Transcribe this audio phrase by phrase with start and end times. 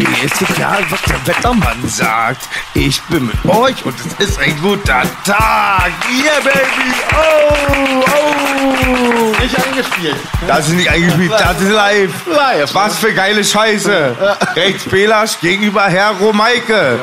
[0.00, 2.48] Mir ist egal, was der Wettermann sagt.
[2.72, 5.92] Ich bin mit euch und es ist ein guter Tag.
[6.10, 6.94] Yeah, baby.
[7.12, 9.42] Oh, oh.
[9.42, 10.16] Nicht eingespielt.
[10.46, 12.26] Das ist nicht eingespielt, das ist live.
[12.26, 12.74] Live.
[12.74, 14.16] Was für geile Scheiße.
[14.56, 16.98] Rechts Belasch gegenüber Herr Romeike.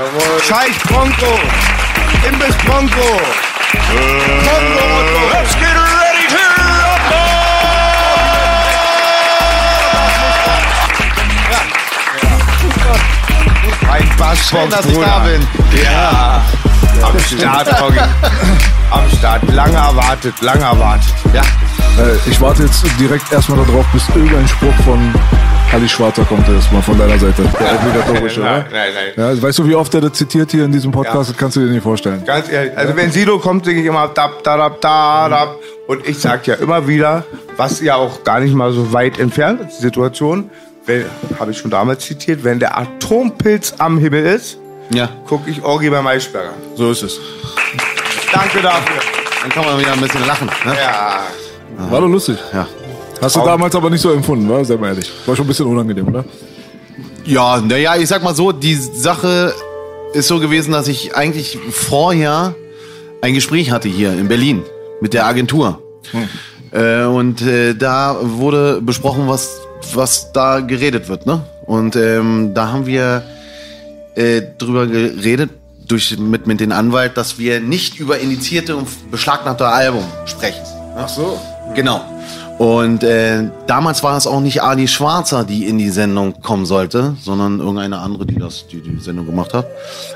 [0.47, 1.39] Scheiß Bronco.
[2.27, 3.21] Imbiss Bronco.
[3.91, 5.66] Bronco, Otto.
[13.97, 15.07] Ein Bassbox, dass ich Bruder.
[15.07, 15.41] da bin.
[15.83, 16.41] Ja.
[17.03, 17.99] Am Start, Oggi.
[18.91, 19.51] Am Start.
[19.53, 21.13] Lange erwartet, lange erwartet.
[21.33, 21.41] Ja.
[21.41, 25.13] Äh, ich warte jetzt direkt erstmal darauf, bis irgendein Spruch von
[25.73, 27.41] Ali Schwarzer kommt erstmal von deiner Seite.
[27.43, 28.77] Der obligatorische, Nein, oder?
[28.77, 29.35] nein, nein.
[29.35, 31.31] Ja, weißt du, wie oft er das zitiert hier in diesem Podcast?
[31.31, 32.23] Das kannst du dir nicht vorstellen.
[32.25, 35.55] Ganz ehrlich, also wenn Sido kommt, singe ich immer dab, da, dab, da, dab.
[35.87, 37.23] Und ich sag ja immer wieder,
[37.57, 40.49] was ja auch gar nicht mal so weit entfernt ist, die Situation,
[41.39, 44.57] habe ich schon damals zitiert, wenn der Atompilz am Himmel ist,
[44.91, 46.53] Ja, gucke ich Orgi beim Eisberger.
[46.75, 47.19] So ist es.
[48.31, 48.95] Danke dafür.
[49.41, 50.47] dann kann man wieder ein bisschen lachen.
[50.65, 50.73] Ne?
[50.75, 51.19] Ja.
[51.89, 52.37] War doch lustig.
[52.53, 52.67] Ja.
[53.21, 54.63] Hast du damals aber nicht so empfunden, wa?
[54.63, 55.11] Sei mal ehrlich.
[55.25, 56.23] War schon ein bisschen unangenehm, oder?
[57.25, 59.53] Ja, naja, ich sag mal so, die Sache
[60.13, 62.55] ist so gewesen, dass ich eigentlich vorher
[63.21, 64.63] ein Gespräch hatte hier in Berlin
[65.01, 65.81] mit der Agentur.
[66.71, 69.59] Äh, und äh, da wurde besprochen, was,
[69.95, 71.25] was da geredet wird.
[71.25, 71.41] Ne?
[71.65, 73.23] Und ähm, da haben wir
[74.15, 75.51] äh, drüber geredet,
[75.87, 80.61] durch, mit, mit dem Anwalt, dass wir nicht über indizierte und beschlagnahmte Album sprechen.
[80.97, 81.39] Ach so.
[81.75, 82.01] Genau.
[82.57, 87.15] Und äh, damals war es auch nicht Ali Schwarzer, die in die Sendung kommen sollte,
[87.21, 89.67] sondern irgendeine andere, die das, die die Sendung gemacht hat.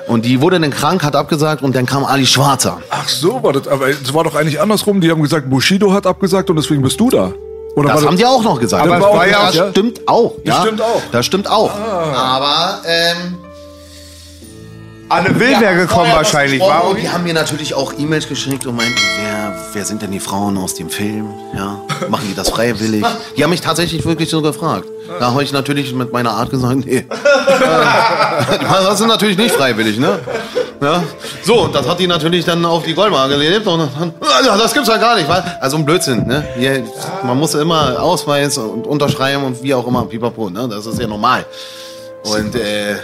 [0.07, 2.81] Und die wurde dann krank, hat abgesagt und dann kam Ali Schwarzer.
[2.89, 3.67] Ach so war das.
[3.67, 5.01] Aber es war doch eigentlich andersrum.
[5.01, 7.31] Die haben gesagt, Bushido hat abgesagt und deswegen bist du da.
[7.75, 8.83] Oder Das haben die auch noch gesagt.
[8.85, 10.33] Aber war ja- das ja- stimmt auch.
[10.43, 10.61] Das ja?
[10.61, 11.01] stimmt auch.
[11.11, 11.71] Das stimmt auch.
[11.73, 13.37] Aber ähm,
[15.09, 17.01] Anne Will wäre gekommen wahrscheinlich, gesprochen war und Orgi?
[17.01, 20.57] Die haben mir natürlich auch E-Mails geschickt und meinten, wer, wer sind denn die Frauen
[20.57, 21.27] aus dem Film?
[21.55, 23.05] Ja, machen die das freiwillig?
[23.35, 24.85] Die haben mich tatsächlich wirklich so gefragt.
[25.19, 27.05] Da habe ich natürlich mit meiner Art gesagt, nee.
[28.69, 30.19] das ist natürlich nicht freiwillig, ne?
[30.81, 31.03] Ja.
[31.43, 34.73] So, und das hat die natürlich dann auf die Goldwaage gelebt und dann, ja, das
[34.73, 36.43] gibt's ja gar nicht, weil, also ein Blödsinn, ne?
[36.57, 36.83] Hier,
[37.23, 40.67] man muss immer Ausweis und unterschreiben und wie auch immer, pipapo, ne?
[40.67, 41.45] Das ist ja normal.
[42.23, 42.95] Und, äh,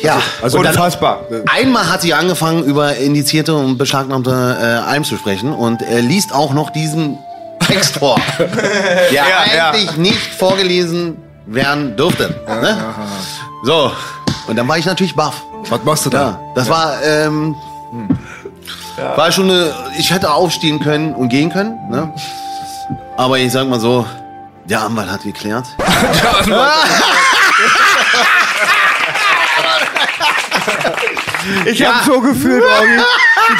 [0.00, 1.20] ja, Also und Unfassbar.
[1.54, 6.34] Einmal hat sie angefangen, über indizierte und beschlagnahmte äh, Alben zu sprechen und er liest
[6.34, 7.18] auch noch diesen
[7.66, 9.24] Text vor, der Ja,
[9.54, 9.70] ja.
[9.70, 12.34] eigentlich nicht vorgelesen werden dürfte.
[12.46, 12.76] Ne?
[13.64, 13.92] So,
[14.48, 15.42] und dann war ich natürlich baff.
[15.68, 16.18] Was machst du da?
[16.18, 17.56] Ja, das war, ähm,
[19.16, 22.12] war schon eine, ich hätte aufstehen können und gehen können, ne?
[23.16, 24.06] aber ich sag mal so,
[24.64, 25.66] der Anwalt hat geklärt.
[31.66, 31.94] Ich Ja.
[31.96, 32.96] hab so gefühlt, Orgi.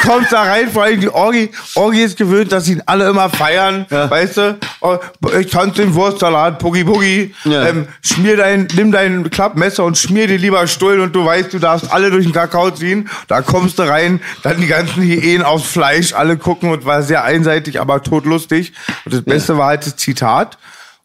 [0.01, 1.51] Du kommst da rein, vor allem die Orgi.
[1.75, 3.85] Orgi ist gewöhnt, dass ihn alle immer feiern.
[3.89, 4.57] Weißt du?
[4.81, 4.97] Oh,
[5.39, 7.33] Ich tanze den Wurstsalat, Boogie Boogie.
[7.45, 7.67] Ja.
[7.67, 11.59] Ähm, schmier dein, nimm dein Klappmesser und schmier dir lieber Stullen und du weißt, du
[11.59, 13.09] darfst alle durch den Kakao ziehen.
[13.27, 17.23] Da kommst du rein, dann die ganzen Hyänen aufs Fleisch, alle gucken und war sehr
[17.23, 18.73] einseitig, aber totlustig.
[19.05, 20.57] Und das Beste war halt das Zitat.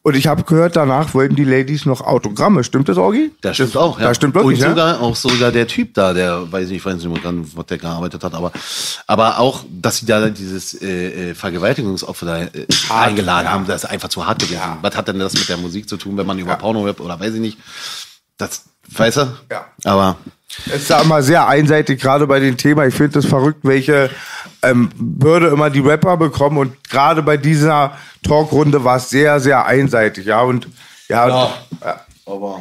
[0.05, 2.65] Und ich habe gehört, danach wollten die Ladies noch Autogramme.
[2.65, 3.31] Stimmt das, Orgi?
[3.39, 4.09] Das stimmt auch, ja.
[4.09, 4.69] Das stimmt wirklich, Und ja?
[4.71, 8.33] sogar, auch sogar der Typ da, der, weiß ich, weiß nicht was der gearbeitet hat,
[8.33, 8.51] aber,
[9.07, 13.89] aber auch, dass sie da dieses äh, äh, Vergewaltigungsopfer da äh, eingeladen haben, das ist
[13.89, 14.59] einfach zu hart gewesen.
[14.81, 17.17] Was hat denn das mit der Musik zu tun, wenn man über Porno rappt oder
[17.17, 17.57] weiß ich nicht?
[18.37, 19.37] Das, weißt du?
[19.51, 19.65] Ja.
[19.85, 20.17] Aber,
[20.67, 22.87] Es ist ja immer sehr einseitig, gerade bei den Themen.
[22.87, 24.09] Ich finde es verrückt, welche
[24.61, 26.57] ähm, Bürde immer die Rapper bekommen.
[26.57, 30.25] Und gerade bei dieser Talkrunde war es sehr, sehr einseitig.
[30.25, 30.67] Ja, und
[31.09, 31.53] ja, Ja.
[31.83, 31.99] ja.
[32.27, 32.59] aber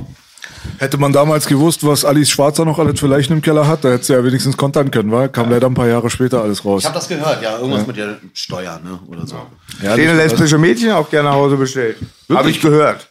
[0.78, 3.90] Hätte man damals gewusst, was Alice Schwarzer noch alles für Leichen im Keller hat, da
[3.90, 5.26] hätte sie ja wenigstens kontern können, wa?
[5.28, 6.82] Kam leider ein paar Jahre später alles raus.
[6.82, 9.36] ich habe das gehört, ja, irgendwas mit der Steuer, ne, oder so.
[9.82, 11.98] Ja, das- lesbische Mädchen auch gerne nach Hause bestellt.
[12.30, 13.08] Habe ich gehört.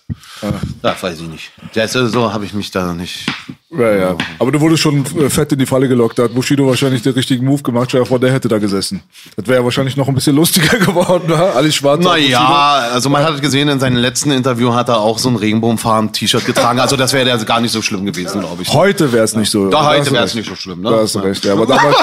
[0.84, 1.52] Ja, weiß ich nicht.
[1.74, 3.26] Ja, so, habe ich mich da nicht.
[3.70, 4.16] Ja, ja.
[4.40, 6.20] Aber du wurdest schon äh, fett in die Falle gelockt.
[6.20, 7.90] Da hat Bushido wahrscheinlich den richtigen Move gemacht.
[7.90, 9.02] Stell dir vor, der hätte da gesessen.
[9.38, 11.52] Das wäre ja wahrscheinlich noch ein bisschen lustiger geworden, wa?
[11.52, 12.04] Alice Schwarzer.
[12.04, 16.46] Naja, also man hat gesehen, in seinem letzten Interview hat er auch so ein Regenbogenfarben-T-Shirt
[16.46, 16.80] getragen.
[16.80, 18.74] Also das wäre ja gar nicht so schlimm gewesen, glaube ich.
[18.74, 19.70] Heute wäre es nicht so.
[19.70, 20.90] Da hast heute wäre es nicht so schlimm, ne?
[20.90, 21.54] Da hast du recht, ja.
[21.54, 21.98] Aber damals,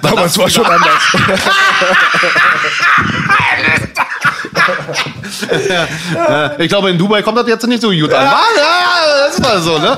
[0.00, 1.02] damals war schon anders.
[6.14, 8.24] Ja, ich glaube, in Dubai kommt das jetzt nicht so gut an.
[8.24, 8.40] Ja,
[9.26, 9.96] das ist mal so, ne?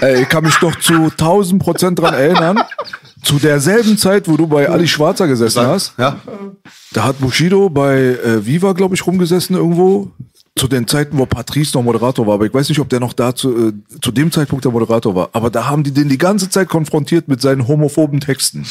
[0.00, 2.62] Ey, ich kann mich doch zu 1000 Prozent dran erinnern.
[3.22, 6.16] Zu derselben Zeit, wo du bei Ali Schwarzer gesessen hast, Ja.
[6.92, 10.10] da hat Bushido bei äh, Viva, glaube ich, rumgesessen irgendwo.
[10.56, 13.12] Zu den Zeiten, wo Patrice noch Moderator war, aber ich weiß nicht, ob der noch
[13.12, 15.28] da zu, äh, zu dem Zeitpunkt der Moderator war.
[15.34, 18.64] Aber da haben die den die ganze Zeit konfrontiert mit seinen homophoben Texten.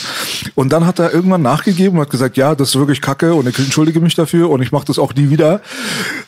[0.55, 3.47] Und dann hat er irgendwann nachgegeben und hat gesagt, ja, das ist wirklich Kacke und
[3.47, 5.61] ich entschuldige mich dafür und ich mache das auch nie wieder.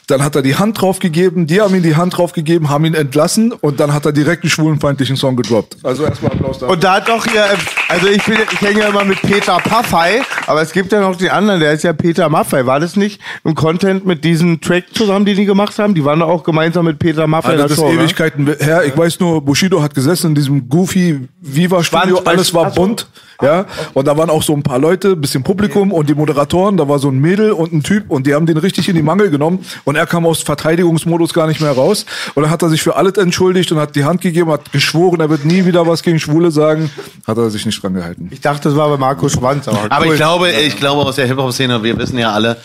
[0.06, 2.86] Dann hat er die Hand drauf gegeben, die haben ihm die Hand drauf gegeben, haben
[2.86, 5.78] ihn entlassen und dann hat er direkt einen schwulenfeindlichen Song gedroppt.
[5.84, 6.74] Also erstmal Applaus dafür.
[6.74, 7.46] Und da hat doch hier,
[7.90, 11.16] also ich, bin, ich hänge ja immer mit Peter Paffei, aber es gibt ja noch
[11.16, 12.68] den anderen, der ist ja Peter Maffei.
[12.68, 15.96] War das nicht im Content mit diesem Track zusammen, den die gemacht haben?
[15.96, 17.94] Die waren doch auch gemeinsam mit Peter Alter, der das ist ne?
[17.94, 18.84] Ewigkeiten her.
[18.86, 22.22] Ich weiß nur, Bushido hat gesessen in diesem Goofy Viva Studio.
[22.24, 23.08] Alles war bunt.
[23.42, 23.66] Ja.
[23.94, 26.78] Und da waren auch so ein paar Leute, bisschen Publikum und die Moderatoren.
[26.78, 29.02] Da war so ein Mädel und ein Typ und die haben den richtig in die
[29.02, 29.60] Mangel genommen.
[29.84, 32.06] Und er kam aus Verteidigungsmodus gar nicht mehr raus.
[32.36, 35.20] Und dann hat er sich für alles entschuldigt und hat die Hand gegeben, hat geschworen,
[35.20, 36.90] er wird nie wieder was gegen Schwule sagen.
[37.26, 38.28] Hat er sich nicht dran gehalten.
[38.32, 39.68] Ich dachte, das war bei Markus Schwanz.
[39.68, 40.14] Aber, Aber cool.
[40.14, 42.58] ich glaube, ich glaube aus der Hip-Hop-Szene, wir wissen ja alle,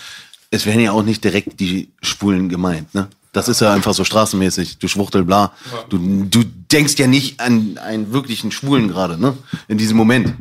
[0.53, 3.09] es werden ja auch nicht direkt die Schwulen gemeint, ne?
[3.33, 4.77] Das ist ja einfach so straßenmäßig.
[4.79, 5.53] Du Schwuchtel, bla.
[5.89, 9.35] Du, du denkst ja nicht an einen wirklichen Schwulen gerade, ne?
[9.69, 10.35] In diesem Moment.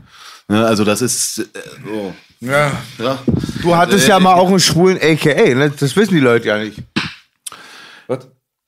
[0.50, 0.66] Ne?
[0.66, 1.44] Also das ist äh,
[1.86, 2.14] so.
[2.42, 2.74] Ja.
[3.00, 3.20] Ja.
[3.62, 5.72] Du hattest Äh, ja mal auch einen schwulen AKA, ne?
[5.80, 6.80] Das wissen die Leute ja nicht.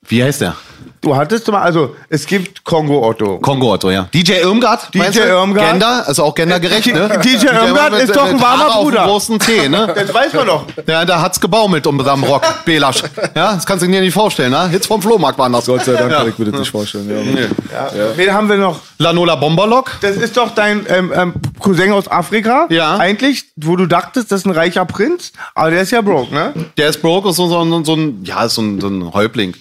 [0.07, 0.55] Wie heißt der?
[1.03, 3.37] Du hattest mal, also es gibt Kongo Otto.
[3.39, 4.07] Kongo Otto, ja.
[4.13, 4.93] DJ Irmgard?
[4.93, 5.19] DJ?
[5.19, 5.71] Irmgard.
[5.71, 7.19] Gender, also auch gendergerecht, ne?
[7.23, 8.99] DJ Irmgard ist doch ein warmer Haare Bruder.
[9.01, 9.93] Auf dem großen T, ne?
[9.95, 10.65] Das weiß man doch.
[10.87, 13.03] Ja, da hat's gebaumelt um am Rock, Belasch.
[13.35, 14.69] Ja, das kannst du dir nicht vorstellen, ne?
[14.69, 15.65] Hits vom Flohmarkt waren das.
[15.65, 16.19] Gott sei Dank ja.
[16.19, 17.35] kann ich mir das nicht vorstellen.
[17.69, 17.91] Ja.
[17.93, 18.17] Ja.
[18.17, 18.79] Wen haben wir noch?
[18.97, 19.91] Lanola Bomberlock.
[19.99, 22.67] Das ist doch dein ähm, ähm, Cousin aus Afrika.
[22.69, 22.95] Ja.
[22.97, 26.53] Eigentlich, wo du dachtest, das ist ein reicher Prinz, aber der ist ja broke, ne?
[26.77, 29.13] Der ist broke, ist so, so, ein- so ein, ja, ist so ein, so ein
[29.13, 29.53] Häuptling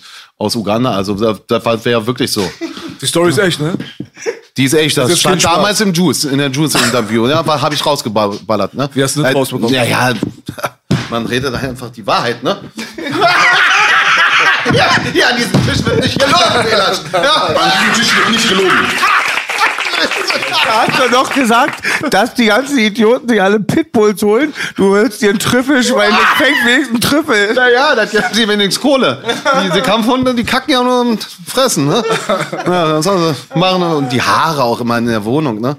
[0.42, 0.92] aus Uganda.
[0.92, 2.48] Also, das, das wäre ja wirklich so.
[3.00, 3.74] Die Story ist echt, ne?
[4.56, 7.26] Die ist echt, das, ist stand damals im Juice, in der Juice-Interview.
[7.26, 8.88] Ja, habe ich rausgeballert, ne?
[8.92, 9.72] Wie hast du das Äh, rausbekommen?
[9.74, 10.12] Ja, ja,
[11.08, 12.58] man redet einfach die Wahrheit, ne?
[14.74, 16.98] ja, ja, an diesem Tisch wird nicht gelogen, Belasch.
[17.12, 18.86] Ja, an diesem Tisch wird nicht gelogen.
[20.72, 24.54] Hast du doch gesagt, dass die ganzen Idioten sich alle Pitbulls holen.
[24.76, 27.54] Du willst dir einen Trüffel schwein, das fängt wenigstens einen Trüffel.
[27.54, 29.22] Naja, das gibt sie wenigstens Kohle.
[29.64, 32.02] Diese Kampfhunde, die kacken ja nur und fressen, ne?
[32.66, 35.76] Ja, das also machen und die Haare auch immer in der Wohnung, ne?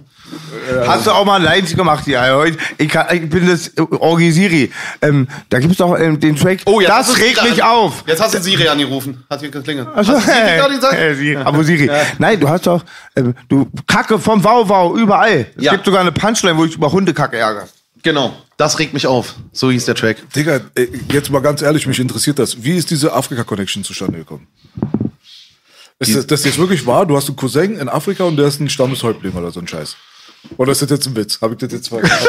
[0.86, 2.58] Hast du auch mal Lines gemacht hier heute?
[2.78, 4.72] Ich, kann, ich bin das äh, Orgi Siri.
[5.02, 6.60] Ähm, da gibt's doch ähm, den Track.
[6.66, 8.04] Oh, jetzt das hast regt mich an- auf.
[8.08, 9.24] Jetzt hast du Siri angerufen.
[9.30, 9.88] Hat hier geklingelt.
[9.94, 10.94] Also, Hast du Siri gerade gesagt?
[10.94, 11.38] Äh, Siri.
[11.38, 11.90] Aber Siri.
[12.18, 12.84] Nein, du hast doch,
[13.16, 15.48] ähm, du Kacke vom Wauwau überall.
[15.58, 15.72] Es Ja.
[15.74, 17.68] gibt sogar eine Punchline, wo ich über Hundekacke ärgere.
[18.04, 18.34] Genau.
[18.58, 19.36] Das regt mich auf.
[19.54, 20.18] So hieß der Track.
[20.36, 22.64] Digga, ey, jetzt mal ganz ehrlich, mich interessiert das.
[22.64, 24.48] Wie ist diese Afrika-Connection zustande gekommen?
[26.00, 27.06] Ist das, das jetzt wirklich wahr?
[27.06, 29.96] Du hast einen Cousin in Afrika und der ist ein Stammeshäuptling oder so ein Scheiß.
[30.58, 31.40] Oder ist das jetzt ein Witz?
[31.42, 32.16] Habe ich das jetzt vergessen?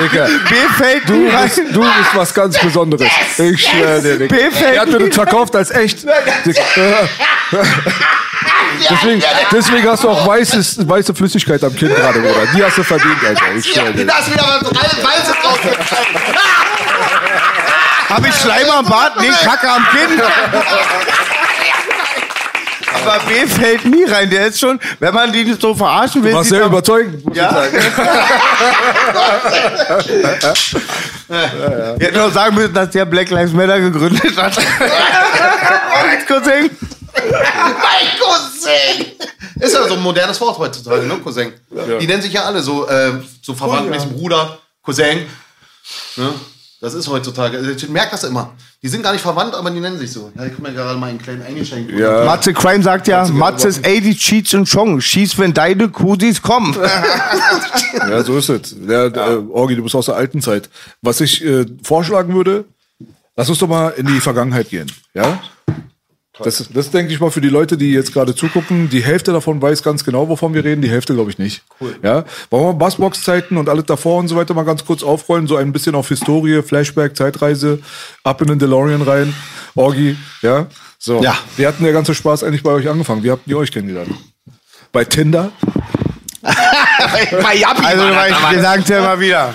[0.00, 3.08] Digga, B-Feld, du bist, du bist was ganz Besonderes.
[3.38, 4.36] Ich schwöre dir, Digga.
[4.36, 6.04] Er hat mir das verkauft als echt.
[8.90, 12.46] Deswegen, deswegen hast du auch weißes, weiße Flüssigkeit am Kinn gerade, Bruder.
[12.54, 13.42] Die hast du verdient, Alter.
[13.56, 14.06] Ich schwöre dir.
[14.06, 15.58] Da ist wieder was Weißes drauf.
[18.08, 19.20] Habe ich Schleim am Bart?
[19.20, 20.22] Nee, Kacke am Kinn.
[23.06, 24.28] Aber B fällt nie rein.
[24.30, 26.32] Der ist schon, wenn man den so verarschen will.
[26.32, 27.64] War sieht sehr überzeugend, muss Ja.
[27.64, 27.88] ich sagen.
[31.98, 34.56] Wir hätten auch sagen müssen, dass der Black Lives Matter gegründet hat.
[34.58, 36.70] Als Cousin.
[37.30, 39.06] Mein Cousin!
[39.60, 41.52] Ist ja so ein modernes Wort heutzutage, ne, Cousin?
[42.00, 43.12] Die nennen sich ja alle so, äh,
[43.42, 45.26] so verwandt mit dem Bruder, Cousin.
[46.16, 46.32] Ne?
[46.80, 47.58] Das ist heutzutage.
[47.58, 48.52] Ich merke das immer.
[48.80, 50.30] Die sind gar nicht verwandt, aber die nennen sich so.
[50.36, 51.90] Ja, ich habe mir gerade mal einen kleinen eingeschenkt.
[51.90, 52.24] Ja.
[52.24, 55.00] Matze Crime sagt ja, Matzes 80 Cheats und Chong.
[55.00, 56.76] Schieß, wenn deine Kusis kommen.
[58.08, 58.76] Ja, so ist es.
[58.86, 60.68] Ja, äh, Orgi, du bist aus der alten Zeit.
[61.02, 62.64] Was ich äh, vorschlagen würde,
[63.34, 64.90] lass uns doch mal in die Vergangenheit gehen.
[65.14, 65.40] Ja?
[66.44, 68.88] Das, das denke ich mal für die Leute, die jetzt gerade zugucken.
[68.90, 70.82] Die Hälfte davon weiß ganz genau, wovon wir reden.
[70.82, 71.62] Die Hälfte glaube ich nicht.
[71.80, 71.96] Cool.
[72.02, 72.24] Ja?
[72.50, 75.46] Wollen wir Bassbox-Zeiten und alles davor und so weiter mal ganz kurz aufrollen?
[75.46, 77.80] So ein bisschen auf Historie, Flashback, Zeitreise,
[78.22, 79.34] ab in den DeLorean rein.
[79.74, 80.66] Orgi, ja?
[80.98, 81.22] So.
[81.22, 81.36] Ja.
[81.56, 83.22] Wie hat denn der ganze Spaß eigentlich bei euch angefangen?
[83.22, 84.12] Wie habt ihr euch kennengelernt?
[84.92, 85.50] Bei Tinder?
[86.42, 88.34] Bei Yappi Also, damals.
[88.50, 89.54] wir sagen es ja immer wieder.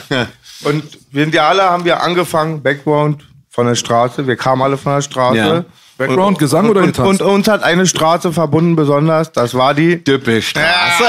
[0.64, 4.26] Und wir sind ja alle, haben wir angefangen, Background von der Straße.
[4.28, 5.38] Wir kamen alle von der Straße.
[5.38, 5.66] Ja.
[6.08, 9.32] Background, Gesang oder und, und uns hat eine Straße verbunden besonders.
[9.32, 11.04] Das war die Düppelstraße.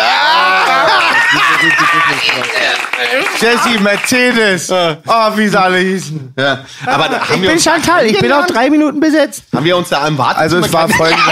[3.40, 4.70] Jesse Mercedes.
[4.70, 6.34] Oh, wie sie alle hießen.
[6.38, 6.64] Ja.
[6.86, 9.44] Aber Ich bin Chantal, ich bin auf drei Minuten besetzt.
[9.54, 10.40] haben wir uns da am Warten?
[10.40, 11.24] Also es war folgendes.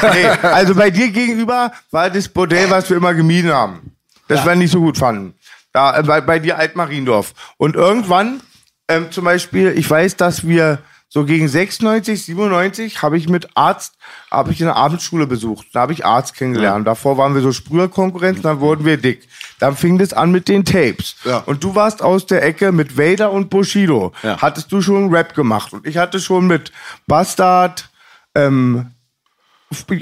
[0.12, 3.92] nee, also bei dir gegenüber war das Bordell, was wir immer gemieden haben.
[4.28, 5.34] Das wir nicht so gut fanden.
[5.72, 7.34] Da, äh, bei, bei dir Altmariendorf.
[7.58, 8.40] Und irgendwann,
[8.88, 10.78] ähm, zum Beispiel, ich weiß, dass wir
[11.08, 13.94] so gegen 96, 97 habe ich mit Arzt,
[14.30, 15.68] habe ich eine Abendschule besucht.
[15.72, 16.86] Da habe ich Arzt kennengelernt.
[16.86, 19.28] Davor waren wir so Sprüherkonkurrenz, dann wurden wir dick.
[19.60, 21.16] Dann fing das an mit den Tapes.
[21.24, 21.38] Ja.
[21.46, 24.12] Und du warst aus der Ecke mit Vader und Bushido.
[24.22, 24.40] Ja.
[24.42, 25.72] Hattest du schon Rap gemacht.
[25.72, 26.72] Und ich hatte schon mit
[27.06, 27.88] Bastard,
[28.34, 28.90] ähm,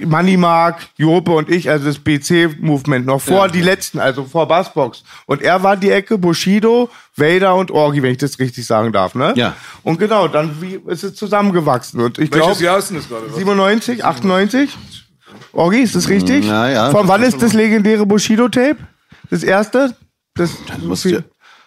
[0.07, 5.03] Money Mark, Jope und ich, also das BC-Movement, noch vor die letzten, also vor Bassbox.
[5.27, 9.15] Und er war die Ecke Bushido, Vader und Orgi, wenn ich das richtig sagen darf,
[9.15, 9.33] ne?
[9.37, 9.57] Ja.
[9.83, 12.01] Und genau, dann wie ist es zusammengewachsen.
[12.01, 13.33] Und ich glaube, Jahr ist denn das gerade?
[13.33, 14.77] 97, 98?
[15.53, 16.45] Orgi, ist das richtig?
[16.47, 16.91] Ja, ja.
[16.91, 18.77] Von wann ist das legendäre Bushido-Tape?
[19.31, 19.97] Das erste?
[20.35, 20.51] Das,
[20.83, 21.25] Musst du-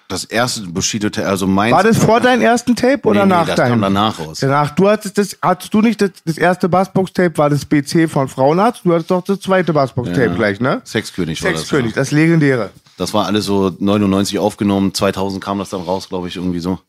[0.09, 1.71] Das erste Bushido, also mein.
[1.73, 3.71] war das vor deinem ersten Tape oder Nee, nee, nach das deinem?
[3.71, 4.39] kam danach raus.
[4.39, 4.71] Danach.
[4.71, 8.81] Du hattest das, hattest du nicht das, das erste Bassbox-Tape, war das BC von Frauenarzt?
[8.85, 10.79] Du hattest doch das zweite Bassbox-Tape gleich, ne?
[10.85, 11.61] Sexkönig war das.
[11.61, 11.95] Sexkönig, Ja.
[12.01, 12.69] das legendäre.
[12.97, 16.79] Das war alles so 99 aufgenommen, 2000 kam das dann raus, glaube ich, irgendwie so.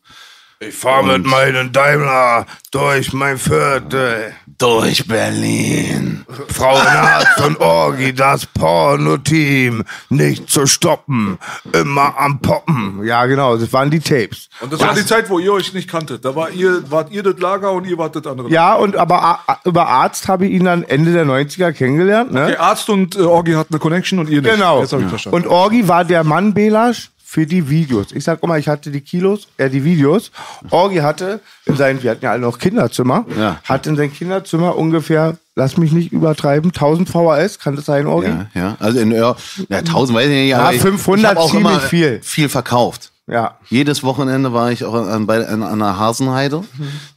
[0.61, 4.33] Ich fahr mit meinem Daimler durch mein Viertel.
[4.57, 6.25] Durch Berlin.
[6.49, 9.85] Frauenarzt und Orgi, das Porno-Team.
[10.09, 11.37] Nicht zu stoppen.
[11.71, 13.01] Immer am Poppen.
[13.05, 14.49] Ja, genau, das waren die Tapes.
[14.59, 16.25] Und das war die Zeit, wo ihr euch nicht kanntet.
[16.25, 18.49] Da war ihr, wart ihr das Lager und ihr wart das andere.
[18.49, 22.47] Ja, und aber A- über Arzt habe ich ihn dann Ende der 90er kennengelernt, ne?
[22.47, 24.51] Der Arzt und äh, Orgi hatten eine Connection und ihr nicht.
[24.53, 24.81] Genau.
[24.81, 25.37] Jetzt hab ich verstanden.
[25.37, 28.07] Und Orgi war der Mann Belasch für die Videos.
[28.11, 30.31] Ich sag immer, ich hatte die Kilos, äh, die Videos.
[30.71, 33.59] Orgi hatte in seinem, wir hatten ja alle noch Kinderzimmer, Ja.
[33.65, 38.29] hat in sein Kinderzimmer ungefähr, lass mich nicht übertreiben, 1000 VHS, kann das sein, Orgi?
[38.29, 38.77] Ja, ja.
[38.79, 39.35] Also in ja,
[39.69, 42.19] ja 1000 weiß ich nicht, aber ich- 500 ich hab auch ziemlich immer viel.
[42.23, 43.11] viel verkauft.
[43.27, 43.59] Ja.
[43.69, 46.63] Jedes Wochenende war ich auch an, bei, an, an der Hasenheide,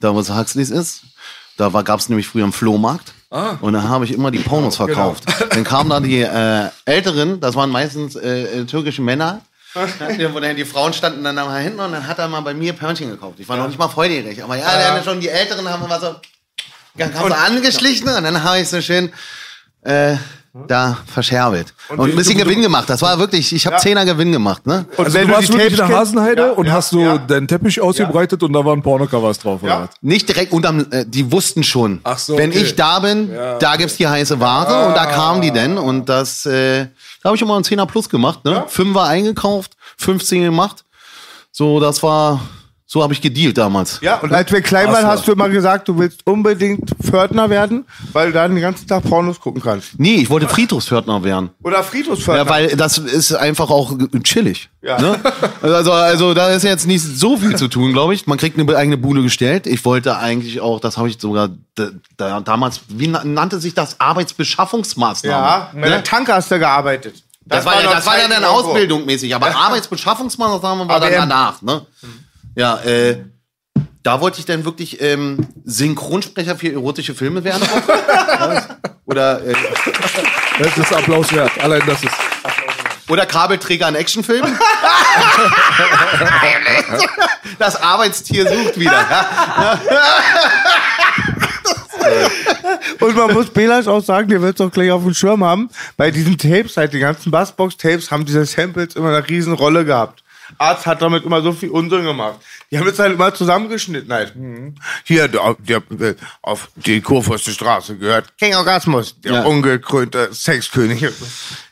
[0.00, 1.04] da wo es Huxleys ist.
[1.56, 3.14] Da gab es nämlich früher einen Flohmarkt.
[3.62, 5.24] Und da habe ich immer die Pornos verkauft.
[5.54, 9.40] Dann kamen da die äh, Älteren, das waren meistens äh, türkische Männer,
[10.32, 12.72] wo dann die Frauen standen dann da hinten und dann hat er mal bei mir
[12.72, 13.38] Pörnchen gekauft.
[13.38, 16.16] Ich war noch nicht mal volljährig, aber ja, dann schon die Älteren haben immer so,
[16.94, 19.12] dann kam so angeschlichen und dann habe ich so schön
[19.82, 20.16] äh,
[20.68, 21.72] da verscherbelt.
[21.88, 22.90] Und, ein bisschen Gewinn gemacht.
[22.90, 24.84] Das war wirklich, ich habe Zehner Gewinn gemacht, ne?
[24.98, 26.90] Und also wenn du du warst die wirklich in der Hasenheide Ja, und ja, hast
[26.90, 27.16] so ja.
[27.16, 29.90] deinen Teppich ausgebreitet und da waren Pornocovers drauf, oder was?
[30.02, 32.60] Nicht direkt unterm, äh, die wussten schon, Ach so, wenn okay.
[32.60, 36.44] ich da bin, da gibt's die heiße Ware und da kamen die denn und das,
[36.44, 36.86] äh,
[37.22, 38.64] da habe ich immer einen 10er plus gemacht, ne?
[38.68, 40.84] Fünfer eingekauft, 15 gemacht.
[41.50, 42.40] So, das war,
[42.92, 44.00] so habe ich gedealt damals.
[44.02, 47.86] Ja, und als wir klein waren, hast du immer gesagt, du willst unbedingt Pförtner werden,
[48.12, 49.98] weil du dann den ganzen Tag Pornos gucken kannst.
[49.98, 51.48] Nee, ich wollte Friedhofsfördner werden.
[51.62, 52.44] Oder Friedhofspförtner.
[52.44, 54.68] Ja, weil das ist einfach auch chillig.
[54.82, 55.00] Ja.
[55.00, 55.18] Ne?
[55.62, 58.26] Also, also da ist jetzt nicht so viel zu tun, glaube ich.
[58.26, 59.66] Man kriegt eine eigene Bude gestellt.
[59.66, 63.72] Ich wollte eigentlich auch, das habe ich sogar da, da, damals, wie na- nannte sich
[63.72, 64.00] das?
[64.00, 65.32] Arbeitsbeschaffungsmaßnahme.
[65.34, 67.22] ja, bei der Tanke hast du gearbeitet.
[67.46, 68.44] Das, war, ja, das war ja dann.
[68.44, 71.20] Ausbildung mäßig, aber Arbeitsbeschaffungsmaßnahme war dann ABM.
[71.28, 71.62] danach.
[71.62, 71.86] Ne?
[72.54, 73.24] Ja, äh,
[74.02, 77.62] da wollte ich dann wirklich ähm, Synchronsprecher für erotische Filme werden.
[79.04, 79.54] Oder, äh,
[80.58, 81.52] Das ist Applaus wert.
[81.62, 82.12] Allein das ist.
[83.08, 84.56] oder Kabelträger in Actionfilmen.
[87.58, 89.06] das Arbeitstier sucht wieder.
[93.00, 95.68] Und man muss Belasch auch sagen, der wird es auch gleich auf dem Schirm haben.
[95.96, 100.21] Bei diesen Tapes, halt die ganzen Bassbox-Tapes, haben diese Samples immer eine riesen Rolle gehabt.
[100.58, 102.38] Arzt hat damit immer so viel Unsinn gemacht.
[102.70, 104.34] Die haben jetzt halt immer zusammengeschnitten halt.
[105.04, 105.82] Hier, der, der,
[106.42, 109.42] auf die Kurfürste Straße gehört King Orgasmus, der Ja.
[109.44, 111.06] ungekrönte Sexkönig.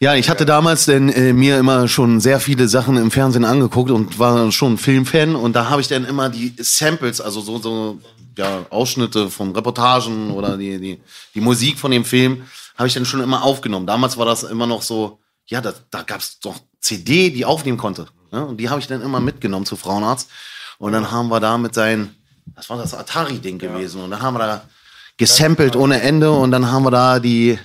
[0.01, 3.91] Ja, ich hatte damals denn äh, mir immer schon sehr viele Sachen im Fernsehen angeguckt
[3.91, 7.99] und war schon Filmfan und da habe ich dann immer die Samples, also so so
[8.37, 11.01] ja, Ausschnitte von Reportagen oder die die
[11.35, 12.45] die Musik von dem Film
[12.79, 13.87] habe ich dann schon immer aufgenommen.
[13.87, 18.07] Damals war das immer noch so, ja, da, da gab's doch CD, die aufnehmen konnte.
[18.33, 18.45] Ne?
[18.45, 20.29] Und die habe ich dann immer mitgenommen zu Frauenarzt
[20.79, 22.15] und dann haben wir da mit seinen,
[22.55, 24.63] das war das Atari-Ding gewesen und dann haben wir da
[25.17, 27.59] gesampelt ohne Ende und dann haben wir da die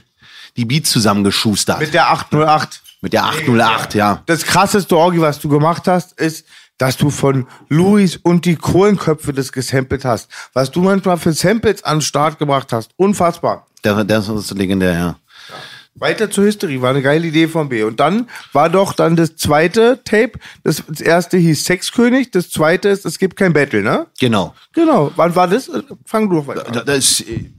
[0.58, 1.80] die Beats zusammengeschustert.
[1.80, 2.82] Mit der 808.
[3.02, 4.24] Mit der 808, ja.
[4.26, 6.46] Das krasseste Orgi, was du gemacht hast, ist,
[6.78, 10.30] dass du von Louis und die Kohlenköpfe das gesampelt hast.
[10.54, 12.92] Was du manchmal für Samples an den Start gebracht hast.
[12.98, 13.68] Unfassbar.
[13.84, 15.16] Der, das ist legendär, ja.
[15.98, 17.84] Weiter zur History, war eine geile Idee von B.
[17.84, 20.34] Und dann war doch dann das zweite Tape,
[20.64, 24.08] das, das erste hieß Sexkönig, das zweite ist, es gibt kein Battle, ne?
[24.20, 24.54] Genau.
[24.74, 25.12] Genau.
[25.16, 25.72] Wann war das?
[26.06, 26.86] Fang du doch weiter Da, an.
[26.86, 27.50] da ist, ich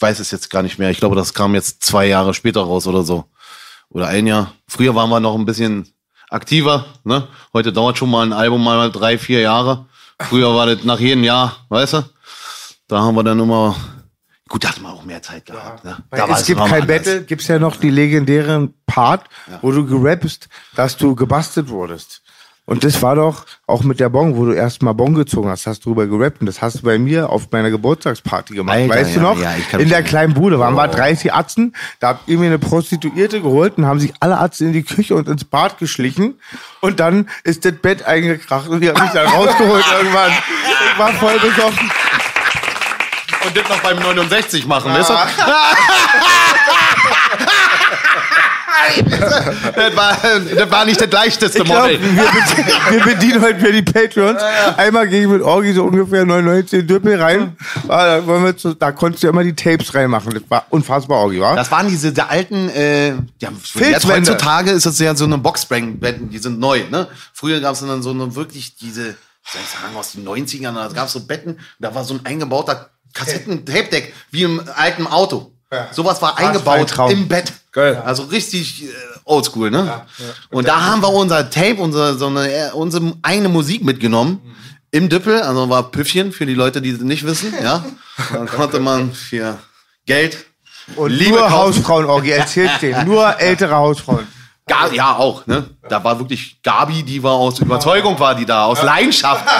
[0.00, 0.90] weiß es jetzt gar nicht mehr.
[0.90, 3.24] Ich glaube, das kam jetzt zwei Jahre später raus oder so.
[3.90, 4.54] Oder ein Jahr.
[4.66, 5.86] Früher waren wir noch ein bisschen
[6.30, 6.86] aktiver.
[7.04, 7.28] Ne?
[7.52, 9.84] Heute dauert schon mal ein Album mal drei, vier Jahre.
[10.18, 12.04] Früher war das nach jedem Jahr, weißt du?
[12.88, 13.76] Da haben wir dann immer.
[14.52, 15.82] Gut, da hatten wir auch mehr Zeit gehabt.
[15.82, 15.96] Ne?
[16.10, 16.86] Da es gibt kein anders.
[16.86, 19.24] Battle, gibt's ja noch die legendären Part,
[19.62, 22.20] wo du gerappst, dass du gebastelt wurdest.
[22.66, 25.66] Und das war doch auch mit der Bong, wo du erst mal Bong gezogen hast,
[25.66, 26.40] hast du drüber gerappt.
[26.40, 28.76] Und das hast du bei mir auf meiner Geburtstagsparty gemacht.
[28.76, 29.40] Alter, weißt du ja, noch?
[29.40, 31.74] ja, ich kann in der kleinen Bude waren wir 30 Atzen.
[31.98, 35.14] Da habt ihr mir eine Prostituierte geholt und haben sich alle Atzen in die Küche
[35.14, 36.34] und ins Bad geschlichen.
[36.82, 40.30] Und dann ist das Bett eingekracht und die haben mich dann rausgeholt irgendwann.
[40.92, 41.90] Ich war voll besoffen.
[43.46, 45.14] Und das noch beim 69 machen, weißt du?
[49.76, 50.16] das, war,
[50.54, 52.00] das war nicht das leichteste Ich glaub, Modell.
[52.00, 52.24] wir,
[52.90, 54.40] wir bedienen heute wieder die Patreons.
[54.76, 57.56] Einmal gehe ich mit Orgi so ungefähr 99 Düppel rein.
[57.88, 60.32] Ah, Da, wollen wir zu, da konntest du immer die Tapes reinmachen.
[60.34, 61.54] Das war unfassbar, Orgi, wa?
[61.54, 66.30] Das waren diese der alten, äh, ja, jetzt heutzutage ist das ja so eine Boxspring-Betten,
[66.30, 67.08] die sind neu, ne?
[67.32, 69.04] Früher gab es dann so eine wirklich diese,
[69.44, 72.20] soll ich sagen, aus den 90ern, da gab es so Betten, da war so ein
[72.24, 75.52] eingebauter Kassetten-Tape-Deck, wie im alten Auto.
[75.70, 75.88] Ja.
[75.92, 77.10] Sowas war ein eingebaut Traum.
[77.10, 77.52] im Bett.
[77.72, 78.02] Geil.
[78.04, 78.88] Also richtig äh,
[79.24, 80.02] oldschool, ne?
[80.50, 84.40] Und da haben wir unser Tape, unsere, so eine, äh, unsere eigene Musik mitgenommen.
[84.90, 87.82] Im Düppel, also war Püffchen für die Leute, die es nicht wissen, ja.
[88.32, 89.58] Dann konnte man für
[90.04, 90.44] Geld
[90.96, 91.52] Und Liebe nur kaufen.
[91.52, 93.06] Hausfrauen, Orgi, erzähl's denen.
[93.06, 94.26] Nur ältere Hausfrauen.
[94.66, 95.64] Ga ja, auch, ne?
[95.92, 99.44] Da war wirklich Gabi, die war aus Überzeugung, war die da, aus Leidenschaft.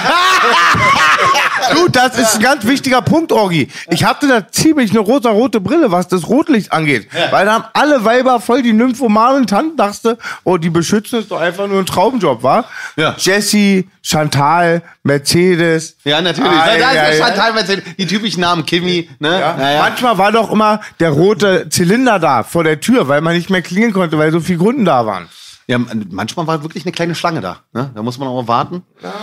[1.75, 3.69] Du, das ist ein ganz wichtiger Punkt, Orgi.
[3.89, 7.09] Ich hatte da ziemlich eine rosa-rote Brille, was das Rotlicht angeht.
[7.31, 11.41] Weil da haben alle Weiber voll die nymphomanen Tanten, dachte, oh, die beschützen ist doch
[11.41, 12.65] einfach nur ein Traumjob, war?
[12.97, 13.15] Ja.
[13.17, 15.97] Jessie, Chantal, Mercedes.
[16.03, 16.51] Ja, natürlich.
[16.51, 17.29] Ah, da ja, ist ja.
[17.29, 19.29] ja, teilweise die typischen Namen, Kimi, ne?
[19.29, 19.57] Ja.
[19.57, 19.83] Ja, ja.
[19.83, 23.63] Manchmal war doch immer der rote Zylinder da vor der Tür, weil man nicht mehr
[23.63, 25.29] klingeln konnte, weil so viele Kunden da waren.
[25.73, 25.79] Ja,
[26.11, 27.61] manchmal war wirklich eine kleine Schlange da.
[27.73, 27.91] Ne?
[27.95, 28.83] Da muss man auch warten.
[29.03, 29.15] Ja, ja,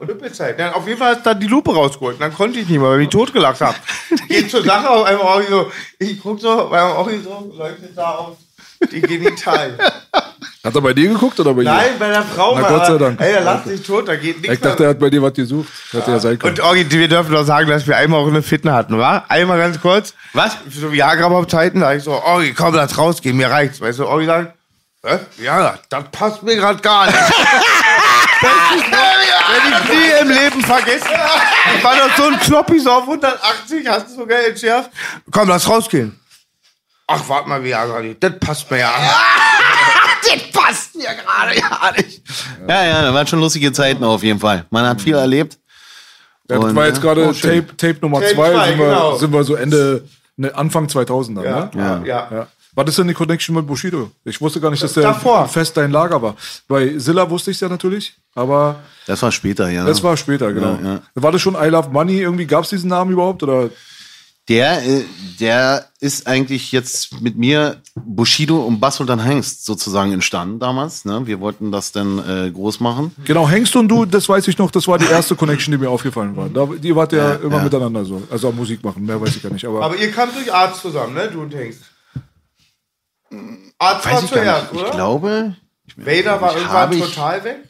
[0.00, 0.58] und Üppelzeit.
[0.58, 2.14] Ja, auf jeden Fall hast du dann die Lupe rausgeholt.
[2.16, 3.74] Und dann konnte ich nicht mehr, weil ich totgelacht habe.
[4.28, 5.70] Geht zur Sache auf einmal auch so.
[5.98, 8.36] Ich guck so, weil auch so leuchtet da auf
[8.92, 9.78] die Genitalien.
[10.64, 11.70] Hat er bei dir geguckt oder bei dir?
[11.70, 12.54] Nein, bei der Frau.
[12.56, 13.20] Na, war- Gott sei Dank.
[13.20, 15.34] Ey, der lacht sich tot, da geht nichts Ich dachte, er hat bei dir was
[15.34, 15.68] gesucht.
[15.90, 16.54] Hätte ja sein können.
[16.54, 19.24] Und Orgi, wir dürfen doch sagen, dass wir einmal auch eine Fitne hatten, wa?
[19.28, 20.14] Einmal ganz kurz.
[20.32, 20.56] Was?
[20.70, 23.82] So wie Jagerbaum-Zeiten, da ich so, Orgi, komm, lass rausgehen, mir reicht's.
[23.82, 24.54] Weißt du, Orgi sagt,
[25.38, 27.18] Ja, das passt mir gerade gar nicht.
[28.40, 31.08] Wenn ich nie im Leben vergessen.
[31.76, 34.90] Ich war doch so ein Kloppi so auf 180, hast du so geil entschärft.
[35.30, 36.18] Komm, lass rausgehen.
[37.06, 38.92] Ach, warte mal, wie Agari, das passt mir ja.
[40.26, 42.22] Das passt mir gerade ja nicht.
[42.66, 44.64] Ja, ja, das waren schon lustige Zeiten auf jeden Fall.
[44.70, 45.58] Man hat viel erlebt.
[46.50, 47.32] Ja, das war jetzt gerade oh.
[47.32, 48.52] Tape, Tape Nummer Tape 2.
[48.52, 49.16] zwei, Sind, wir- genau.
[49.16, 51.70] sind wir so Ende, ne, Anfang 2000 dann, ne?
[51.74, 52.28] Ja, ja.
[52.30, 52.46] Ja.
[52.76, 54.10] Was ist denn die Connection mit Bushido?
[54.24, 55.46] Ich wusste gar nicht, dass der Davor.
[55.48, 56.34] fest dein Lager war.
[56.66, 59.84] Bei Silla wusste ich es ja natürlich, aber Das war später, ja.
[59.84, 60.78] das war später, genau.
[60.82, 61.00] Ja, ja.
[61.14, 62.20] War das schon I Love Money?
[62.20, 63.42] Irgendwie gab es diesen Namen überhaupt?
[63.44, 63.70] Oder?
[64.48, 65.04] Der, äh,
[65.40, 71.06] der ist eigentlich jetzt mit mir Bushido und Bassultan Hengst sozusagen entstanden damals.
[71.06, 71.22] Ne?
[71.26, 73.14] Wir wollten das dann äh, groß machen.
[73.24, 75.88] Genau, Hengst und du, das weiß ich noch, das war die erste Connection, die mir
[75.88, 76.50] aufgefallen war.
[76.50, 78.20] Da, die wart ja, immer miteinander so.
[78.30, 79.64] Also Musik machen, mehr weiß ich gar nicht.
[79.64, 81.30] Aber, Aber ihr kamt durch Arzt zusammen, ne?
[81.32, 81.80] Du und Hengst.
[83.78, 84.84] Arzt war Weiß ich gar zuerst, oder?
[84.86, 85.56] Ich glaube,
[85.96, 87.68] Vader war Ich irgendwann ich- total weg.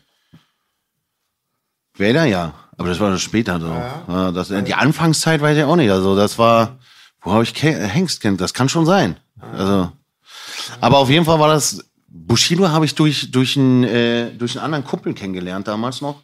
[1.96, 2.54] Vader ja.
[2.76, 3.68] Aber das war das später so.
[3.68, 4.32] Ja.
[4.32, 5.90] das, die Anfangszeit weiß ich auch nicht.
[5.90, 6.78] Also das war,
[7.22, 8.40] wo habe ich Ke Hengst kennt?
[8.40, 9.16] Das kann schon sein.
[9.56, 9.92] Also,
[10.80, 14.64] aber auf jeden Fall war das, Bushido habe ich durch, durch, einen, äh, durch einen
[14.64, 16.22] anderen Kumpel kennengelernt damals noch.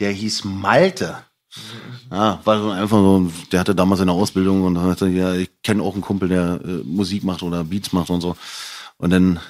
[0.00, 1.18] Der hieß Malte.
[2.10, 5.82] Ja, war so einfach so, der hatte damals eine Ausbildung und hatte, ja, ich kenne
[5.82, 8.36] auch einen Kumpel, der äh, Musik macht oder Beats macht und so.
[9.02, 9.40] Und dann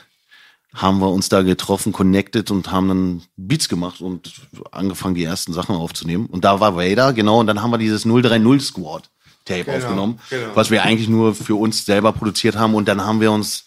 [0.74, 4.32] haben wir uns da getroffen, connected und haben dann Beats gemacht und
[4.70, 6.24] angefangen, die ersten Sachen aufzunehmen.
[6.24, 9.10] Und da war Vader, genau, und dann haben wir dieses 030 Squad
[9.44, 10.20] Tape aufgenommen,
[10.54, 12.74] was wir eigentlich nur für uns selber produziert haben.
[12.74, 13.66] Und dann haben wir uns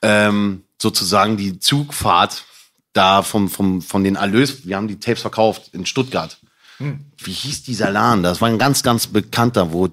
[0.00, 2.44] ähm, sozusagen die Zugfahrt
[2.92, 6.38] da vom, vom, von den Erlös, wir haben die Tapes verkauft in Stuttgart.
[6.78, 8.22] Wie hieß dieser Laden?
[8.22, 9.88] Das war ein ganz, ganz bekannter, wo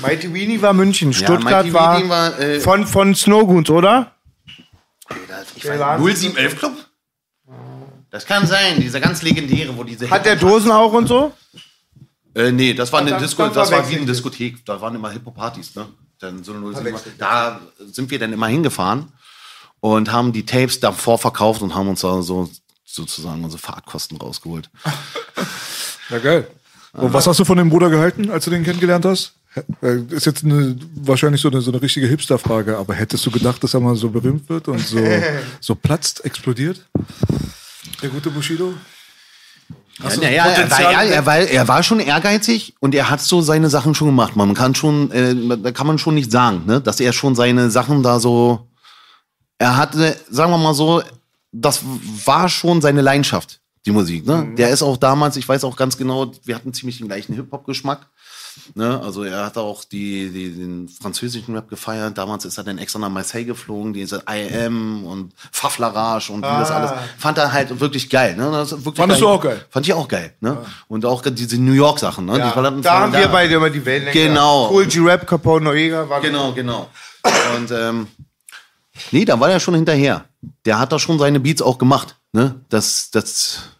[0.00, 4.13] Mighty Weenie war München, Stuttgart Mighty war, war, äh, von, von Snowgoons, oder?
[5.56, 6.72] Ich weiß, 0711 Club?
[8.10, 11.32] Das kann sein, dieser ganz legendäre, wo diese Hat der Dosen auch und so?
[12.34, 14.06] Äh, nee, das war eine Dann- Disco, dann das war wie eine.
[14.06, 15.86] Diskothek, da waren immer Hip-Hop-Partys, ne?
[16.20, 17.60] Dann so eine 07, Verwechselt da
[17.92, 19.12] sind wir dann immer hingefahren
[19.80, 22.48] und haben die Tapes davor verkauft und haben uns da so
[22.84, 24.70] sozusagen unsere Fahrtkosten rausgeholt.
[26.10, 26.46] Ja, geil.
[26.92, 29.32] Und was hast du von dem Bruder gehalten, als du den kennengelernt hast?
[29.82, 33.62] Äh, Ist jetzt eine, wahrscheinlich so eine, so eine richtige Hipster-Frage, aber hättest du gedacht,
[33.62, 34.98] dass er mal so berühmt wird und so,
[35.60, 36.84] so platzt, explodiert?
[38.02, 38.74] Der gute Bushido?
[40.02, 43.70] Ja, naja, er war, er, war, er war schon ehrgeizig und er hat so seine
[43.70, 44.34] Sachen schon gemacht.
[44.34, 47.70] Man kann schon, äh, da kann man schon nicht sagen, ne, dass er schon seine
[47.70, 48.66] Sachen da so,
[49.58, 51.02] er hatte, sagen wir mal so,
[51.52, 51.80] das
[52.24, 54.26] war schon seine Leidenschaft, die Musik.
[54.26, 54.52] Ne?
[54.58, 58.08] Der ist auch damals, ich weiß auch ganz genau, wir hatten ziemlich den gleichen Hip-Hop-Geschmack.
[58.74, 59.00] Ne?
[59.02, 62.16] Also er hat auch die, die, den französischen Rap gefeiert.
[62.16, 66.70] Damals ist er dann extra nach Marseille geflogen, diese IM und Faflarage und wie das
[66.70, 66.92] alles.
[67.18, 68.36] Fand er halt wirklich geil.
[68.36, 68.50] Ne?
[68.50, 69.28] Das ist wirklich Fandest geil.
[69.28, 69.64] du auch geil?
[69.70, 70.34] Fand ich auch geil.
[70.40, 70.58] Ne?
[70.88, 72.26] Und auch diese New York Sachen.
[72.26, 72.38] Ne?
[72.38, 74.28] Ja, Die da haben waren wir beide immer die Wellenlänge.
[74.28, 74.70] Genau.
[74.70, 76.08] Cool G-Rap, Capone, Noega.
[76.08, 76.88] War Genau, genau.
[77.56, 78.06] Und ähm,
[79.10, 80.24] nee, da war er schon hinterher.
[80.64, 82.16] Der hat da schon seine Beats auch gemacht.
[82.32, 82.60] Ne?
[82.68, 83.70] Das, das,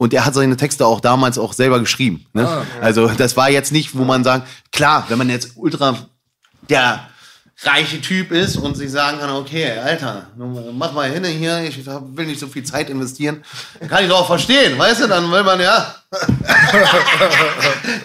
[0.00, 2.24] und er hat seine Texte auch damals auch selber geschrieben.
[2.32, 2.64] Ne?
[2.80, 5.94] Also das war jetzt nicht, wo man sagt, klar, wenn man jetzt ultra
[6.70, 7.00] der
[7.64, 10.28] reiche Typ ist und sich sagen kann, okay, Alter,
[10.72, 13.44] mach mal hin hier, ich will nicht so viel Zeit investieren,
[13.90, 15.94] kann ich doch auch verstehen, weißt du, dann will man ja,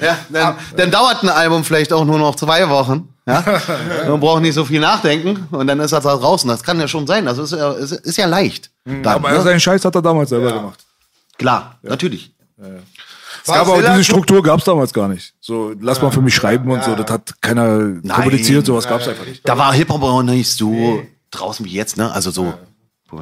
[0.01, 3.41] ja dann, dann dauert ein Album vielleicht auch nur noch zwei Wochen, ja,
[4.09, 6.89] man braucht nicht so viel nachdenken und dann ist das da draußen, das kann ja
[6.89, 8.69] schon sein, das ist ja, ist, ist ja leicht.
[8.83, 9.41] Dann, Aber ne?
[9.41, 10.84] seinen Scheiß hat er damals selber gemacht.
[11.37, 12.33] Klar, natürlich.
[12.57, 15.33] Es gab aber diese Struktur gab es damals gar nicht.
[15.39, 16.95] So, lass mal für mich schreiben und so.
[16.95, 19.47] Das hat keiner kommuniziert, sowas gab es einfach nicht.
[19.47, 22.11] Da war Hip-Hop auch nicht so draußen wie jetzt, ne?
[22.11, 22.53] Also so.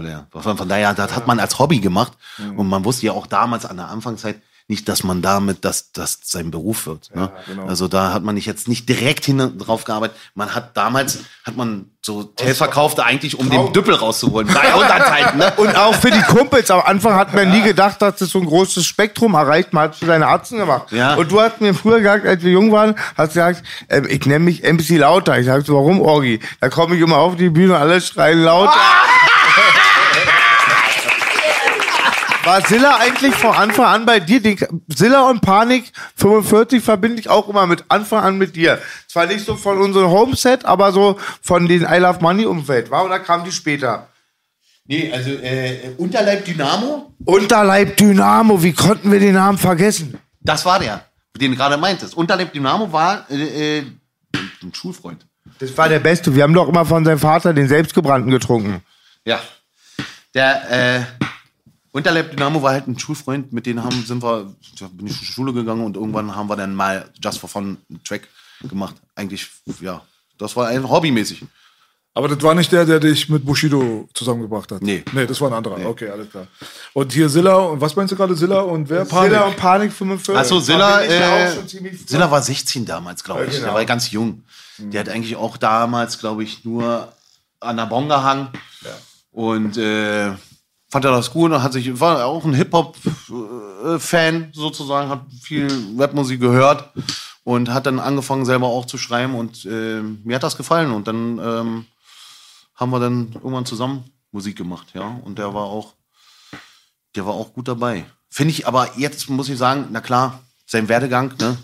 [0.02, 0.26] Ja.
[0.32, 2.14] Von, von daher, das hat man als Hobby gemacht.
[2.56, 6.20] Und man wusste ja auch damals an der Anfangszeit nicht, dass man damit, dass das
[6.24, 7.14] sein Beruf wird.
[7.16, 7.32] Ne?
[7.68, 10.18] Also da hat man nicht jetzt nicht direkt hin drauf gearbeitet.
[10.36, 14.48] Man hat damals, hat man so Tape verkauft, eigentlich um den Düppel rauszuholen.
[14.48, 15.54] 300 halt, ne?
[15.58, 16.70] Und auch für die Kumpels.
[16.72, 19.74] Am Anfang hat man nie gedacht, dass das so ein großes Spektrum erreicht.
[19.74, 20.92] Man hat für seine Arzten gemacht.
[20.92, 21.16] Ja.
[21.16, 24.46] Und du hast mir früher gesagt, als wir jung waren, hast gesagt, ähm, ich nenne
[24.46, 25.40] mich MC Lauter.
[25.40, 26.40] Ich sag so, warum Orgi?
[26.60, 28.74] Da komme ich immer auf die Bühne und alle schreien lauter.
[32.44, 34.42] War Silla eigentlich von Anfang an bei dir?
[34.42, 38.80] Die, Silla und Panik 45 verbinde ich auch immer mit Anfang an mit dir.
[39.08, 43.06] Zwar nicht so von unserem Homeset, aber so von den I Love Money Umfeld, war?
[43.06, 44.10] Oder kam die später?
[44.86, 50.20] Nee, also äh, Unterleib Dynamo, Unterleib Dynamo, wie konnten wir den Namen vergessen?
[50.42, 51.06] das war der,
[51.40, 52.16] den du gerade meintest.
[52.16, 53.84] Unterleib Dynamo war äh, äh,
[54.62, 55.26] ein Schulfreund.
[55.60, 56.36] Das war der Beste.
[56.36, 58.82] Wir haben doch immer von seinem Vater den selbstgebrannten getrunken.
[59.26, 59.40] Ja.
[60.34, 61.02] Der äh,
[61.94, 65.28] Unterleib Dynamo war halt ein Schulfreund, mit denen haben, sind wir, da bin ich zur
[65.28, 68.28] Schule gegangen und irgendwann haben wir dann mal Just for Fun einen Track
[68.64, 68.96] gemacht.
[69.16, 69.48] Eigentlich,
[69.80, 70.02] ja,
[70.40, 71.46] das war ein hobbymäßig.
[72.16, 74.82] Aber das war nicht der, der dich mit Bushido zusammengebracht hat.
[74.82, 75.04] Nee.
[75.14, 75.86] Nee, das war ein anderer.
[75.86, 76.48] Okay, alles klar.
[76.94, 79.06] Und hier Silla, und was meinst du gerade, Silla und wer?
[79.06, 80.36] Silla und Panik 45.
[80.36, 82.08] Achso, Silla, ja äh, auch schon ziemlich früh.
[82.08, 83.54] Silla war 16 damals, glaube ich.
[83.54, 83.66] Ja, genau.
[83.66, 84.44] Der war ganz jung.
[84.80, 87.14] Der hat eigentlich auch damals, glaube ich, nur
[87.60, 88.50] an der Bon gehangen.
[89.32, 90.32] Und äh,
[90.94, 96.40] fand er das gut und hat sich, war auch ein Hip-Hop-Fan sozusagen, hat viel Rapmusik
[96.40, 96.92] gehört
[97.44, 101.08] und hat dann angefangen selber auch zu schreiben und äh, mir hat das gefallen und
[101.08, 101.86] dann ähm,
[102.76, 105.20] haben wir dann irgendwann zusammen Musik gemacht, ja.
[105.26, 105.96] Und der war auch,
[107.16, 108.06] der war auch gut dabei.
[108.30, 111.58] Finde ich aber jetzt, muss ich sagen, na klar, sein Werdegang, ne?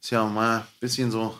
[0.00, 1.34] Ist ja mal ein bisschen so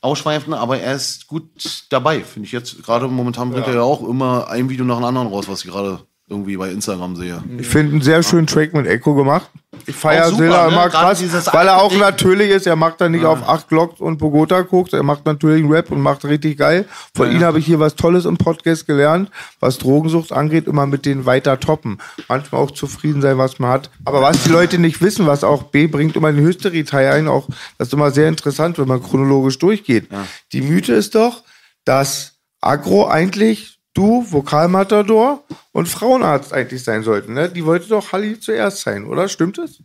[0.00, 2.82] ausschweifend, aber er ist gut dabei, finde ich jetzt.
[2.82, 6.00] Gerade momentan bringt er ja auch immer ein Video nach dem anderen raus, was gerade
[6.28, 7.42] irgendwie bei Instagram sehe.
[7.58, 9.50] Ich finde einen sehr schönen Track mit Echo gemacht.
[9.86, 10.72] Ich feiere Silla ne?
[10.72, 11.98] immer krass, weil er auch Ding.
[11.98, 12.66] natürlich ist.
[12.66, 14.94] Er macht da nicht auf 8 Glocks und Bogota guckt.
[14.94, 16.86] Er macht natürlich einen Rap und macht richtig geil.
[17.14, 21.04] Von ihm habe ich hier was Tolles im Podcast gelernt, was Drogensucht angeht, immer mit
[21.04, 21.98] denen weiter toppen.
[22.28, 23.90] Manchmal auch zufrieden sein, was man hat.
[24.06, 27.48] Aber was die Leute nicht wissen, was auch B bringt immer den Hysterie-Teil ein, auch,
[27.76, 30.08] das ist immer sehr interessant, wenn man chronologisch durchgeht.
[30.52, 31.42] Die Mythe ist doch,
[31.84, 37.34] dass Agro eigentlich du, Vokalmatador und Frauenarzt eigentlich sein sollten.
[37.34, 37.48] Ne?
[37.48, 39.28] Die wollte doch Halli zuerst sein, oder?
[39.28, 39.78] Stimmt es?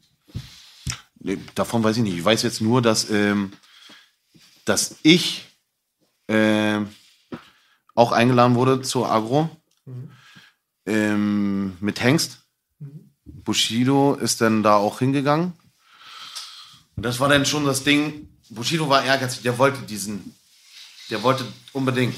[1.19, 2.17] Nee, davon weiß ich nicht.
[2.17, 3.53] Ich weiß jetzt nur, dass, ähm,
[4.65, 5.45] dass ich
[6.27, 6.89] ähm,
[7.95, 9.49] auch eingeladen wurde zur Agro
[10.85, 12.39] ähm, mit Hengst.
[13.25, 15.53] Bushido ist dann da auch hingegangen.
[16.95, 18.29] Und das war dann schon das Ding.
[18.49, 20.35] Bushido war ehrgeizig, der wollte diesen,
[21.09, 22.15] der wollte unbedingt.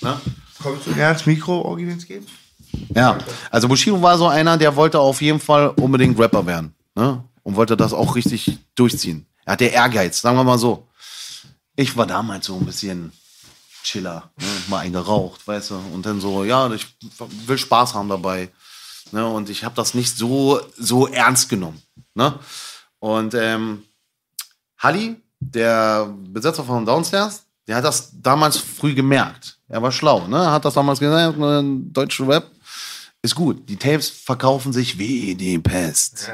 [0.00, 0.20] Ne?
[0.62, 2.26] Kommst du ernst Mikro Originals geben?
[2.94, 3.18] Ja,
[3.50, 6.74] also Bushido war so einer, der wollte auf jeden Fall unbedingt Rapper werden.
[6.94, 7.22] Ne?
[7.42, 9.26] Und wollte das auch richtig durchziehen.
[9.44, 10.86] Er hatte Ehrgeiz, sagen wir mal so.
[11.76, 13.12] Ich war damals so ein bisschen
[13.82, 14.46] Chiller, ne?
[14.68, 15.76] mal eingeraucht, weißt du.
[15.94, 16.86] Und dann so, ja, ich
[17.46, 18.50] will Spaß haben dabei.
[19.12, 19.26] Ne?
[19.26, 21.80] Und ich habe das nicht so, so ernst genommen.
[22.14, 22.38] Ne?
[22.98, 23.84] Und ähm,
[24.78, 29.58] Halli, der Besitzer von Downstairs, der hat das damals früh gemerkt.
[29.68, 30.38] Er war schlau, ne?
[30.38, 32.50] Er hat das damals gesagt, ne, deutsche Web
[33.20, 33.68] ist gut.
[33.68, 36.32] Die Tapes verkaufen sich wie die Pest.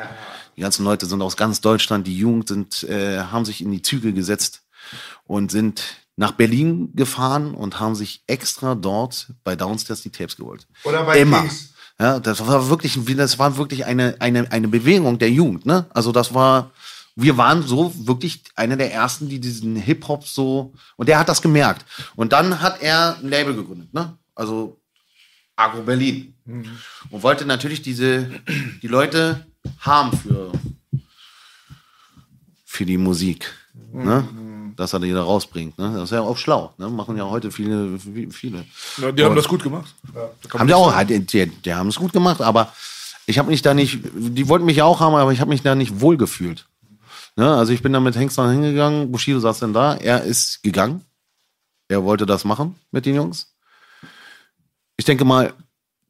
[0.56, 3.82] Die ganzen Leute sind aus ganz Deutschland, die Jugend sind, äh, haben sich in die
[3.82, 4.62] Züge gesetzt
[5.26, 5.82] und sind
[6.16, 10.68] nach Berlin gefahren und haben sich extra dort bei Downstairs die Tapes geholt.
[10.84, 11.40] Oder bei Immer.
[11.40, 11.70] Kings.
[11.98, 15.86] Ja, das war wirklich, das war wirklich eine, eine, eine Bewegung der Jugend, ne?
[15.90, 16.72] Also das war,
[17.16, 21.42] wir waren so wirklich einer der ersten, die diesen Hip-Hop so, und der hat das
[21.42, 21.84] gemerkt.
[22.16, 24.16] Und dann hat er ein Label gegründet, ne?
[24.34, 24.80] Also
[25.56, 26.34] Agro Berlin.
[27.10, 28.30] Und wollte natürlich diese,
[28.82, 29.46] die Leute
[29.78, 30.52] haben für,
[32.64, 33.52] für die Musik,
[33.92, 34.28] ne?
[34.76, 35.92] Dass er die da rausbringt, ne?
[35.94, 36.88] Das ist ja auch schlau, ne?
[36.88, 37.96] Machen ja heute viele,
[38.30, 38.64] viele.
[38.98, 39.94] Ja, die haben das gut gemacht.
[40.52, 42.72] Haben die auch, halt, die, die haben es gut gemacht, aber
[43.26, 45.62] ich habe mich da nicht, die wollten mich ja auch haben, aber ich habe mich
[45.62, 46.66] da nicht wohl gefühlt.
[47.36, 47.54] Ne?
[47.56, 51.04] Also ich bin da mit Hengst dann hingegangen, Bushido saß dann da, er ist gegangen.
[51.88, 53.52] Er wollte das machen mit den Jungs.
[54.96, 55.52] Ich denke mal,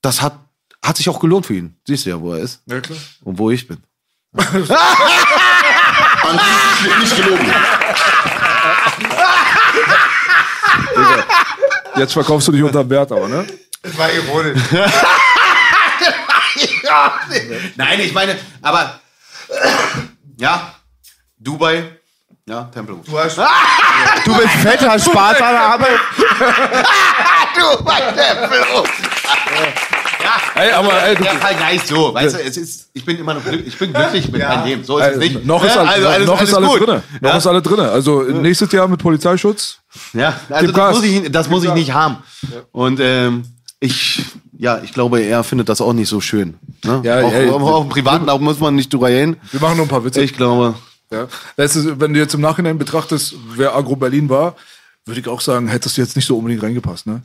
[0.03, 0.39] das hat,
[0.85, 1.77] hat sich auch gelohnt für ihn.
[1.87, 2.99] Siehst du ja, wo er ist Ja, klar.
[3.25, 3.79] und wo ich bin.
[4.35, 4.65] An
[6.83, 7.53] sich ist nicht gelogen.
[11.97, 13.47] Jetzt verkaufst du dich unter Wert, aber, ne?
[13.83, 14.61] Das war ironisch.
[17.77, 19.01] Nein, ich meine, aber
[20.39, 20.75] ja,
[21.39, 21.85] Dubai,
[22.47, 23.05] ja, Tempelhof.
[23.07, 25.87] Du, hast, du bist fetter Spartaner, aber
[27.55, 28.89] Dubai, Tempelhof.
[30.55, 33.35] Ey, aber ey, du, Der Fall gleich so, weißt du, es ist, ich bin immer
[33.35, 35.45] noch glücklich, ich bin glücklich mit meinem Leben, so ist es nicht.
[35.45, 36.89] noch ist, Ja, alles, also alles, noch alles ist alles gut.
[36.89, 37.03] drin.
[37.21, 37.37] Noch ja?
[37.37, 37.81] ist alles drin.
[37.81, 39.79] Also nächstes Jahr mit Polizeischutz.
[40.13, 40.95] Ja, also Gas.
[40.95, 42.19] das muss ich, das muss ich nicht haben.
[42.73, 43.45] Und ähm,
[43.81, 44.25] ich,
[44.57, 46.57] ja, ich glaube, er findet das auch nicht so schön.
[46.85, 47.01] Ne?
[47.05, 49.37] Ja, auch, ey, auch, auch im Privaten, da muss man nicht drüber reden.
[49.53, 50.23] Wir machen nur ein paar Witze.
[50.23, 50.75] Ich glaube,
[51.11, 51.29] Ja.
[51.57, 54.57] Das ist, wenn du jetzt im Nachhinein betrachtest, wer Agro Berlin war,
[55.07, 57.23] würde ich auch sagen, hättest du jetzt nicht so unbedingt reingepasst, ne?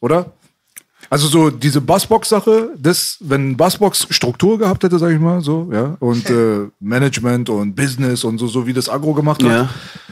[0.00, 0.32] Oder?
[1.10, 5.96] Also so diese Bassbox-Sache, das, wenn Bassbox Struktur gehabt hätte, sag ich mal, so, ja,
[6.00, 9.68] und äh, Management und Business und so, so wie das Agro gemacht hat, Ja.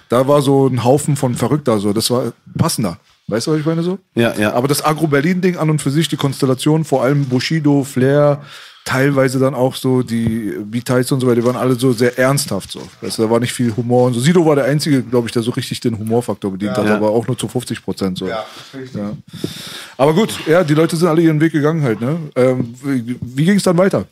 [0.08, 2.98] da war so ein Haufen von Verrückter, so, das war passender.
[3.28, 3.98] Weißt du, was ich meine so?
[4.14, 4.52] Ja, ja.
[4.54, 8.40] Aber das Agro Berlin-Ding an und für sich, die Konstellation, vor allem Bushido, Flair,
[8.86, 12.70] teilweise dann auch so die Beats und so weiter, die waren alle so sehr ernsthaft
[12.70, 12.80] so.
[13.00, 14.20] Weißt du, da war nicht viel Humor und so.
[14.20, 16.94] Sido war der Einzige, glaube ich, der so richtig den Humorfaktor bedient hat, Ja.
[16.96, 18.28] aber auch nur zu 50 Prozent so.
[18.28, 18.94] Ja, richtig.
[19.00, 19.12] Ja.
[19.98, 22.16] Aber gut, ja, die Leute sind alle ihren Weg gegangen halt, ne?
[22.36, 24.06] Ähm, wie wie ging es dann weiter?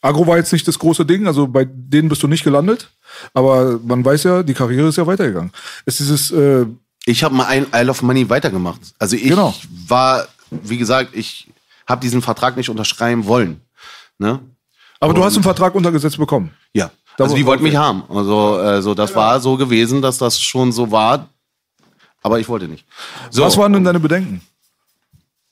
[0.00, 2.90] Agro war jetzt nicht das große Ding, also bei denen bist du nicht gelandet,
[3.34, 5.52] aber man weiß ja, die Karriere ist ja weitergegangen.
[5.86, 6.66] Ist dieses, äh,
[7.04, 8.80] ich habe mal ein Isle of Money weitergemacht.
[8.98, 9.54] Also ich Genau.
[9.86, 11.48] war, wie gesagt, ich
[11.92, 13.60] habe diesen Vertrag nicht unterschreiben wollen.
[14.18, 14.40] Ne?
[15.02, 16.50] aber du hast einen Vertrag untergesetzt bekommen.
[16.72, 16.90] Ja.
[17.16, 18.04] Da Also die wollten mich haben.
[18.08, 21.28] Also, also das war so gewesen, dass das schon so war.
[22.22, 22.86] Aber ich wollte nicht.
[23.30, 23.42] So.
[23.42, 24.40] Was waren denn deine Bedenken?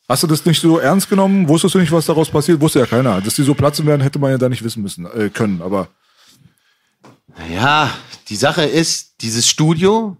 [0.08, 1.48] Hast du das nicht so ernst genommen?
[1.48, 2.60] Wusstest du nicht, was daraus passiert?
[2.60, 3.20] Wusste ja keiner.
[3.20, 5.60] Dass die so platzen werden, hätte man ja da nicht wissen müssen, äh, können.
[5.62, 5.88] Aber
[7.52, 7.90] Ja,
[8.28, 10.16] die Sache ist, dieses Studio,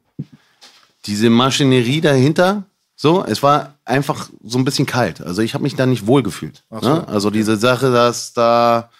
[1.06, 2.64] diese Maschinerie dahinter,
[3.02, 5.22] so, es war einfach so ein bisschen kalt.
[5.22, 6.64] Also ich habe mich da nicht wohl gefühlt.
[6.70, 7.08] Ne?
[7.08, 8.90] Also diese Sache, dass da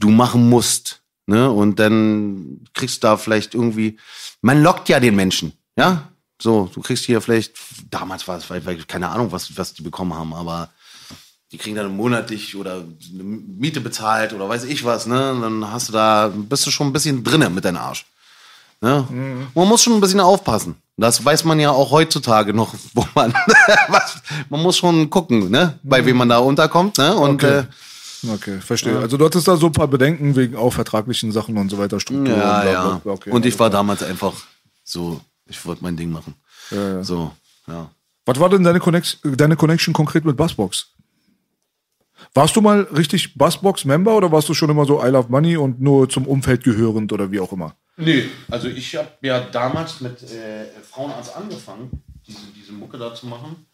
[0.00, 1.48] du machen musst, ne?
[1.48, 3.96] Und dann kriegst du da vielleicht irgendwie,
[4.40, 6.08] man lockt ja den Menschen, ja?
[6.40, 7.52] So, du kriegst hier vielleicht,
[7.90, 8.48] damals war es,
[8.88, 10.70] keine Ahnung, was, was die bekommen haben, aber
[11.52, 12.82] die kriegen dann monatlich oder
[13.14, 15.30] eine Miete bezahlt oder weiß ich was, ne?
[15.30, 18.04] Und dann hast du da, bist du schon ein bisschen drinne mit deinem Arsch.
[18.80, 19.06] Ne?
[19.54, 20.74] Man muss schon ein bisschen aufpassen.
[21.02, 23.34] Das weiß man ja auch heutzutage noch, wo man,
[23.88, 25.78] was, man muss schon gucken, ne?
[25.82, 27.14] Bei wem man da unterkommt, ne?
[27.14, 27.58] Und Okay.
[27.60, 27.64] äh,
[28.34, 29.00] Okay, verstehe.
[29.00, 31.98] Also du hattest da so ein paar Bedenken wegen auch vertraglichen Sachen und so weiter,
[31.98, 32.28] Struktur.
[32.36, 32.82] ja, und bla, ja.
[32.84, 33.12] bla, bla.
[33.14, 34.32] Okay, und ich war damals einfach
[34.84, 36.34] so, ich wollte mein Ding machen.
[37.02, 37.32] So,
[37.66, 37.90] ja.
[38.24, 40.86] Was war denn deine, Connex deine Connection konkret mit Bassbox?
[42.34, 45.80] Warst du mal richtig Bassbox-Member oder warst du schon immer so I Love Money und
[45.80, 47.74] nur zum Umfeld gehörend oder wie auch immer?
[47.96, 53.26] Nee, also ich habe ja damals mit äh, Frauenarzt angefangen, diese, diese Mucke da zu
[53.26, 53.66] machen.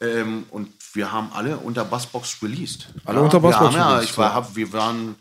[0.00, 2.88] Ähm, und wir haben alle unter Bassbox released.
[3.04, 4.34] Alle unter Bassbox Ja, released, ich war, ja.
[4.34, 5.16] hab, wir waren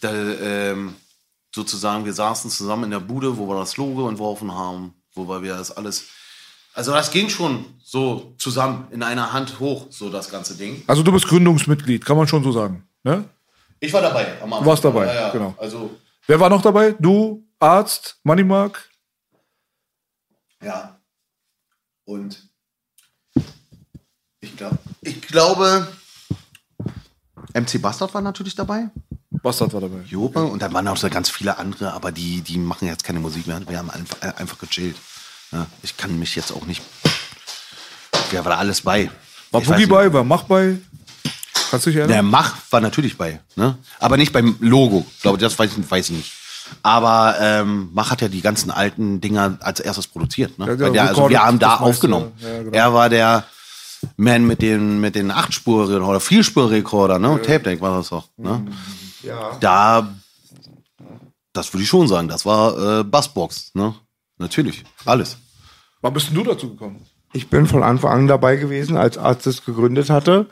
[0.00, 0.94] da, ähm,
[1.54, 5.56] sozusagen, wir saßen zusammen in der Bude, wo wir das Logo entworfen haben, wo wir
[5.56, 6.04] das alles.
[6.74, 10.82] Also das ging schon so zusammen in einer Hand hoch, so das ganze Ding.
[10.86, 12.86] Also du bist Gründungsmitglied, kann man schon so sagen.
[13.02, 13.24] Ne?
[13.80, 14.66] Ich war dabei am Anfang.
[14.66, 15.30] warst dabei, ja, ja.
[15.30, 15.54] genau.
[15.58, 15.90] Also,
[16.28, 16.94] Wer war noch dabei?
[16.98, 18.90] Du, Arzt, Moneymark?
[20.62, 21.00] Ja.
[22.04, 22.50] Und
[24.40, 25.88] ich, glaub, ich glaube,
[27.54, 28.90] MC Bastard war natürlich dabei.
[29.30, 30.02] Bastard war dabei.
[30.02, 30.44] Jope.
[30.44, 33.46] Und dann waren auch so ganz viele andere, aber die, die machen jetzt keine Musik
[33.46, 33.66] mehr.
[33.66, 34.96] Wir haben einfach, äh, einfach gechillt.
[35.50, 36.82] Ja, ich kann mich jetzt auch nicht.
[38.30, 39.10] Wer war da alles bei?
[39.50, 40.76] War Boogie bei, war Mach bei?
[41.70, 42.30] Kannst du dich Der erinnern?
[42.30, 43.76] Mach war natürlich bei, ne?
[43.98, 45.06] Aber nicht beim Logo.
[45.16, 46.32] Ich glaube, das weiß ich, weiß ich nicht.
[46.82, 50.58] Aber ähm, Mach hat ja die ganzen alten Dinger als erstes produziert.
[50.58, 50.66] Ne?
[50.66, 52.32] Ja, der der, also wir haben da aufgenommen.
[52.40, 52.72] ja, genau.
[52.76, 53.44] Er war der
[54.16, 57.40] Man mit den mit den achtspur oder vierspur-Rekorder, ne?
[57.42, 58.28] Tape Deck war das doch.
[58.36, 58.66] Ne?
[59.22, 59.56] Ja.
[59.60, 60.14] Da,
[61.52, 63.94] das würde ich schon sagen, das war äh, Bassbox, ne?
[64.36, 65.36] Natürlich, alles.
[66.00, 67.04] Wann bist denn du dazu gekommen?
[67.32, 70.46] Ich bin von Anfang an dabei gewesen, als Arzt es gegründet hatte.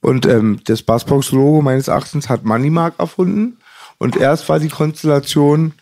[0.00, 3.58] Und ähm, das Bassbox-Logo meines Erachtens hat Moneymark erfunden.
[3.98, 5.72] Und erst war die Konstellation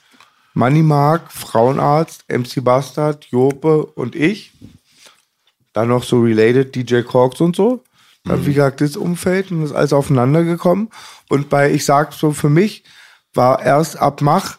[0.54, 4.52] Moneymark, Frauenarzt, MC Bastard, Jope und ich.
[5.72, 7.82] Dann noch so related DJ Corks und so.
[8.24, 10.88] Dann, wie gesagt, das Umfeld und das ist alles aufeinander gekommen.
[11.28, 12.82] Und bei, ich sag so für mich,
[13.34, 14.56] war erst ab Mach,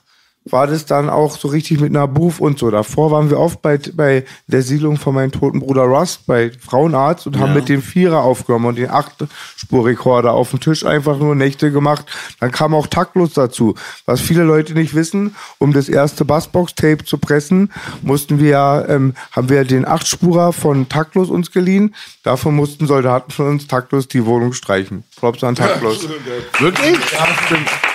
[0.51, 2.69] war das dann auch so richtig mit einer Beruf und so.
[2.71, 7.27] Davor waren wir oft bei, bei der Siedlung von meinem toten Bruder Russ, bei Frauenarzt
[7.27, 11.71] und haben mit dem Vierer aufgenommen und den Acht-Spur-Rekorder auf dem Tisch einfach nur Nächte
[11.71, 12.05] gemacht.
[12.39, 13.75] Dann kam auch taktlos dazu.
[14.05, 19.13] Was viele Leute nicht wissen, um das erste Bassbox-Tape zu pressen, mussten wir ja, ähm,
[19.31, 21.95] haben wir den Achtspurer von Taktlos uns geliehen.
[22.23, 25.03] Dafür mussten Soldaten von uns taktlos die Wohnung streichen.
[25.17, 26.07] Props an taktlos.
[26.59, 26.97] Wirklich?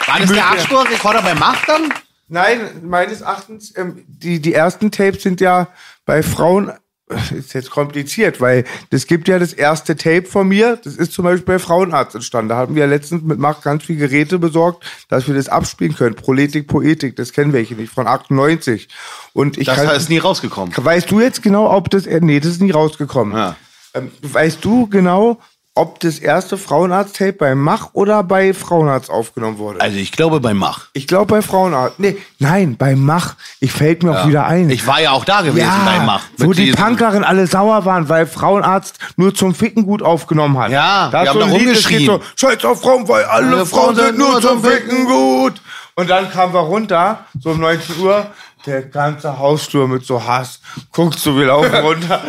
[0.06, 1.92] War das der Achtspur-Rekorder bei Mach dann?
[2.32, 5.68] Nein, meines Erachtens, ähm, die, die ersten Tapes sind ja
[6.06, 6.72] bei Frauen,
[7.30, 11.24] ist jetzt kompliziert, weil es gibt ja das erste Tape von mir, das ist zum
[11.26, 12.48] Beispiel bei Frauenarzt entstanden.
[12.48, 16.16] Da haben wir letztens mit Mach ganz viele Geräte besorgt, dass wir das abspielen können.
[16.16, 18.88] Proletik, Poetik, das kennen welche nicht, von 98.
[19.34, 20.72] Und ich Das kann, ist nie rausgekommen.
[20.74, 23.36] Weißt du jetzt genau, ob das, äh, nee, das ist nie rausgekommen.
[23.36, 23.56] Ja.
[23.92, 25.38] Ähm, weißt du genau,
[25.74, 29.80] ob das erste Frauenarzt-Tape bei Mach oder bei Frauenarzt aufgenommen wurde?
[29.80, 30.88] Also ich glaube bei Mach.
[30.92, 31.98] Ich glaube bei Frauenarzt.
[31.98, 33.36] Nee, nein, bei Mach.
[33.58, 34.68] Ich fällt mir auch wieder ein.
[34.68, 36.24] Ich war ja auch da gewesen ja, bei Mach.
[36.36, 40.70] wo die Punkerin alle sauer waren, weil Frauenarzt nur zum Ficken gut aufgenommen hat.
[40.70, 42.04] Ja, da ist haben so da rumgeschrien.
[42.06, 45.62] So, Scheiß auf Frauen, weil alle, Alle Frauen sind nur zum Ficken gut.
[45.94, 48.26] Und dann kamen wir runter, so um 19 Uhr,
[48.66, 50.60] der ganze Hausflur mit so Hass.
[50.92, 52.22] Guckst du, wir laufen runter.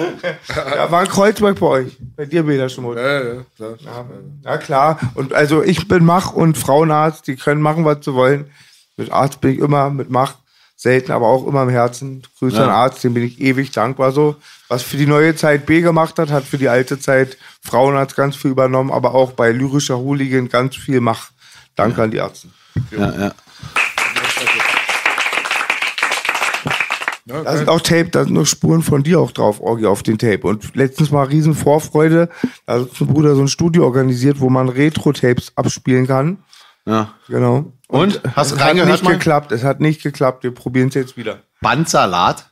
[0.56, 1.98] ja, war ein Kreuzberg bei euch.
[2.16, 2.98] Bei dir, Peter Schmutz.
[2.98, 3.78] Ja, ja, klar.
[3.80, 4.06] Ja,
[4.52, 5.00] ja, klar.
[5.16, 8.50] Und also ich bin Mach und Frauenarzt, die können machen, was sie wollen.
[8.98, 10.36] Mit Arzt bin ich immer, mit Mach
[10.76, 12.24] selten, aber auch immer im Herzen.
[12.40, 14.36] Grüße an Arzt, dem bin ich ewig dankbar so.
[14.68, 18.36] Was für die neue Zeit B gemacht hat, hat für die alte Zeit Frauenarzt ganz
[18.36, 21.30] viel übernommen, aber auch bei lyrischer Hooligan ganz viel Mach.
[21.76, 22.50] Danke an die Ärzte.
[22.92, 23.32] Ja, ja.
[27.26, 30.18] Da sind auch Tape, da sind noch Spuren von dir auch drauf, Orgi, auf den
[30.18, 30.42] Tape.
[30.46, 32.30] Und letztens mal riesen Vorfreude,
[32.66, 36.44] da hat ein Bruder so ein Studio organisiert, wo man Retro-Tapes abspielen kann.
[36.86, 37.14] ja.
[37.30, 37.72] Genau.
[37.88, 38.22] Und?
[38.36, 39.14] Hast du es hat nicht mal?
[39.14, 40.44] geklappt, es hat nicht geklappt.
[40.44, 41.44] Wir probieren es jetzt wieder.
[41.62, 42.50] Bandsalat?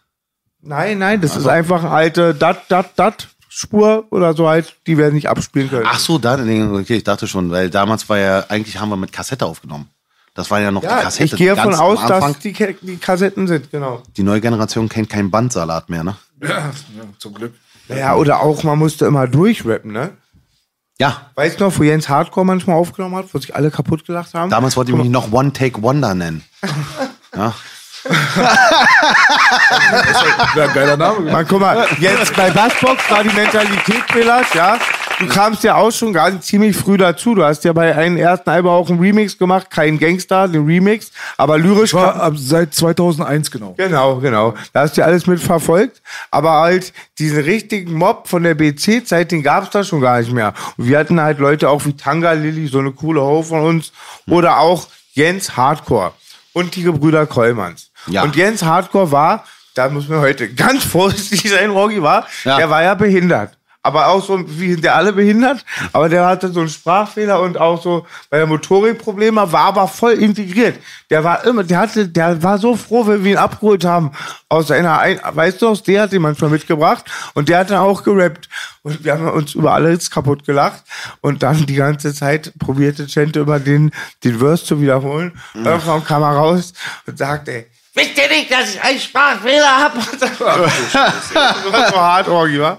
[0.62, 4.98] Nein, nein, das ist einfach eine alte Dat, Dat, Dat Spur oder so halt, die
[4.98, 5.86] wir nicht abspielen können.
[5.86, 9.12] Ach so, da, okay, ich dachte schon, weil damals war ja, eigentlich haben wir mit
[9.12, 9.90] Kassette aufgenommen.
[10.34, 11.26] Das war ja noch die ja, Kassette.
[11.26, 14.02] ich gehe davon aus, dass die, die Kassetten sind, genau.
[14.16, 16.16] Die neue Generation kennt keinen Bandsalat mehr, ne?
[16.42, 16.72] Ja,
[17.20, 17.54] zum Glück.
[17.88, 20.12] Naja, oder auch, man musste immer durchrappen, ne?
[21.00, 24.34] Ja, Weißt du noch, wo Jens Hardcore manchmal aufgenommen hat, wo sich alle kaputt gelacht
[24.34, 24.50] haben?
[24.50, 26.44] damals wollte ich mich noch One Take Wonder nennen.
[27.34, 27.54] Ja.
[30.54, 31.32] Wäre ein geiler Name.
[31.32, 34.78] Man, guck mal, jetzt bei Bassbox war die Mentalität, Belasch, ja.
[35.22, 37.36] Du kamst ja auch schon ganz ziemlich früh dazu.
[37.36, 41.12] Du hast ja bei einem ersten Album auch einen Remix gemacht, kein Gangster, den Remix,
[41.38, 41.94] aber lyrisch.
[41.94, 43.74] War ab seit 2001 genau.
[43.78, 44.54] Genau, genau.
[44.74, 46.02] Da hast du ja alles mit verfolgt.
[46.32, 50.54] Aber halt diesen richtigen Mob von der BC-Zeit, den gab's da schon gar nicht mehr.
[50.78, 53.92] Und wir hatten halt Leute auch wie Tanga Lilly, so eine coole Ho von uns.
[54.28, 56.14] Oder auch Jens Hardcore
[56.54, 57.92] und die Gebrüder Kollmanns.
[58.08, 58.24] Ja.
[58.24, 59.44] Und Jens Hardcore war,
[59.74, 62.58] da muss man heute ganz vorsichtig sein, Rocky war, Ja.
[62.58, 63.58] der war ja behindert.
[63.84, 67.58] Aber auch so, wie sind der alle behindert, aber der hatte so einen Sprachfehler und
[67.58, 70.78] auch so, weil er Motorikprobleme war aber voll integriert.
[71.10, 74.12] Der war immer, der hatte, der war so froh, wenn wir ihn abgeholt haben
[74.50, 77.80] aus seiner, Ein weißt du, aus der hat ihn manchmal mitgebracht und der hat dann
[77.80, 78.50] auch gerappt
[78.84, 80.84] und wir haben uns über alles kaputt gelacht
[81.22, 83.92] und dann die ganze Zeit probierte Chente über den,
[84.24, 85.40] den Verse zu wiederholen.
[85.56, 86.74] Irgendwann kam er raus
[87.08, 90.00] und sagte, Wisst ihr nicht, dass ich einen Sprachfehler habe?
[90.22, 90.40] Das
[91.74, 92.78] war so hart, Orgi, wa?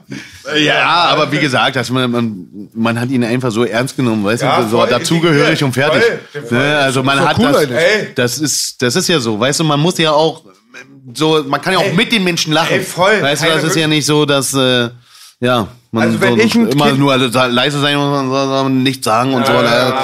[0.57, 4.43] Ja, aber wie gesagt, dass man, man, man hat ihn einfach so ernst genommen, weißt
[4.43, 6.03] Ja, du, so voll dazugehörig und fertig.
[6.33, 6.59] Voll, voll.
[6.59, 7.71] Ne, also man hat cool das.
[7.71, 8.13] Ey.
[8.15, 10.43] das ist, das ist ja so, weißt du, man muss ja auch
[11.15, 11.95] so, man kann ja auch Ey.
[11.95, 12.73] mit den Menschen lachen.
[12.73, 13.21] Ey, voll.
[13.23, 14.89] Weißt du, das ist ja nicht so, dass, äh,
[15.41, 19.05] ja, man Also wenn so, ich ein immer Kind- nur leise sein und so- nichts
[19.05, 19.53] sagen und so.
[19.53, 19.95] ja,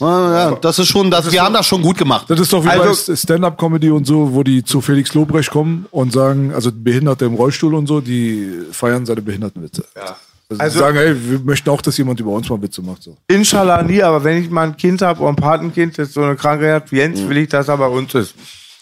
[0.00, 2.26] Ja, ja, das ist schon, das, wir haben das schon gut gemacht.
[2.28, 5.86] Das ist doch wie Also- bei Stand-Up-Comedy und so, wo die zu Felix Lobrecht kommen
[5.90, 9.84] und sagen, also Behinderte im Rollstuhl und so, die feiern seine Behindertenwitze.
[9.96, 10.16] Ja.
[10.50, 13.02] Also, Also- die sagen, ey, wir möchten auch, dass jemand über uns mal Witze macht.
[13.02, 13.16] So.
[13.28, 16.36] Inshallah nie, aber wenn ich mal ein Kind habe oder ein Patenkind, das so eine
[16.36, 18.34] Krankheit hat wie Jens, will ich, dass er bei uns ist.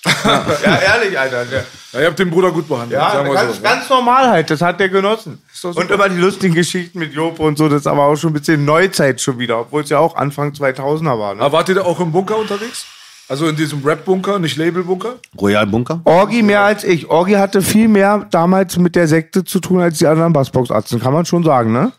[0.65, 1.45] ja, ehrlich, Alter.
[1.93, 3.63] Ja, ihr habt den Bruder gut behandelt, ja, sagen wir ganz, so.
[3.63, 5.43] ganz normal halt, das hat der genossen.
[5.63, 8.35] Und immer die lustigen Geschichten mit Job und so, das ist aber auch schon ein
[8.35, 11.35] bisschen Neuzeit schon wieder, obwohl es ja auch Anfang 2000er war.
[11.35, 11.41] Ne?
[11.43, 12.87] Aber wart ihr da auch im Bunker unterwegs?
[13.29, 15.17] Also in diesem Rap-Bunker, nicht Label-Bunker?
[15.41, 16.01] Royal Bunker?
[16.05, 17.09] Orgi mehr als ich.
[17.09, 21.13] Orgi hatte viel mehr damals mit der Sekte zu tun als die anderen Bassbox-Atzen, kann
[21.13, 21.93] man schon sagen, ne?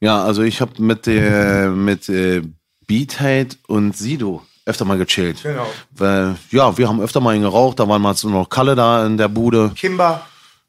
[0.00, 2.42] Ja, also ich habe mit, äh, mit äh,
[2.86, 5.42] Beatheit und Sido öfter mal gechillt.
[5.42, 5.66] Genau.
[5.90, 9.06] Weil, ja, wir haben öfter mal ihn geraucht, da waren mal so noch Kalle da
[9.06, 9.70] in der Bude.
[9.74, 10.22] Kimber,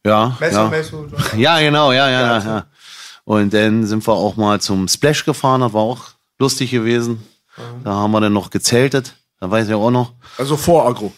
[0.05, 0.69] Ja, Messer, ja.
[0.69, 1.07] Messo.
[1.37, 2.65] ja genau, ja, ja, ja, ja.
[3.25, 5.99] Und dann sind wir auch mal zum Splash gefahren, das war auch
[6.39, 7.23] lustig gewesen.
[7.83, 10.13] Da haben wir dann noch gezeltet, da weiß ich auch noch.
[10.37, 11.11] Also vor Agro.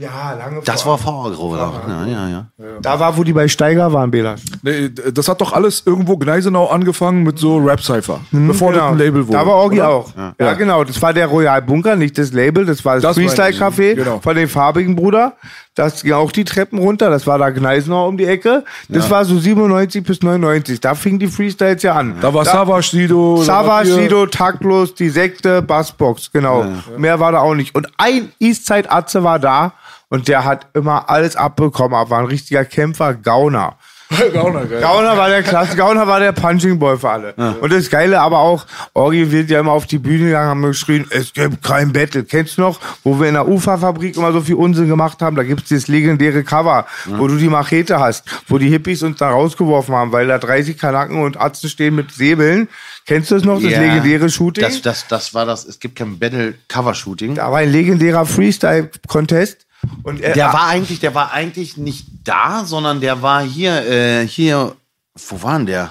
[0.00, 0.92] Ja, lange Das vor.
[0.92, 2.46] war Fahrergro, ja, ja, ja.
[2.80, 4.40] Da war, wo die bei Steiger waren, Belas.
[4.62, 8.20] Nee, das hat doch alles irgendwo Gneisenau angefangen mit so Rap-Cypher.
[8.30, 9.36] Bevor das ein Label wurde.
[9.36, 9.88] Mhm, Da war Orgi oder?
[9.90, 10.08] auch.
[10.38, 10.54] Ja.
[10.54, 10.84] genau.
[10.84, 12.64] Das war der Royal Bunker, nicht das Label.
[12.64, 13.18] Das war das, Das.
[13.18, 14.20] Freestyle-Café Genau.
[14.20, 15.34] von dem farbigen Bruder.
[15.74, 17.10] Das ging auch die Treppen runter.
[17.10, 18.64] Das war da Gneisenau um die Ecke.
[18.88, 20.80] Das war so 97 bis 99.
[20.80, 22.16] Da fingen die Freestyles ja an.
[22.22, 23.36] Da war Savage, Sido.
[23.38, 26.64] da Savage, wart ihr- Sido, Taktlos, die Sekte, Bassbox, genau.
[26.96, 27.74] Mehr war da auch nicht.
[27.74, 29.72] Und ein Eastside-Atze war da
[30.10, 33.76] und der hat immer alles abbekommen, aber war ein richtiger Kämpfer, Gauner.
[34.34, 34.80] Gauner, geil.
[34.80, 37.32] Gauner war der Klasse, Gauner war der Punching Boy für alle.
[37.60, 41.06] Und das Geile aber auch, Orgi wird ja immer auf die Bühne gegangen, haben geschrien,
[41.10, 42.24] es gibt kein Battle.
[42.24, 45.36] Kennst du noch, wo wir in der Uferfabrik immer so viel Unsinn gemacht haben?
[45.36, 49.30] Da gibt's dieses legendäre Cover, wo du die Machete hast, wo die Hippies uns da
[49.30, 52.68] rausgeworfen haben, weil da 30 Kanaken und Atzen stehen mit Säbeln.
[53.06, 53.80] Kennst du das noch, das Ja.
[53.80, 54.64] legendäre Shooting?
[54.64, 57.36] Das, das, das war das, es gibt kein Battle-Cover-Shooting.
[57.36, 59.66] da war ein legendärer Freestyle-Contest.
[60.02, 64.26] Und er, Der war eigentlich, der war eigentlich nicht da, sondern der war hier, äh,
[64.26, 64.74] hier,
[65.28, 65.90] wo war denn der?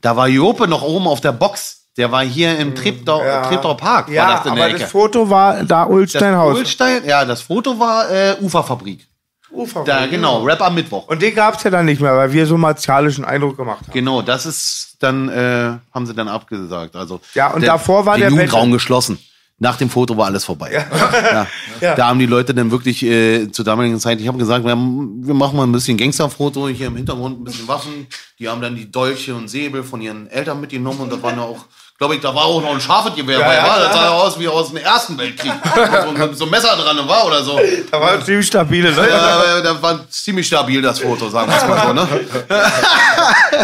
[0.00, 1.76] Da war Jope noch oben auf der Box.
[1.96, 4.08] Der war hier im Treptow, Treptow Park.
[4.08, 4.78] ja, war das in der aber Ecke.
[4.80, 6.56] das Foto war da das Ulsteinhaus.
[6.56, 9.06] Ulstein, ja, das Foto war äh, Uferfabrik.
[9.50, 11.08] Uferfabrik, Da, genau, Rap am Mittwoch.
[11.08, 13.92] Und den gab's ja dann nicht mehr, weil wir so martialischen Eindruck gemacht haben.
[13.92, 16.94] Genau, das ist dann, äh, haben sie dann abgesagt.
[16.94, 18.74] Also, Ja, und davor war den der Jugendraum Battle.
[18.76, 19.18] geschlossen.
[19.60, 20.72] Nach dem Foto war alles vorbei.
[20.72, 21.46] Ja.
[21.80, 21.94] Ja.
[21.94, 25.24] Da haben die Leute dann wirklich äh, zur damaligen Zeit, ich habe gesagt, wir, haben,
[25.24, 28.08] wir machen mal ein bisschen Gangsterfoto, hier im Hintergrund ein bisschen Waffen.
[28.40, 31.44] Die haben dann die Dolche und Säbel von ihren Eltern mitgenommen und da waren ja
[31.44, 31.66] auch,
[31.98, 33.78] glaube ich, da war auch noch ein Scharfengewehr bei, ja, war?
[33.80, 34.02] Das klar.
[34.02, 35.52] sah ja aus wie aus dem Ersten Weltkrieg.
[36.16, 37.58] so, so ein Messer dran war oder so.
[37.90, 39.10] Da war ziemlich stabile Leute.
[39.10, 41.92] Ja, da war ziemlich stabil das Foto, sagen wir es mal so.
[41.92, 42.08] Ne?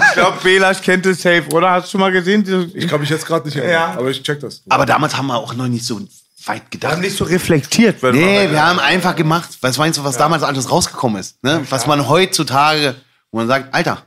[0.09, 1.70] Ich glaube, Belasch kennt es safe, oder?
[1.70, 2.72] Hast du schon mal gesehen?
[2.74, 3.95] Ich kann mich jetzt gerade nicht erinnern, Ja.
[3.99, 4.62] aber ich check das.
[4.68, 6.01] Aber damals haben wir auch noch nicht so
[6.47, 6.93] weit Wir gedacht.
[6.93, 8.03] haben nicht so reflektiert.
[8.03, 9.51] Wenn Nee, wir haben einfach gemacht.
[9.61, 11.43] Was meinst du, was damals alles rausgekommen ist?
[11.45, 11.64] Ne?
[11.70, 12.97] Was man heutzutage,
[13.30, 14.03] wo man sagt, Alter,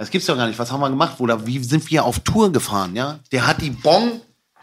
[0.00, 0.58] das gibt's doch gar nicht.
[0.58, 1.20] Was haben wir gemacht?
[1.20, 2.96] Oder wie sind wir auf Tour gefahren?
[2.96, 4.22] Ja, der hat die Bon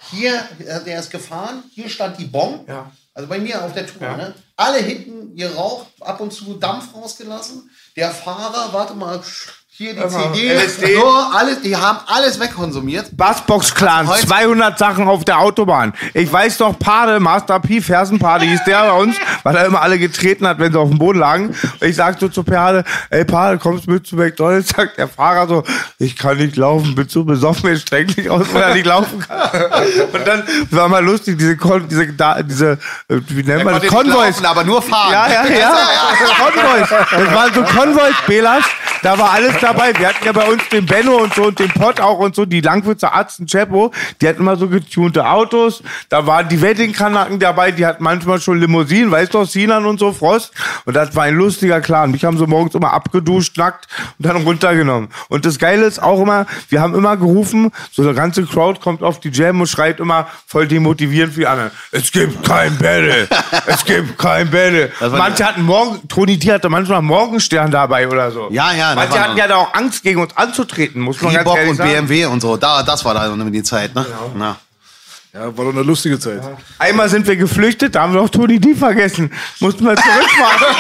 [0.10, 1.64] hier, der ist gefahren.
[1.72, 2.62] Hier stand die Bon.
[2.68, 2.92] Ja.
[3.14, 4.18] Also bei mir auf der Tour.
[4.18, 4.34] Ne?
[4.56, 7.70] Alle hinten geraucht, ab und zu Dampf rausgelassen.
[7.96, 9.22] Der Fahrer, warte mal,
[9.78, 10.96] hier die CD, LSD.
[10.96, 11.08] so,
[11.38, 13.16] alles, die haben alles wegkonsumiert.
[13.16, 15.94] Bassbox Clan, Heute- 200 Sachen auf der Autobahn.
[16.16, 20.00] Ich weiß noch, Pade, Master P, Fersenpade hieß der bei uns, weil er immer alle
[20.00, 21.50] getreten hat, wenn sie auf dem Boden lagen.
[21.50, 24.70] Und ich sag so zu Pade, ey Pade, kommst du mit zu McDonalds?
[24.76, 25.64] Sagt der Fahrer so,
[26.00, 29.20] ich kann nicht laufen, bin zu besoffen, ich streck mich aus, weil er nicht laufen
[29.20, 29.38] kann.
[30.12, 32.08] Und dann war mal lustig, diese, Kon diese,
[32.46, 33.86] diese, äh, wie nennt man das?
[33.92, 34.26] Konvois.
[34.26, 35.12] laufen, aber nur fahren.
[35.12, 35.76] Ja, ja, ja.
[36.40, 36.88] Konvois.
[37.12, 38.64] Das waren so Konvois, Belas.
[39.04, 39.94] Da war alles dabei.
[39.98, 42.46] Wir hatten ja bei uns den Benno und so und den Pott auch und so,
[42.46, 43.92] die Langwitzer Arzt und Chepo.
[44.22, 45.84] Die hatten immer so getunte Autos.
[46.10, 50.12] Da waren die Wedding-Kanaken dabei, die hatten manchmal schon Limousinen, weißt du, Sinan und so,
[50.14, 50.52] Frost.
[50.86, 52.12] Und das war ein lustiger Clan.
[52.12, 53.88] Mich haben sie morgens immer abgeduscht, nackt
[54.18, 55.10] und dann runtergenommen.
[55.30, 59.04] Und das Geile ist auch immer, wir haben immer gerufen, so eine ganze Crowd kommt
[59.04, 61.72] auf die Jam und schreit immer voll demotivierend für die anderen.
[61.92, 63.28] Es gibt kein Battle.
[63.66, 64.92] Es gibt kein Battle.
[65.00, 68.48] Manche hatten morgen, Toni T hatte manchmal Morgenstern dabei oder so.
[68.52, 71.50] Ja, ja, das Manche hatten ja da auch Angst gegen uns anzutreten, muss man ganz
[71.50, 71.92] ehrlich und sagen.
[71.92, 74.06] BMW und so, da, das war da die Zeit, ne?
[74.36, 74.58] Na.
[75.34, 76.42] Ja, war doch eine lustige Zeit.
[76.80, 79.32] Einmal sind wir geflüchtet, da haben wir auch Toni D vergessen.
[79.60, 80.76] Mussten wir zurückfahren.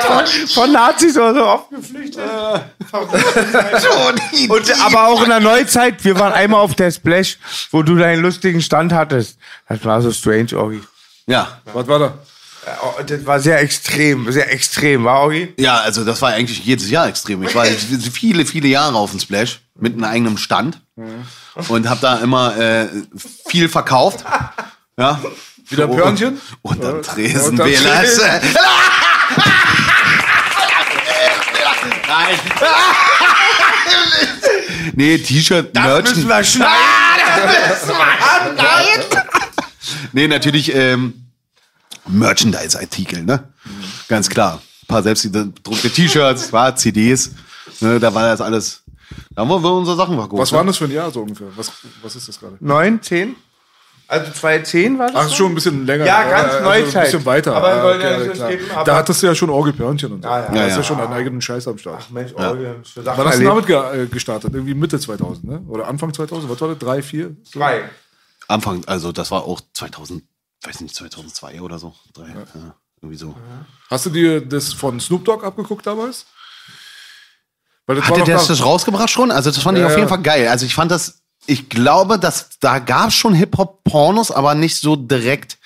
[0.00, 2.20] von, von Nazis oder so oft geflüchtet.
[4.48, 7.38] Und, aber auch in der Neuzeit, wir waren einmal auf der Splash,
[7.70, 9.38] wo du deinen lustigen Stand hattest.
[9.68, 10.80] Das war so strange, Orgi.
[11.26, 11.60] Ja.
[11.72, 12.14] Was war da?
[12.82, 15.52] Oh, Das war sehr extrem, sehr extrem, war Orgi?
[15.58, 17.42] Ja, also das war eigentlich jedes Jahr extrem.
[17.42, 17.66] Ich war
[18.12, 20.80] viele, viele Jahre auf dem Splash mit einem eigenen Stand
[21.68, 22.88] und habe da immer äh,
[23.48, 24.24] viel verkauft.
[24.96, 25.20] Ja.
[25.68, 26.40] Wieder Pörnchen?
[26.62, 28.20] Und dann Und Tresen, dann Belas.
[32.06, 32.38] Nein.
[34.94, 36.74] nee, T-Shirt, Das müssen wir schneiden.
[40.12, 41.23] Nee, natürlich ähm,
[42.06, 43.48] Merchandise-Artikel, ne?
[44.08, 44.60] Ganz klar.
[44.82, 47.32] Ein paar selbstgedruckte T-Shirts, war CDs.
[47.80, 48.82] Ne, da war das alles.
[49.34, 50.40] Da haben wir unsere Sachen verkauft.
[50.42, 51.48] Was war denn das für ein Jahr so ungefähr?
[51.56, 52.56] Was, was ist das gerade?
[52.60, 53.36] Neun, zehn?
[54.06, 55.16] Also 2010 war das?
[55.16, 55.34] Ach, so?
[55.34, 56.04] schon ein bisschen länger.
[56.04, 56.96] Ja, ganz also Neuzeit.
[56.96, 57.56] Ein bisschen weiter.
[57.56, 60.28] Aber Ah, okay, ja geben, aber- Da hattest du ja schon Orgelpörnchen und so.
[60.28, 60.42] Ja, ja.
[60.42, 60.82] Da hast Ja, du ja.
[60.82, 62.10] schon einen eigenen Scheiß am Start.
[62.10, 64.52] Mensch, Orgel, Wann hast du damit ge äh, gestartet?
[64.52, 65.62] Irgendwie Mitte 2000, ne?
[65.68, 66.50] Oder Anfang 2000?
[66.50, 66.78] Was war das?
[66.78, 67.34] Drei, vier?
[67.44, 67.58] So?
[67.58, 67.84] Drei.
[68.46, 70.22] Anfang, also das war auch 2000,
[70.64, 71.94] weiß nicht, 2002 oder so.
[72.14, 72.74] Drei, ja.
[73.00, 73.34] irgendwie so.
[73.90, 76.26] Hast du dir das von Snoop Dogg abgeguckt damals?
[77.86, 79.30] Weil das Hatte der da- das rausgebracht schon?
[79.30, 79.98] Also das fand Ja, ich auf ja.
[79.98, 80.48] jeden Fall geil.
[80.48, 84.96] Also ich fand das, ich glaube, dass da gab es schon Hip-Hop-Pornos, aber nicht so
[84.96, 85.58] direkt.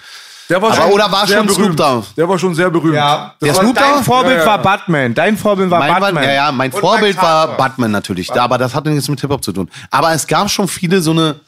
[0.49, 1.75] Der war Aber schon oder war sehr schon berühmt.
[1.75, 2.07] Snoop Dogg?
[2.17, 2.95] Der war schon sehr berühmt.
[2.95, 4.05] Ja, Der Snoop dein Dogg?
[4.05, 4.47] Vorbild Ja, ja.
[4.47, 5.15] war Batman.
[5.15, 6.15] Dein Vorbild war Mein, Batman.
[6.15, 6.25] Batman.
[6.31, 7.57] Ja, ja, mein Und Vorbild war.
[7.57, 8.29] Batman natürlich.
[8.29, 9.71] Da, aber das hatte nichts mit Hip-Hop zu tun.
[9.91, 11.39] Aber es gab schon viele so eine,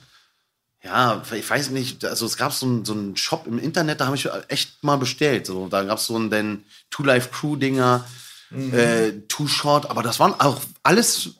[0.82, 4.06] ja, ich weiß nicht, also es gab so einen, so einen Shop im Internet, da
[4.06, 5.46] habe ich echt mal bestellt.
[5.46, 8.04] So, da gab es so einen den Two Life Crew Dinger,
[8.52, 8.74] Mhm.
[8.74, 11.30] äh, Too Short, aber das waren auch alles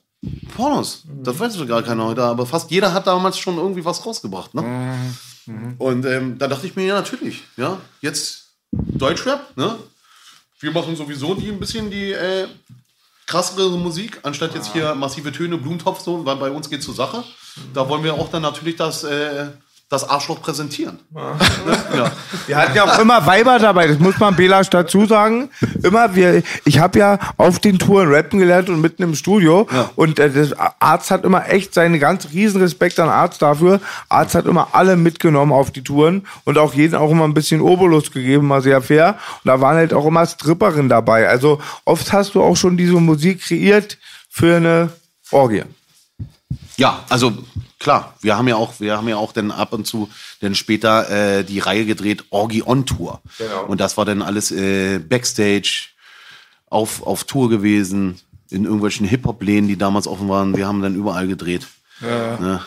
[0.55, 1.03] Pornos.
[1.05, 1.24] Mhm.
[1.24, 4.62] Das weiß gar keiner heute, aber fast jeder hat damals schon irgendwie was rausgebracht, ne?
[5.47, 5.74] Mhm.
[5.78, 9.76] Und ähm, da dachte ich mir, ja, natürlich, ja, jetzt Deutschrap, ne?
[10.61, 12.47] Wir machen sowieso die ein bisschen die äh,
[13.26, 17.24] krassere Musik, anstatt jetzt hier massive Töne, Blumentopf, so, weil bei uns geht zur Sache.
[17.74, 19.46] Da wollen wir auch dann natürlich das, äh,
[19.90, 20.98] das Arschloch präsentieren.
[21.92, 22.12] Ja.
[22.46, 25.51] Wir hatten ja auch immer Weiber dabei, das muss man Belasch dazu sagen.
[25.82, 29.66] Immer wir, ich habe ja auf den Touren rappen gelernt und mitten im Studio.
[29.96, 33.80] Und äh, das Arzt hat immer echt seinen ganz riesen Respekt an Arzt dafür.
[34.09, 37.61] Arzt hat immer alle mitgenommen auf die Touren und auch jeden auch immer ein bisschen
[37.61, 39.18] Obolus gegeben, mal sehr fair.
[39.44, 41.28] Und da waren halt auch immer Stripperinnen dabei.
[41.28, 43.98] Also oft hast du auch schon diese Musik kreiert
[44.30, 44.90] für eine
[45.32, 45.64] Orgie.
[46.81, 47.37] Ja, also
[47.78, 50.09] klar, wir haben ja auch, wir haben ja auch dann ab und zu
[50.41, 53.20] dann später äh, die Reihe gedreht, Orgi on Tour.
[53.37, 53.66] Genau.
[53.66, 55.89] Und das war dann alles äh, Backstage
[56.70, 58.18] auf, auf Tour gewesen,
[58.49, 60.57] in irgendwelchen Hip-Hop-Läden, die damals offen waren.
[60.57, 61.66] Wir haben dann überall gedreht.
[62.01, 62.62] Ne?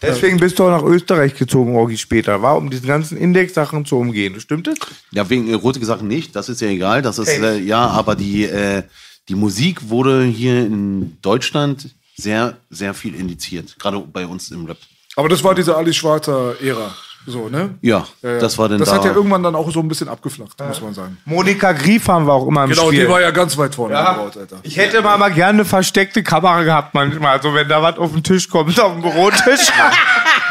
[0.00, 3.98] Deswegen bist du auch nach Österreich gezogen, Orgi, später, war, um diesen ganzen Index-Sachen zu
[3.98, 4.40] umgehen.
[4.40, 4.78] Stimmt das?
[5.10, 7.02] Ja, wegen erotische Sachen nicht, das ist ja egal.
[7.02, 7.58] Das ist, Hey.
[7.58, 8.82] äh, ja, aber die, äh,
[9.28, 11.90] die Musik wurde hier in Deutschland
[12.22, 13.76] sehr, sehr viel indiziert.
[13.78, 14.78] Gerade bei uns im Rap.
[15.16, 16.94] Aber das war diese Alice Schwarzer Ära.
[17.24, 17.76] So, ne?
[17.82, 18.38] Ja, Ja, ja.
[18.40, 18.96] das war dann Das da.
[18.96, 21.18] hat ja irgendwann dann auch so ein bisschen abgeflacht, muss man sagen.
[21.24, 23.04] Monika Grief haben wir auch immer im Genau, Spiel.
[23.04, 24.14] die war ja ganz weit vorne Ja.
[24.14, 24.56] gebaut, Alter.
[24.64, 27.36] Ich hätte mal, mal gerne eine versteckte Kamera gehabt manchmal.
[27.36, 29.70] Also wenn da was auf den Tisch kommt, auf dem Bürotisch.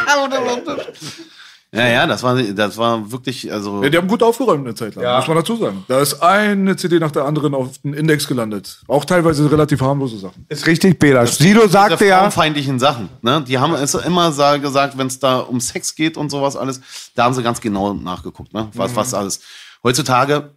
[1.74, 3.82] Ja, ja, das war, das war wirklich, also.
[3.82, 5.18] Ja, die haben gut aufgeräumt eine Zeit lang, Ja.
[5.20, 5.86] muss man dazu sagen.
[5.88, 8.82] Da ist eine CD nach der anderen auf den Index gelandet.
[8.90, 10.46] Auch teilweise relativ harmlose Sachen.
[10.50, 11.32] Ist richtig, Belasch.
[11.38, 13.08] Sido sagte ja, frauenfeindlichen Sachen.
[13.22, 13.42] Ne?
[13.48, 16.82] Die haben es immer sa- gesagt, wenn es da um Sex geht und sowas alles,
[17.16, 18.64] da haben sie ganz genau nachgeguckt, ne?
[18.64, 18.70] Mhm.
[18.74, 19.40] was, was alles.
[19.82, 20.52] Heutzutage,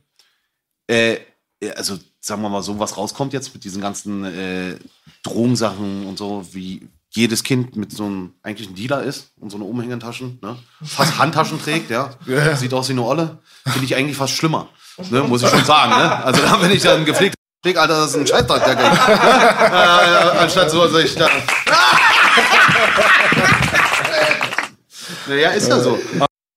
[0.88, 1.18] äh,
[1.76, 4.76] also sagen wir mal so, was rauskommt jetzt mit diesen ganzen äh,
[5.22, 9.64] Drogensachen und so, wie jedes Kind mit so einem eigentlichen Dealer ist und so eine
[9.64, 10.56] Umhängetaschen, ne?
[10.82, 12.10] fast Handtaschen trägt, ja.
[12.56, 13.38] Sieht aus wie eine Olle.
[13.66, 14.68] Finde ich eigentlich fast schlimmer,
[15.10, 15.22] ne?
[15.22, 15.90] muss ich schon sagen.
[15.90, 16.24] Ne?
[16.24, 17.36] Also da bin ich dann gepflegt.
[17.66, 18.94] Alter, das ist ein Scheißtag, der Gang.
[18.94, 21.30] äh, anstatt so, sich da.
[25.26, 25.98] naja, ist ja so.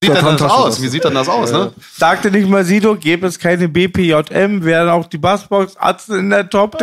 [0.02, 0.82] Wie sieht denn das aus?
[0.82, 1.72] Wie sieht denn das aus, ne?
[1.96, 6.78] Sagte nicht mal Sido, gäbe es keine BPJM, wären auch die Bassbox-Atzen in der Top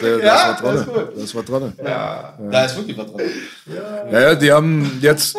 [0.00, 0.20] 10.
[0.20, 1.08] Ja, das war dran.
[1.16, 1.72] Das war dran.
[1.78, 3.20] Da ist wirklich was dran.
[4.12, 5.36] Ja, ja, die haben jetzt,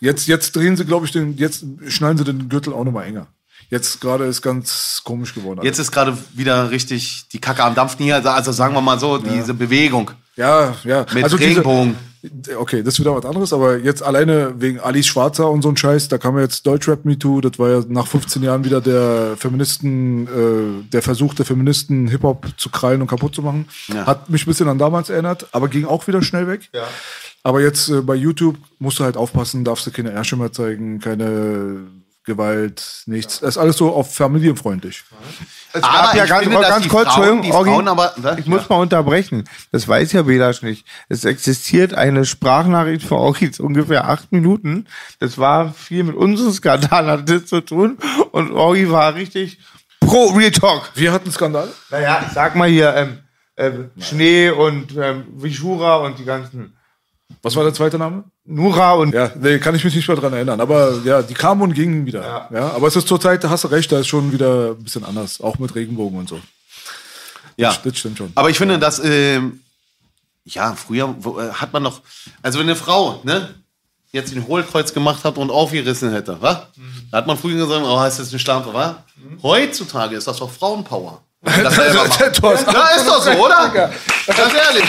[0.00, 3.26] jetzt, jetzt drehen sie, glaube ich, den, jetzt schneiden sie den Gürtel auch nochmal enger.
[3.70, 5.60] Jetzt gerade ist ganz komisch geworden.
[5.62, 8.16] Jetzt ist gerade wieder richtig die Kacke am Dampfen hier.
[8.16, 11.06] Also, also sagen wir mal so, diese Bewegung ja, ja.
[11.12, 12.09] mit also diese- Regenbogen.
[12.56, 15.76] Okay, das ist wieder was anderes, aber jetzt alleine wegen Alice Schwarzer und so ein
[15.76, 18.82] Scheiß, da kam ja jetzt Deutschrap Me Too, das war ja nach 15 Jahren wieder
[18.82, 23.66] der Feministen, äh, der Versuch der Feministen, Hip-Hop zu krallen und kaputt zu machen.
[23.88, 24.06] Ja.
[24.06, 26.68] Hat mich ein bisschen an damals erinnert, aber ging auch wieder schnell weg.
[26.74, 26.84] Ja.
[27.42, 31.00] Aber jetzt äh, bei YouTube musst du halt aufpassen, darfst du keine Ärsche mehr zeigen,
[31.00, 31.86] keine
[32.24, 33.40] Gewalt, nichts.
[33.40, 35.04] Das ist alles so auf familienfreundlich.
[35.72, 38.76] Es gab ja ich ganz, finde, ganz kurz, Frauen, Entschuldigung, Frauen aber, ich muss mal
[38.76, 39.44] unterbrechen.
[39.72, 40.86] Das weiß ja Belasch nicht.
[41.08, 44.86] Es existiert eine Sprachnachricht für Orgi, ungefähr acht Minuten.
[45.18, 47.98] Das war viel mit unserem Skandal, hat das zu tun.
[48.32, 49.58] Und Orgi war richtig
[50.00, 50.90] pro Real Talk.
[50.94, 51.68] Wir hatten Skandal.
[51.90, 53.18] Naja, ich sag mal hier, ähm,
[53.56, 56.76] ähm, Schnee und ähm, Vishura und die ganzen
[57.42, 58.24] Was war der zweite Name?
[58.44, 60.60] Nura und Ja, nee, kann ich mich nicht mehr dran erinnern.
[60.60, 62.48] Aber ja, die kamen und gingen wieder.
[62.52, 62.72] Ja.
[62.72, 65.40] aber es ist zurzeit, da hast du recht, da ist schon wieder ein bisschen anders.
[65.40, 66.40] Auch mit Regenbogen und so.
[67.56, 67.76] Ja.
[67.82, 68.32] Das stimmt schon.
[68.34, 69.60] Aber ich finde, dass, ähm,
[70.44, 72.00] ja, früher wo, äh, hat man noch,
[72.42, 73.54] also wenn eine Frau, ne,
[74.12, 76.66] jetzt den Hohlkreuz gemacht hat und aufgerissen hätte, wa?
[77.10, 79.04] Da hat man früher gesagt, oh, ist das eine Schlampe, wa?
[79.42, 81.22] Heutzutage ist das doch Frauenpower.
[81.42, 82.42] Das selber macht.
[82.42, 83.90] Du hast Ja, ist doch so, oder?
[84.26, 84.84] Ganz ehrlich.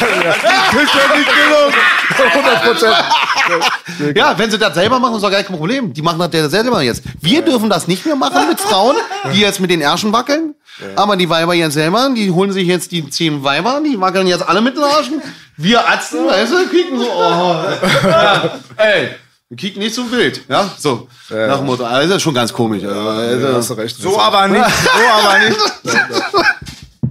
[4.16, 5.94] Ja, wenn sie das selber machen, ist doch gar kein Problem.
[5.94, 7.04] Die machen das ja selber jetzt.
[7.22, 8.98] Wir dürfen das nicht mehr machen mit Frauen,
[9.34, 10.56] die jetzt mit den Ärschen wackeln.
[10.96, 14.48] Aber die Weiber jetzt selber, die holen sich jetzt die zehn Weiber, die wackeln jetzt
[14.48, 15.22] alle mit den Arschen.
[15.58, 17.56] Wir Atzen, weißt du, kicken so, oh.
[18.04, 19.10] Ja, ey,
[19.58, 20.44] kicken nicht so wild.
[20.48, 21.08] Ja, so.
[21.30, 22.84] Nach dem Motto, also, das ist schon ganz komisch.
[22.84, 23.96] Also, Ja, also, hast du recht.
[23.98, 25.60] so aber nicht, so aber nicht.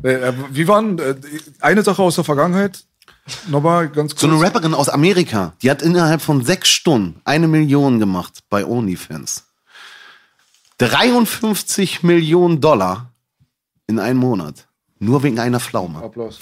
[0.57, 1.15] Wie waren äh,
[1.61, 2.85] eine Sache aus der Vergangenheit?
[3.49, 4.23] Nochmal ganz kurz.
[4.23, 8.65] So eine Rapperin aus Amerika, die hat innerhalb von sechs Stunden eine Million gemacht bei
[8.65, 9.45] OnlyFans.
[10.79, 13.11] 53 Millionen Dollar
[13.87, 14.67] in einem Monat.
[14.99, 16.03] Nur wegen einer Pflaume.
[16.03, 16.39] Applaus.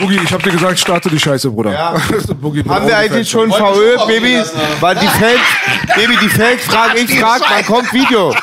[0.00, 1.72] Boogie, ich hab dir gesagt, starte die Scheiße, Bruder.
[1.72, 1.94] Ja.
[2.40, 3.74] Boogie, Haben wir eigentlich schon schon
[4.06, 4.38] Baby?
[4.38, 5.40] aber- Weil die Fans,
[5.94, 8.34] Baby, die Fans fragen, ich frag, wann kommt Video?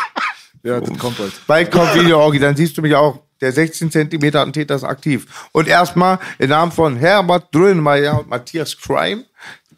[0.64, 1.32] Ja, das kommt bald.
[1.48, 3.20] Bald kommt Video, Orgi, dann siehst du mich auch.
[3.40, 5.26] Der 16 Zentimeter Täter ist aktiv.
[5.52, 9.26] Und erstmal im Namen von Herbert Dröhnmeier und Matthias Crime.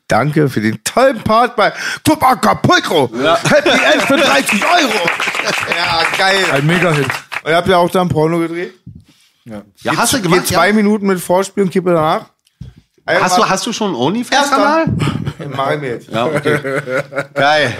[0.08, 1.72] Danke für den tollen Part bei
[2.04, 3.12] Club Acapulco.
[3.14, 4.92] Happy End für 30 Euro.
[5.78, 6.38] ja, geil.
[6.54, 7.06] Ein Mega-Hit.
[7.44, 8.74] Und ihr habt ja auch da ein Porno gedreht?
[9.50, 9.64] Ja.
[9.82, 10.48] Ja, hast du gemacht?
[10.48, 10.74] zwei Ja.
[10.74, 12.26] Minuten mit Vorspiel und Kippe danach?
[13.08, 14.86] Hast, du, hast du schon einen OnlyFans-Kanal?
[15.56, 16.10] Mach ich mir jetzt.
[16.10, 16.60] Ja, okay.
[17.34, 17.76] Geil.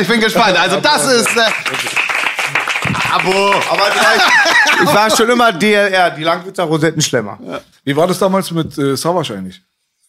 [0.00, 0.58] Ich bin gespannt.
[0.58, 1.36] Also das ist...
[1.36, 1.42] Äh,
[3.12, 3.52] Abo.
[3.70, 3.88] Aber
[4.82, 7.38] ich war schon immer DLR, die Langwitzer Rosettenschlemmer.
[7.84, 9.62] Wie war das damals mit äh, Savage eigentlich?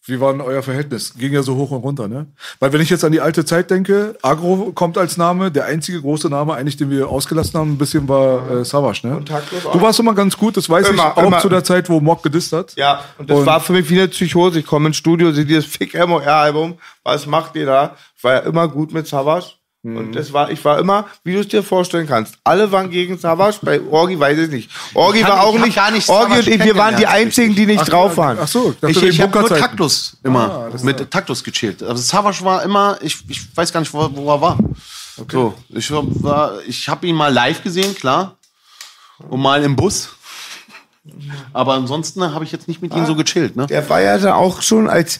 [0.10, 1.14] Wie war denn euer Verhältnis?
[1.18, 2.26] Ging ja so hoch und runter, ne?
[2.60, 6.02] Weil wenn ich jetzt an die alte Zeit denke, Agro kommt als Name, der einzige
[6.02, 9.22] große Name eigentlich, den wir ausgelassen haben, ein bisschen war äh, Savage, ne?
[9.72, 11.40] Du warst immer ganz gut, das weiß Immer, ich, auch immer.
[11.40, 12.74] zu der Zeit, wo Mock gedisst hat.
[12.76, 14.60] Ja, und das Und- war für mich wie eine Psychose.
[14.60, 16.78] Ich komme ins Studio, sehe dieses Fick MOR-Album.
[17.04, 17.96] Was macht ihr da?
[18.18, 19.46] Ich war ja immer gut mit Savage.
[19.82, 19.98] Mhm.
[19.98, 22.36] Und das war, ich war immer, wie du es dir vorstellen kannst.
[22.44, 24.70] Alle waren gegen Savage, bei Orgi weiß ich nicht.
[24.94, 27.56] Orgi Ich war auch ich nicht, gar nicht Orgi und ich, wir waren die einzigen,
[27.56, 28.38] die nicht drauf waren.
[28.42, 29.50] Ach so, Ich, wegen ich habe nur.
[29.50, 31.82] Taktus immer Ah, mit Taktus gechillt.
[31.82, 34.58] Also Savage war immer, ich, ich weiß gar nicht, wo, wo er war.
[35.32, 38.36] So, ich war, ich habe ihn mal live gesehen, klar,
[39.30, 40.10] und mal im Bus.
[41.54, 43.66] Aber ansonsten habe ich jetzt nicht mit ihm so gechillt, ne?
[43.68, 45.20] Der war ja da auch schon, als,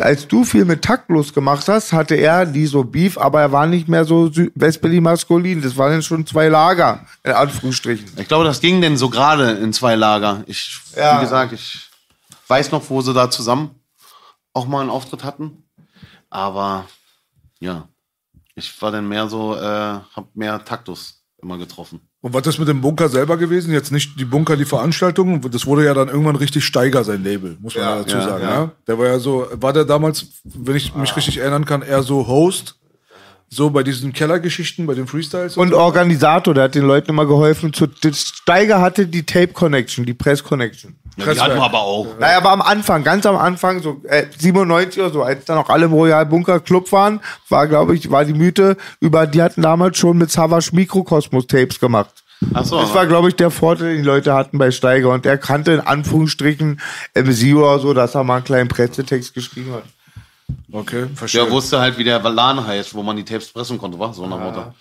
[0.00, 3.66] als du viel mit Taktlos gemacht hast, hatte er die so Beef, aber er war
[3.66, 5.60] nicht mehr so Westberlin maskulin.
[5.62, 8.06] Das waren dann schon zwei Lager, in Anführungsstrichen.
[8.16, 10.42] Ich glaube, das ging denn so gerade in zwei Lager.
[10.46, 11.18] Ich, Ja.
[11.18, 11.88] wie gesagt, ich
[12.48, 13.70] weiß noch, wo sie da zusammen
[14.54, 15.62] auch mal einen Auftritt hatten.
[16.30, 16.86] Aber
[17.60, 17.86] ja,
[18.54, 22.00] ich war dann mehr so, äh, hab mehr Taktus immer getroffen.
[22.20, 23.72] Und was ist mit dem Bunker selber gewesen?
[23.72, 25.40] Jetzt nicht die Bunker, die Veranstaltung.
[25.50, 28.44] Das wurde ja dann irgendwann richtig Steiger, sein Label, muss man ja, dazu ja, sagen.
[28.44, 28.72] ja.
[28.86, 32.26] Der war ja so, war der damals, wenn ich mich richtig erinnern kann, eher so
[32.26, 32.77] Host
[33.50, 35.56] So bei diesen Kellergeschichten, bei den Freestyles.
[35.56, 37.72] Und Organisator, der hat den Leuten immer geholfen.
[37.72, 40.96] Zu, Steiger hatte die Tape Connection, die Press Connection.
[41.16, 42.06] Ja, die hatten wir aber auch.
[42.20, 45.68] Naja, aber am Anfang, ganz am Anfang, so äh, 97 oder so, als dann auch
[45.68, 49.62] alle im Royal Bunker Club waren, war, glaube ich, war die Mythe über, die hatten
[49.62, 52.22] damals schon mit Savage Mikrokosmos Tapes gemacht.
[52.54, 52.80] Ach so.
[52.80, 55.10] Das war, glaube ich, der Vorteil, den die Leute hatten bei Steiger.
[55.10, 56.80] Und er kannte in Anführungsstrichen
[57.14, 59.82] MC oder so, dass er mal einen kleinen Pressetext geschrieben hat.
[60.70, 61.44] Okay, verstehe.
[61.44, 64.26] Der wusste halt, wie der Laden heißt, wo man die Tapes pressen konnte, war so
[64.26, 64.72] nach Motto.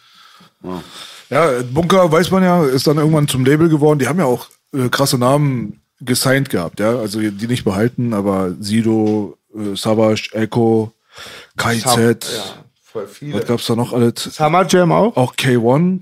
[1.29, 3.99] Ja, Bunker, weiß man ja, ist dann irgendwann zum Label geworden.
[3.99, 6.97] Die haben ja auch äh, krasse Namen gesigned gehabt, ja.
[6.97, 10.93] Also die nicht behalten, aber Sido, äh, Savage, Echo,
[11.57, 11.85] KIZ.
[11.85, 12.19] Ja,
[12.83, 13.39] voll viele.
[13.39, 14.23] Was gab's da noch alles?
[14.23, 15.15] Summer Jam auch?
[15.15, 15.99] Auch K1.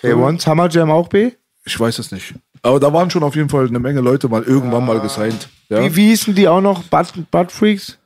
[0.00, 1.32] K1, Summer Jam auch B?
[1.64, 2.34] Ich weiß es nicht.
[2.62, 5.48] Aber da waren schon auf jeden Fall eine Menge Leute mal irgendwann mal gesigned.
[5.68, 5.82] Ja.
[5.82, 6.82] Wie, wie hießen die auch noch?
[6.84, 7.98] Butt, Butt Freaks?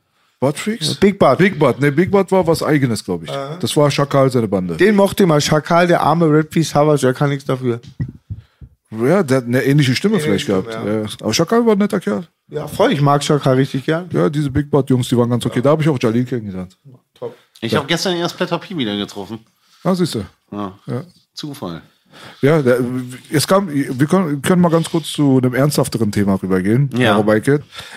[0.43, 0.97] Butt Freaks?
[0.97, 1.39] Big Butt.
[1.39, 1.81] Big Butt.
[1.81, 3.31] Ne, Big Butt war was eigenes, glaube ich.
[3.61, 4.77] Das war Schakal, seine Bande.
[4.77, 7.81] Den mochte immer Schakal, der arme Red wie Savage, der kann nichts dafür.
[8.91, 10.85] Ja, der hat eine ähnliche Stimme vielleicht Stimme, gehabt.
[10.85, 11.25] Ja.
[11.25, 12.27] Aber Schakal war ein netter Kerl.
[12.49, 14.11] Ja, voll, ich mag Schakal richtig gern.
[14.13, 15.63] Ja, diese Big Butt Jungs, die waren ganz okay.
[15.63, 16.77] Da habe ich auch Jalil kennengelernt.
[17.61, 19.39] Ich habe gestern erst Blätter Pi wieder getroffen.
[19.85, 20.25] Ah, siehst du.
[20.51, 20.77] Ja.
[20.87, 21.05] Ja.
[21.35, 21.83] Zufall.
[22.41, 22.81] Ja, der,
[23.31, 26.91] es kam, wir können, können mal ganz kurz zu einem ernsthafteren Thema rübergehen.
[26.97, 27.17] Ja.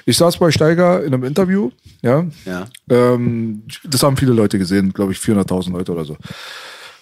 [0.06, 2.26] Ich saß bei Steiger in einem Interview, ja.
[2.46, 2.66] Ja.
[2.90, 6.18] Ähm, das haben viele Leute gesehen, glaube ich, 400.000 Leute oder so.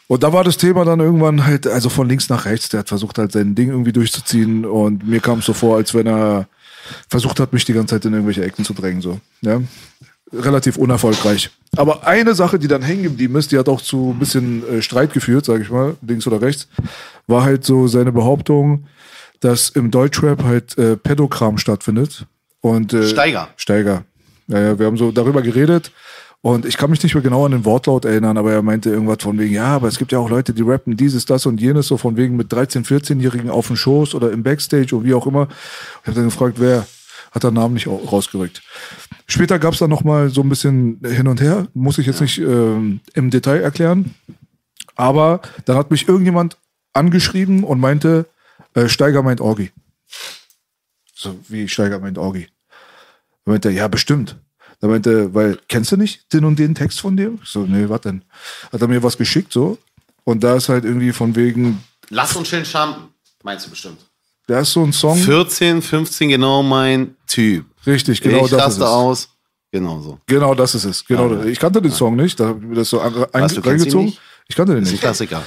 [0.08, 2.90] Und da war das Thema dann irgendwann halt, also von links nach rechts, der hat
[2.90, 6.48] versucht halt sein Ding irgendwie durchzuziehen und mir kam es so vor, als wenn er
[7.10, 9.62] versucht hat, mich die ganze Zeit in irgendwelche Ecken zu drängen, so, ja.
[10.34, 11.52] Relativ unerfolgreich.
[11.76, 14.82] Aber eine Sache, die dann hängen geblieben ist, die hat auch zu ein bisschen äh,
[14.82, 16.68] Streit geführt, sage ich mal, links oder rechts,
[17.28, 18.86] war halt so seine Behauptung,
[19.40, 22.26] dass im Deutschrap halt äh, Pädokram stattfindet.
[22.62, 23.50] Und, äh, Steiger.
[23.58, 24.04] Steiger.
[24.48, 25.92] Ja, ja, wir haben so darüber geredet
[26.46, 29.20] und ich kann mich nicht mehr genau an den Wortlaut erinnern, aber er meinte irgendwas
[29.22, 31.88] von wegen, ja, aber es gibt ja auch Leute, die rappen dieses, das und jenes,
[31.88, 35.26] so von wegen mit 13-, 14-Jährigen auf dem Schoß oder im Backstage und wie auch
[35.26, 35.48] immer.
[36.02, 36.86] Ich habe dann gefragt, wer
[37.34, 38.62] hat der Namen nicht au- rausgerückt.
[39.28, 42.22] Später gab es dann noch mal so ein bisschen hin und her, muss ich jetzt
[42.22, 44.14] nicht ähm, im Detail erklären.
[44.96, 46.58] Aber dann hat mich irgendjemand
[46.94, 48.28] angeschrieben und meinte,
[48.76, 49.72] äh, Steiger meint Orgi.
[51.16, 52.48] So wie Steiger meint Orgi.
[53.46, 54.38] Da meinte er, ja, bestimmt.
[54.80, 57.38] Da meinte er, weil, kennst du nicht den und den Text von dir?
[57.42, 58.24] Ich So, nee, was denn?
[58.72, 59.78] Hat er mir was geschickt, so.
[60.26, 63.10] Und da ist halt irgendwie von wegen, Lass uns schön Scham,
[63.44, 64.00] meinst du bestimmt.
[64.48, 65.18] Da ist so ein Song.
[65.18, 67.66] 14, 15, genau mein Typ.
[67.86, 68.90] Richtig, genau ich das ist raste es.
[68.90, 69.30] aus.
[69.72, 70.20] Genau so.
[70.28, 71.04] Genau das ist es.
[71.06, 71.46] Genau, das.
[71.48, 74.06] ich kannte den Song nicht, da habe ich mir das so Was, reingezogen.
[74.06, 74.20] nicht?
[74.48, 75.02] Ich kannte den Das ist ein nicht.
[75.02, 75.44] Klassiker.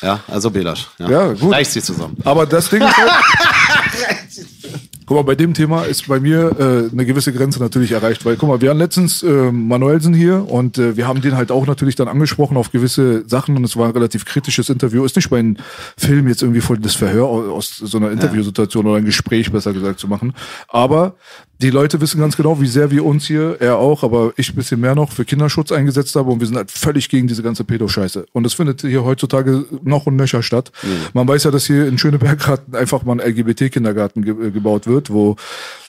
[0.00, 0.86] Ja, also Belasch.
[0.98, 1.52] Ja, Ja, gut.
[1.52, 2.16] Reicht sie zusammen.
[2.24, 3.10] Aber das Ding ist halt,
[5.06, 8.36] Guck mal, bei dem Thema ist bei mir äh, eine gewisse Grenze natürlich erreicht, weil
[8.36, 11.64] guck mal, wir hatten letztens äh, Manuelsen hier und äh, wir haben den halt auch
[11.64, 15.04] natürlich dann angesprochen auf gewisse Sachen und es war ein relativ kritisches Interview.
[15.04, 15.58] Ist nicht mein
[15.96, 20.00] Film jetzt irgendwie voll das Verhör aus, so einer Interviewsituation oder ein Gespräch besser gesagt
[20.00, 20.34] zu machen,
[20.66, 21.14] aber
[21.62, 24.56] die Leute wissen ganz genau, wie sehr wir uns hier, er auch, aber ich ein
[24.56, 27.64] bisschen mehr noch, für Kinderschutz eingesetzt haben und wir sind halt völlig gegen diese ganze
[27.64, 28.26] Pedo-Scheiße.
[28.32, 30.70] Und das findet hier heutzutage noch und nöcher statt.
[31.14, 34.86] Man weiß ja, dass hier in Schöneberg gerade einfach mal ein LGBT-Kindergarten ge äh, gebaut
[34.86, 35.36] wird, wo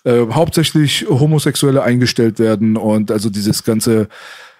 [0.03, 4.07] äh, hauptsächlich Homosexuelle eingestellt werden und also dieses ganze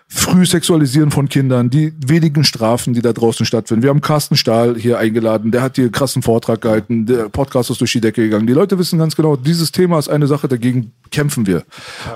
[0.09, 3.83] Frühsexualisieren von Kindern, die wenigen Strafen, die da draußen stattfinden.
[3.83, 7.71] Wir haben Carsten Stahl hier eingeladen, der hat hier einen krassen Vortrag gehalten, der Podcast
[7.71, 8.47] ist durch die Decke gegangen.
[8.47, 11.63] Die Leute wissen ganz genau, dieses Thema ist eine Sache, dagegen kämpfen wir.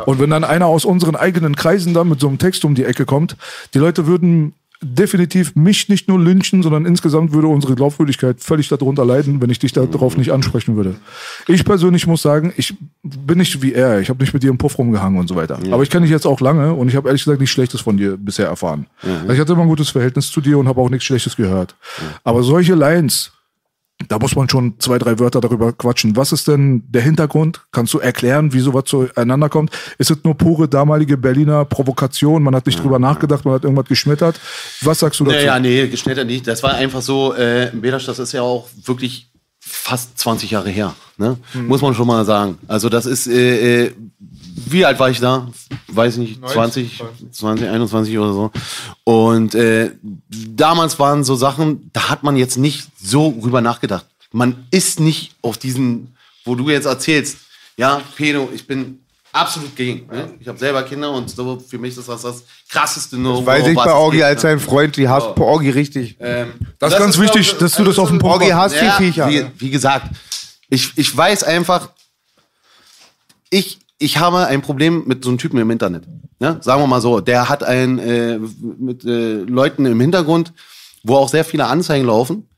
[0.05, 2.85] Und wenn dann einer aus unseren eigenen Kreisen dann mit so einem Text um die
[2.85, 3.35] Ecke kommt,
[3.73, 4.53] die Leute würden
[4.83, 9.59] definitiv mich nicht nur lynchen, sondern insgesamt würde unsere Glaubwürdigkeit völlig darunter leiden, wenn ich
[9.59, 10.95] dich darauf nicht ansprechen würde.
[11.47, 12.73] Ich persönlich muss sagen, ich
[13.03, 13.99] bin nicht wie er.
[13.99, 15.59] Ich habe nicht mit dir im Puff rumgehangen und so weiter.
[15.71, 17.97] Aber ich kenne dich jetzt auch lange und ich habe ehrlich gesagt nichts Schlechtes von
[17.97, 18.87] dir bisher erfahren.
[19.03, 21.75] Also ich hatte immer ein gutes Verhältnis zu dir und habe auch nichts Schlechtes gehört.
[22.23, 23.31] Aber solche Lines,
[24.07, 26.15] da muss man schon zwei, drei Wörter darüber quatschen.
[26.15, 27.61] Was ist denn der Hintergrund?
[27.71, 29.71] Kannst du erklären, wie sowas zueinander kommt?
[29.97, 32.43] Ist es nur pure damalige Berliner Provokation?
[32.43, 34.39] Man hat nicht drüber nachgedacht, man hat irgendwas geschmettert.
[34.81, 35.37] Was sagst du dazu?
[35.37, 36.47] Naja, nee, geschnettert nicht.
[36.47, 40.95] Das war einfach so, äh, Belasch, das ist ja auch wirklich fast 20 Jahre her.
[41.17, 41.37] Ne?
[41.53, 41.67] Mhm.
[41.67, 42.57] Muss man schon mal sagen.
[42.67, 43.91] Also das ist, äh, äh,
[44.55, 45.47] wie alt war ich da?
[45.87, 48.51] Weiß nicht, 20, 20, 21 oder so.
[49.03, 49.91] Und äh,
[50.29, 54.05] damals waren so Sachen, da hat man jetzt nicht so rüber nachgedacht.
[54.31, 57.37] Man ist nicht auf diesen, wo du jetzt erzählst,
[57.77, 58.99] ja, Pedo, ich bin
[59.33, 60.07] absolut gegen.
[60.07, 60.33] Ne?
[60.39, 63.45] Ich habe selber Kinder und so, für mich ist das das krasseste No.
[63.45, 64.49] Weiß ich was bei es Orgi gibt, als ne?
[64.49, 65.43] sein Freund, die hasst So.
[65.43, 66.15] Orgi richtig.
[66.19, 68.75] Ähm, Das ist ganz wichtig, glaub ich, dass du das auf den Punkt Orgi machst.
[68.75, 69.29] hasst die Viecher.
[69.29, 70.07] Wie, wie gesagt,
[70.69, 71.89] ich, ich weiß einfach,
[73.49, 76.05] ich, ich habe ein Problem mit so einem Typen im Internet.
[76.39, 76.57] Ja?
[76.61, 80.53] Sagen wir mal so, der hat ein äh, mit äh, Leuten im Hintergrund,
[81.03, 82.49] wo auch sehr viele Anzeigen laufen.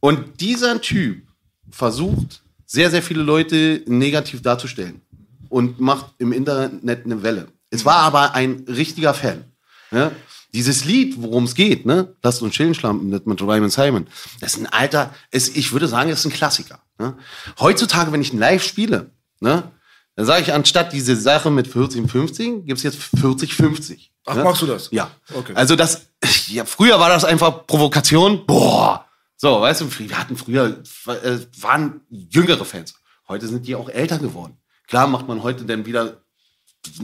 [0.00, 1.22] Und dieser Typ
[1.70, 5.00] versucht, sehr, sehr viele Leute negativ darzustellen
[5.48, 7.48] und macht im Internet eine Welle.
[7.70, 9.44] Es war aber ein richtiger Fan.
[9.90, 10.12] Ja?
[10.52, 12.14] Dieses Lied, worum es geht, ne?
[12.22, 14.06] Lasst uns chillen schlampen mit, Ryman Simon.
[14.40, 16.78] Das ist ein alter, ist, ich würde sagen, das ist ein Klassiker.
[16.98, 17.14] Ne?
[17.58, 19.10] Heutzutage, wenn ich ein Live spiele,
[19.40, 19.70] ne?
[20.18, 24.10] Dann sage ich, anstatt diese Sache mit 40, 50, gibt's jetzt 40, 50.
[24.26, 24.42] Ach, ne?
[24.42, 24.88] machst du das?
[24.90, 25.12] Ja.
[25.32, 25.52] Okay.
[25.54, 26.08] Also das,
[26.48, 28.44] ja, früher war das einfach Provokation.
[28.44, 29.06] Boah.
[29.36, 32.94] So, weißt du, wir hatten früher, äh, waren jüngere Fans.
[33.28, 34.58] Heute sind die auch älter geworden.
[34.88, 36.16] Klar macht man heute dann wieder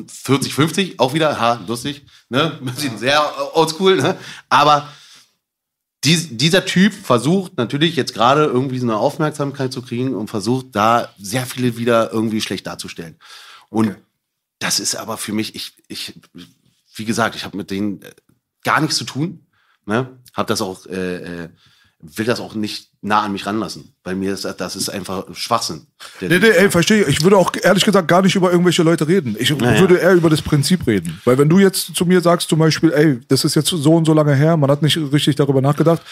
[0.08, 2.58] 40, 50, auch wieder, ha, lustig, ne?
[2.60, 3.22] Wir sind sehr
[3.56, 4.16] oldschool, ne?
[4.48, 4.88] Aber
[6.04, 10.66] dies, dieser Typ versucht natürlich jetzt gerade irgendwie so eine Aufmerksamkeit zu kriegen und versucht
[10.72, 13.16] da sehr viele wieder irgendwie schlecht darzustellen.
[13.70, 14.00] Und Okay.
[14.58, 16.20] das ist aber für mich, ich, ich,
[16.94, 18.12] wie gesagt, ich habe mit denen äh,
[18.62, 19.46] gar nichts zu tun,
[19.86, 20.18] ne?
[20.34, 21.48] Hab das auch, äh, äh,
[22.04, 25.86] will das auch nicht nah an mich ranlassen, weil mir ist das ist einfach Schwachsinn.
[26.20, 27.08] Nee, nee, ey, verstehe ich.
[27.08, 29.36] Ich würde auch ehrlich gesagt gar nicht über irgendwelche Leute reden.
[29.38, 29.58] Ich ja.
[29.60, 31.20] würde eher über das Prinzip reden.
[31.24, 34.04] Weil wenn du jetzt zu mir sagst zum Beispiel, ey, das ist jetzt so und
[34.04, 36.02] so lange her, man hat nicht richtig darüber nachgedacht.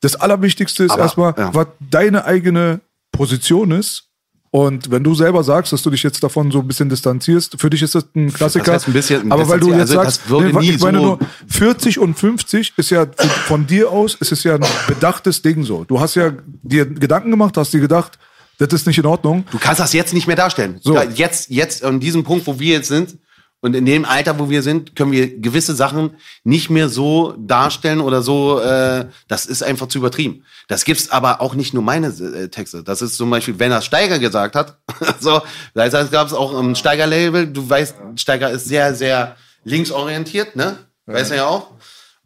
[0.00, 1.54] Das Allerwichtigste ist Aber, erstmal, ja.
[1.54, 2.80] was deine eigene
[3.12, 4.11] Position ist.
[4.54, 7.70] Und wenn du selber sagst, dass du dich jetzt davon so ein bisschen distanzierst, für
[7.70, 8.74] dich ist das ein Klassiker.
[8.74, 9.80] heißt ein bisschen aber weil du jetzt?
[9.80, 13.06] Also sagst, das nie ich meine so- nur, 40 und 50 ist ja
[13.46, 15.84] von- dir aus, ist es ja ein bedachtes Ding so.
[15.84, 18.18] Du hast ja dir Gedanken gemacht, hast dir gedacht,
[18.58, 19.44] das ist nicht in Ordnung.
[19.52, 20.78] Du kannst das jetzt nicht mehr darstellen.
[20.82, 21.00] So.
[21.00, 23.16] Jetzt, jetzt an diesem Punkt, wo wir jetzt sind
[23.62, 28.00] und in dem Alter, wo wir sind, können wir gewisse Sachen nicht mehr so darstellen
[28.00, 28.58] oder so.
[28.58, 30.44] Äh, das ist einfach zu übertrieben.
[30.66, 32.82] Das gibt's aber auch nicht nur meine äh, Texte.
[32.82, 34.78] Das ist zum Beispiel, wenn das Steiger gesagt hat.
[35.20, 35.42] so,
[35.74, 37.46] das heißt, gab es auch im Steiger-Label.
[37.46, 40.78] Du weißt, Steiger ist sehr, sehr linksorientiert, ne?
[41.06, 41.68] Weißt du ja auch.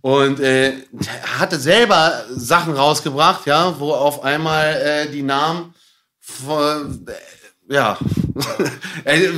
[0.01, 0.73] Und äh,
[1.39, 5.75] hatte selber Sachen rausgebracht, ja, wo auf einmal äh, die Namen
[6.49, 7.13] äh,
[7.69, 7.99] ja.
[9.05, 9.29] äh,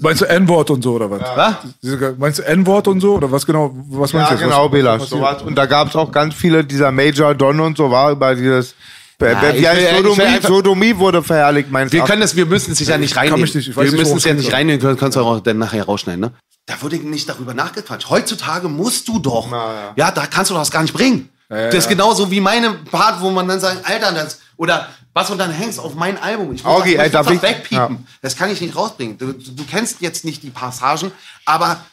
[0.00, 1.20] Meinst du N-Wort und so oder was?
[1.36, 1.54] was?
[1.82, 3.72] Diese- Meinst du N-Wort und so oder was genau?
[3.88, 4.42] Was meinst Ja, du?
[4.42, 4.50] jetzt?
[4.50, 5.00] genau, was, Bela.
[5.00, 5.42] was So was.
[5.42, 8.74] Und da gab es auch ganz viele, dieser Major Don und so war über dieses.
[9.20, 10.22] Ja, wie ich heißt will- Sodomie?
[10.22, 12.06] einfach- Sodomie wurde verherrlicht, meinst Wir du?
[12.06, 13.40] können das, wir müssen es ja nicht reinnehmen.
[13.42, 15.58] nicht- ich weiß wir nicht, müssen es ja nicht reinnehmen, können, kannst du auch dann
[15.58, 16.32] nachher rausschneiden, ne?
[16.66, 18.08] Da wurde nicht darüber nachgequatscht.
[18.10, 19.46] Heutzutage musst du doch.
[19.50, 20.10] Na, ja.
[20.10, 21.28] da kannst du das gar nicht bringen.
[21.48, 25.38] das ist genauso wie meine Part, wo man dann sagt, Alter, das, oder was und
[25.38, 26.54] dann hängst auf mein Album.
[26.54, 27.96] Ich muss Augi, das, ich muss das wichtig- wegpiepen.
[27.96, 28.12] ja.
[28.22, 29.18] Das kann ich nicht rausbringen.
[29.18, 31.12] Du, du, kennst jetzt nicht die Passagen,
[31.44, 31.84] aber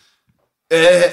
[0.70, 1.04] äh,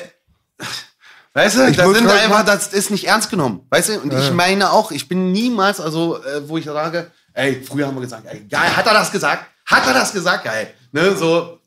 [1.35, 3.61] Weißt du, Ich das sind einfach, das ist nicht ernst genommen.
[3.71, 7.63] Weißt du, und ich meine auch, ich bin niemals, also, äh, wo ich sage, ey,
[7.63, 9.45] früher haben wir gesagt, ey, geil, hat er das gesagt?
[9.67, 10.45] Hat er das gesagt?
[10.45, 10.75] Geil.
[10.91, 11.58] Ne, so,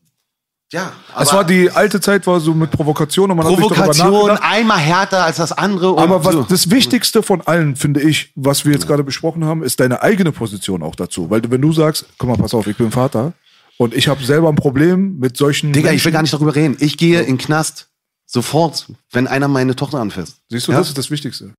[0.74, 0.94] ja.
[1.20, 4.42] Es war die alte Zeit, war so mit Provokation und man hat Provokation nachgedacht.
[4.44, 5.98] einmal härter als das andere.
[5.98, 6.44] Aber was, so.
[6.44, 10.32] das Wichtigste von allen, finde ich, was wir jetzt gerade besprochen haben, ist deine eigene
[10.32, 11.30] Position auch dazu.
[11.30, 13.34] Weil wenn du sagst, guck mal, pass auf, ich bin Vater
[13.78, 16.06] und ich habe selber ein Problem mit solchen Digga, ich Menschen.
[16.06, 16.78] will gar nicht darüber reden.
[16.80, 17.88] Ich gehe in den Knast.
[18.26, 20.38] Sofort, wenn einer meine Tochter anfasst.
[20.48, 20.78] Siehst du, Ja?
[20.78, 21.54] das ist das Wichtigste.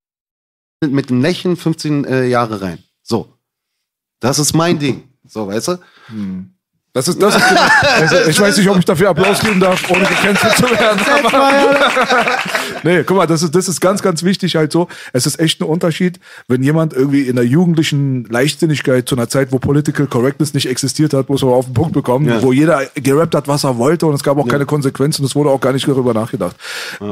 [0.80, 2.78] Mit einem Lächeln 15 äh, Jahre rein.
[3.02, 3.28] So.
[4.20, 5.02] Das ist mein Ding.
[5.28, 5.78] So, weißt du?
[6.94, 7.42] Das ist, das ist,
[8.00, 11.00] also ich weiß nicht, ob ich dafür Applaus geben darf, ohne gecancelt zu werden.
[12.84, 14.88] Nee, guck mal, das ist, das ist ganz, ganz wichtig halt so.
[15.12, 16.18] Es ist echt ein Unterschied,
[16.48, 21.14] wenn jemand irgendwie in der jugendlichen Leichtsinnigkeit zu einer Zeit, wo Political Correctness nicht existiert
[21.14, 22.42] hat, muss man auf den Punkt bekommen, Ja.
[22.42, 25.50] wo jeder gerappt hat, was er wollte und es gab auch keine Konsequenzen, es wurde
[25.50, 26.56] auch gar nicht darüber nachgedacht.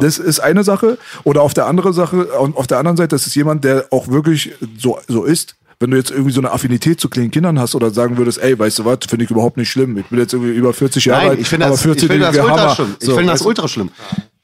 [0.01, 0.99] Das ist eine Sache.
[1.23, 4.53] Oder auf der anderen Sache, auf der anderen Seite, das ist jemand, der auch wirklich
[4.77, 5.55] so, so ist.
[5.83, 8.57] Wenn du jetzt irgendwie so eine Affinität zu kleinen Kindern hast oder sagen würdest, ey,
[8.59, 9.97] weißt du was, finde ich überhaupt nicht schlimm.
[9.97, 12.39] Ich bin jetzt irgendwie über 40 Jahre alt, ich finde das, ich 40 finde das
[12.39, 12.53] Hammer.
[12.53, 12.97] ultra schlimm.
[13.01, 13.91] Ich So, finde das ultra schlimm.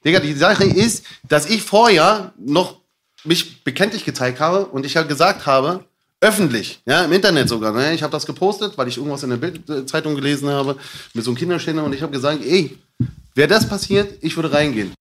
[0.03, 2.79] Digga, die Sache ist, dass ich vorher noch
[3.23, 5.83] mich bekenntlich gezeigt habe und ich halt gesagt habe,
[6.21, 7.71] öffentlich, ja, im Internet sogar.
[7.71, 7.93] Ne?
[7.93, 10.75] Ich habe das gepostet, weil ich irgendwas in der Bildzeitung gelesen habe
[11.13, 12.75] mit so einem Kinderständer und ich habe gesagt, ey,
[13.35, 14.91] wäre das passiert, ich würde reingehen.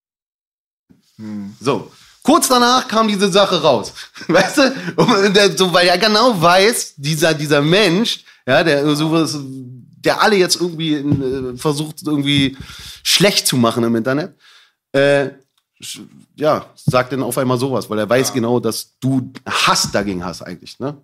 [1.61, 1.91] So.
[2.27, 3.93] Kurz danach kam diese Sache raus.
[4.27, 5.31] Weißt du?
[5.31, 10.61] Der, so, weil er genau weiß, dieser, dieser Mensch, ja, der sowas, der alle jetzt
[10.61, 12.57] irgendwie äh, versucht, irgendwie
[13.05, 14.35] schlecht zu machen im Internet,
[14.91, 15.29] äh,
[16.35, 20.43] ja, sagt dann auf einmal sowas, weil er weiß genau, dass du Hass dagegen hast
[20.43, 21.01] eigentlich, ne?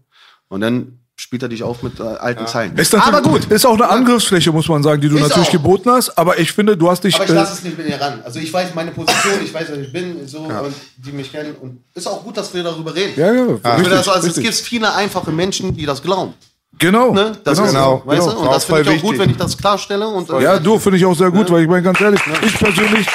[0.49, 2.77] Und dann spielt er dich auf mit äh, alten Zeilen.
[2.77, 3.45] Ist natürlich- aber gut.
[3.45, 5.53] Ist auch eine Angriffsfläche, muss man sagen, die du Ist natürlich auch.
[5.53, 6.11] geboten hast.
[6.19, 7.15] Aber ich finde, du hast dich.
[7.15, 8.21] Aber ich äh, lasse es nicht mit dir ran.
[8.25, 11.55] Also ich weiß meine Position, ich weiß, wer ich bin, so, und die mich kennen.
[11.61, 13.13] Und ist auch gut, dass wir darüber reden.
[13.17, 16.35] ja, ja, Ich richtig, das, also, es gibt viele einfache Menschen, die das glauben.
[16.79, 17.13] Genau.
[17.13, 17.33] Ne?
[17.45, 17.67] Das genau.
[17.69, 18.33] ist genau, weißt genau.
[18.33, 18.41] du?
[18.41, 19.19] Und Auch das finde ich auch gut, wichtig.
[19.21, 20.09] wenn ich das klarstelle.
[20.09, 22.59] Und, äh, Ja, du finde ich auch sehr gut, weil ich meine ganz ehrlich, ich
[22.59, 23.07] persönlich,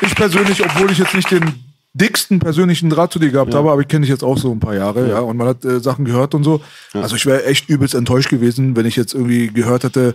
[0.00, 1.67] ich persönlich, obwohl ich jetzt nicht den
[1.98, 4.60] dicksten persönlichen Draht zu dir gehabt habe, aber ich kenne dich jetzt auch so ein
[4.60, 6.60] paar Jahre, ja, und man hat äh, Sachen gehört und so.
[6.94, 10.14] Also ich wäre echt übelst enttäuscht gewesen, wenn ich jetzt irgendwie gehört hätte,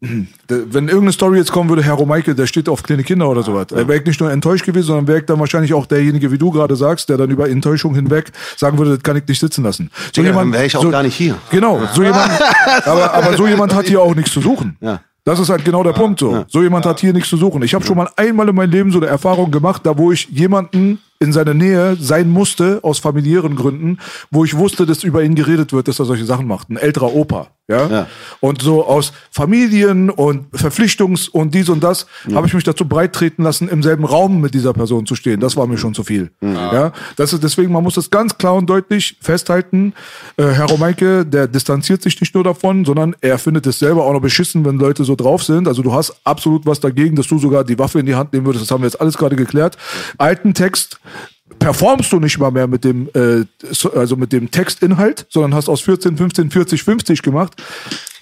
[0.00, 3.66] wenn irgendeine Story jetzt kommen würde, Herr Romeike, der steht auf kleine Kinder oder sowas,
[3.70, 3.76] ja.
[3.76, 6.50] wäre ich nicht nur enttäuscht gewesen, sondern wäre ich dann wahrscheinlich auch derjenige, wie du
[6.50, 9.90] gerade sagst, der dann über Enttäuschung hinweg sagen würde, das kann ich nicht sitzen lassen.
[10.14, 11.36] So Digga, dann wäre ich auch gar nicht hier.
[11.50, 12.30] Genau, so jemand,
[12.84, 14.78] aber, aber so jemand hat hier auch nichts zu suchen.
[14.80, 15.00] Ja.
[15.30, 16.44] Das ist halt genau der Punkt so.
[16.48, 17.62] So jemand hat hier nichts zu suchen.
[17.62, 20.28] Ich habe schon mal einmal in meinem Leben so eine Erfahrung gemacht, da wo ich
[20.28, 23.98] jemanden in seiner Nähe sein musste, aus familiären Gründen,
[24.30, 26.70] wo ich wusste, dass über ihn geredet wird, dass er solche Sachen macht.
[26.70, 27.48] Ein älterer Opa.
[27.70, 27.86] Ja?
[27.86, 28.06] Ja.
[28.40, 33.12] Und so aus Familien und Verpflichtungs- und dies und das habe ich mich dazu breit
[33.12, 35.38] treten lassen, im selben Raum mit dieser Person zu stehen.
[35.38, 36.32] Das war mir schon zu viel.
[36.40, 36.92] Ja.
[37.16, 39.92] Das ist deswegen, man muss das ganz klar und deutlich festhalten.
[40.36, 44.12] Äh, Herr Romeinke, der distanziert sich nicht nur davon, sondern er findet es selber auch
[44.12, 45.68] noch beschissen, wenn Leute so drauf sind.
[45.68, 48.46] Also du hast absolut was dagegen, dass du sogar die Waffe in die Hand nehmen
[48.46, 48.64] würdest.
[48.64, 49.76] Das haben wir jetzt alles gerade geklärt.
[50.18, 50.98] Alten Text
[51.58, 55.68] performst du nicht mal mehr mit dem, äh, so- also mit dem Textinhalt, sondern hast
[55.68, 57.54] aus 14, 15, 40, 50 gemacht.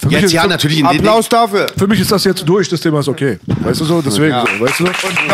[0.01, 1.67] Für mich Jetzt ist- ja natürlich in den Applaus dafür.
[1.77, 3.39] für mich ist das jetzt durch, das Thema ist okay.
[3.47, 4.85] Weißt du so, deswegen so, weißt du?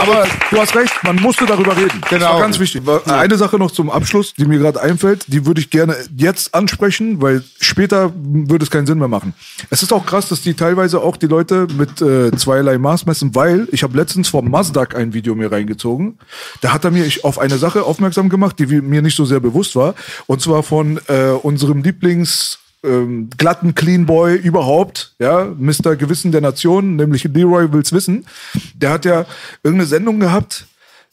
[0.01, 1.99] aber du hast recht, man musste darüber reden.
[2.01, 2.33] Das Genau.
[2.35, 2.81] war ganz wichtig.
[3.07, 7.21] Eine Sache noch zum Abschluss, die mir gerade einfällt, die würde ich gerne jetzt ansprechen,
[7.21, 9.35] weil später würde es keinen Sinn mehr machen.
[9.69, 13.35] Es ist auch krass, dass die teilweise auch die Leute mit äh, zweierlei Maß messen,
[13.35, 16.19] weil ich habe letztens vom Mazdak ein Video mir reingezogen.
[16.63, 19.41] Da hat er mir ich, auf eine Sache aufmerksam gemacht, die mir nicht so sehr
[19.41, 19.95] bewusst war.
[20.27, 25.97] Und zwar von äh, unserem Lieblings ähm, glatten Clean Boy überhaupt, ja, Mr.
[25.97, 28.27] Gewissen der Nation, nämlich Leroy will's wissen.
[28.75, 29.27] Der hat ja
[29.63, 30.67] irgendeine Sendung gehabt,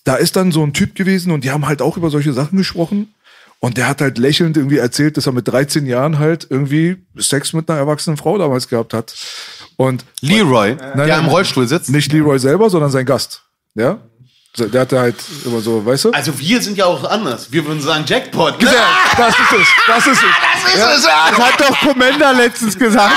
[0.03, 2.57] da ist dann so ein Typ gewesen und die haben halt auch über solche Sachen
[2.57, 3.13] gesprochen.
[3.59, 7.53] Und der hat halt lächelnd irgendwie erzählt, dass er mit 13 Jahren halt irgendwie Sex
[7.53, 9.13] mit einer erwachsenen Frau damals gehabt hat.
[9.77, 11.25] Und Leroy, Nein, der nein.
[11.25, 11.91] im Rollstuhl sitzt.
[11.91, 13.43] nicht Leroy selber, sondern sein Gast.
[13.75, 13.99] Ja?
[14.57, 16.11] Der hatte halt immer so, weißt du?
[16.11, 17.51] Also wir sind ja auch anders.
[17.53, 18.61] Wir würden sagen Jackpot.
[18.61, 18.69] Ne?
[19.17, 20.19] Das ist es, das ist es.
[20.73, 21.03] Das ist es.
[21.03, 23.15] Das hat doch Commander letztens gesagt.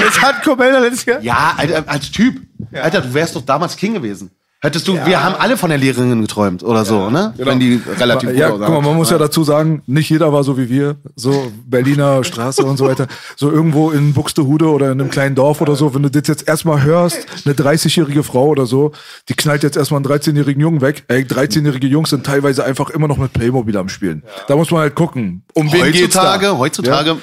[0.00, 1.24] Das hat Commander letztens gesagt.
[1.24, 2.40] Ja, Alter, als Typ.
[2.72, 4.30] Alter, du wärst doch damals King gewesen.
[4.62, 7.34] Hättest du, wir haben alle von der Lehrerin geträumt oder so, ne?
[7.36, 10.44] Wenn die relativ Ja, gut guck mal, man muss ja dazu sagen, nicht jeder war
[10.44, 13.06] so wie wir, so Berliner Straße und so weiter.
[13.36, 16.48] So irgendwo in Buxtehude oder in einem kleinen Dorf oder so, wenn du das jetzt
[16.48, 18.92] erstmal hörst, eine 30-jährige Frau oder so,
[19.28, 21.04] die knallt jetzt erstmal einen 13-jährigen Jungen weg.
[21.08, 24.22] Ey, 13-jährige Jungs sind teilweise einfach immer noch mit Playmobil am Spielen.
[24.48, 26.32] Da muss man halt gucken, um wen geht's da.
[26.32, 27.10] Heutzutage, heutzutage.
[27.10, 27.16] Ja.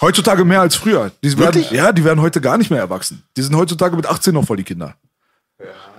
[0.00, 1.12] Heutzutage mehr als früher.
[1.22, 1.70] Die werden, Wirklich?
[1.70, 3.22] ja, die werden heute gar nicht mehr erwachsen.
[3.36, 4.96] Die sind heutzutage mit 18 noch voll die Kinder.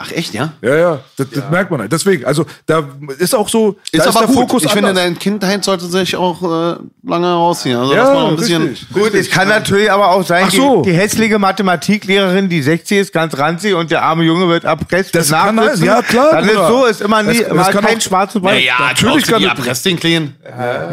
[0.05, 0.51] Ach echt, ja?
[0.61, 1.91] Ja, ja, das, das merkt man halt.
[1.91, 2.83] Deswegen, also da
[3.19, 4.35] ist auch so, Ist da aber der gut.
[4.35, 5.03] Fokus ich finde, anders.
[5.05, 7.77] dein Kindheit sollte sich auch äh, lange rausziehen.
[7.77, 8.63] Also Ja, man ein bisschen.
[8.67, 8.89] richtig.
[8.91, 10.81] Gut, es kann natürlich aber auch sein, Ach so.
[10.81, 15.15] die, die hässliche Mathematiklehrerin, die 60 ist, ganz ranzig und der arme Junge wird abpresst.
[15.15, 15.83] Das kann sein.
[15.83, 18.63] Ja, klar, Dann ist so, ist immer nie, Es- es immer kann kein schwarzes Weiß.
[18.63, 20.35] Ja, Natürlich kann die das- erpresst den Kleen.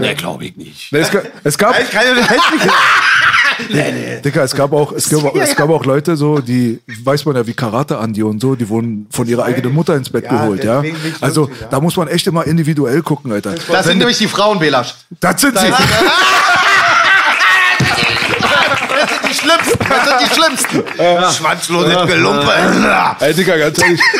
[0.01, 0.93] Ne, glaube ich nicht.
[0.93, 1.11] Es,
[1.43, 2.15] es gab, kann ja
[3.69, 4.21] eine hässliche.
[4.23, 7.37] Dicker, es gab auch, es gab, auch- es gab auch Leute so, die, weiß man
[7.37, 10.65] ja, wie Karate Andi und so, die wurden von ihrer eigenen Mutter ins Bett geholt,
[10.65, 10.83] ja.
[11.21, 13.55] Also, lustig, da muss man echt immer individuell gucken, Alter.
[13.71, 14.85] Das sind nämlich die Frauenwähler.
[15.21, 15.67] Das sind sie.
[19.01, 19.79] Das sind die Schlimmsten.
[19.89, 20.83] Das sind die Schlimmsten.
[21.33, 22.53] Schwanzlose Gelumpe.
[23.21, 24.01] Ey, Digga, ganz ehrlich.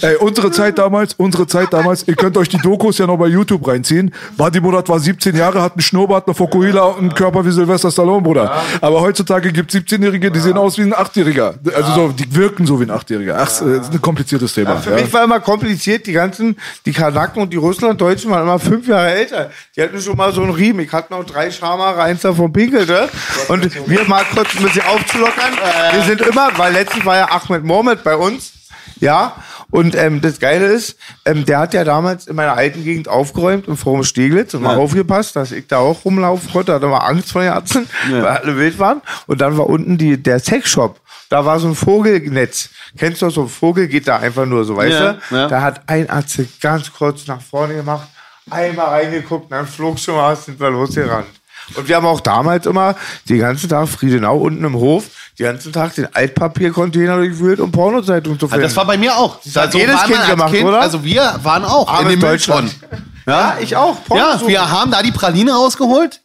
[0.00, 3.26] Ey, unsere Zeit damals, unsere Zeit damals, ihr könnt euch die Dokus ja noch bei
[3.26, 4.14] YouTube reinziehen.
[4.36, 7.90] Wadi Murat war 17 Jahre, hat einen Schnurrbart, eine Fokuhila und einen Körper wie Sylvester
[7.90, 8.62] Stallone, Bruder.
[8.80, 11.54] Aber heutzutage gibt es 17-Jährige, die sehen aus wie ein 8-Jähriger.
[11.74, 13.34] Also so, die wirken so wie ein 8-Jähriger.
[13.36, 14.76] Ach, das ist ein kompliziertes Thema.
[14.76, 14.96] Für ja.
[14.96, 16.56] mich war immer kompliziert, die ganzen,
[16.86, 19.50] die Kanaken und die Russlanddeutschen waren immer fünf Jahre älter.
[19.76, 20.84] Die hatten schon mal so einen Riemen.
[20.84, 23.08] Ich hatte noch drei Schamhaare, eins davon pinkelte.
[23.48, 25.52] Und wir mal kurz ein bisschen aufzulockern.
[25.92, 28.59] Wir sind immer, weil letztens war ja Ahmed Mohamed bei uns.
[29.00, 29.36] Ja,
[29.70, 33.66] und ähm, das Geile ist, ähm, der hat ja damals in meiner alten Gegend aufgeräumt
[33.68, 36.74] im Forum Steglitz und mal aufgepasst, dass ich da auch rumlaufen konnte.
[36.74, 39.00] Hatte mal Angst vor den Ärzten, weil alle wild waren.
[39.26, 41.00] Und dann war unten die, der Sexshop.
[41.30, 42.70] Da war so ein Vogelnetz.
[42.98, 43.34] Kennst du das?
[43.34, 45.34] So ein Vogel geht da einfach nur so, weißt Ja, du?
[45.36, 45.48] ja.
[45.48, 48.08] Da hat ein Arzt ganz kurz nach vorne gemacht,
[48.50, 51.28] einmal reingeguckt, dann flog schon mal, sind wir losgerannt.
[51.76, 52.96] Und wir haben auch damals immer
[53.28, 55.04] den ganzen Tag Friedenau unten im Hof,
[55.40, 58.62] den ganzen Tag den Altpapiercontainer durchwühlt, um Pornozeitungen zu Also finden.
[58.68, 59.38] das war bei mir auch.
[59.54, 60.80] hat jedes war man Kind gemacht, oder?
[60.80, 62.74] Also wir waren auch Armes in dem Deutschland.
[62.80, 63.12] Mülltonnen.
[63.26, 64.04] ja, ich auch.
[64.04, 64.48] Porno Ja, suchen.
[64.48, 66.20] wir haben da die Praline rausgeholt,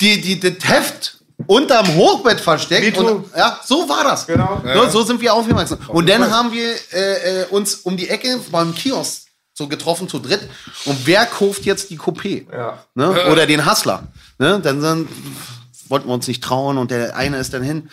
[0.00, 2.96] die, die, das Heft unterm Hochbett versteckt.
[2.96, 4.26] Und, ja, so war das.
[4.26, 4.62] Genau.
[4.74, 5.78] So, so sind wir aufgewachsen.
[5.88, 10.18] Und dann haben wir äh, äh, uns um die Ecke beim Kiosk so getroffen zu
[10.20, 10.48] dritt.
[10.84, 12.44] Und wer kauft jetzt die Coupé?
[12.52, 12.78] Ja.
[12.94, 13.30] Ne?
[13.30, 14.04] Oder den Hustler?
[14.38, 14.60] Ne?
[14.60, 15.08] Dann, dann
[15.88, 17.88] wollten wir uns nicht trauen und der eine ist dann hin.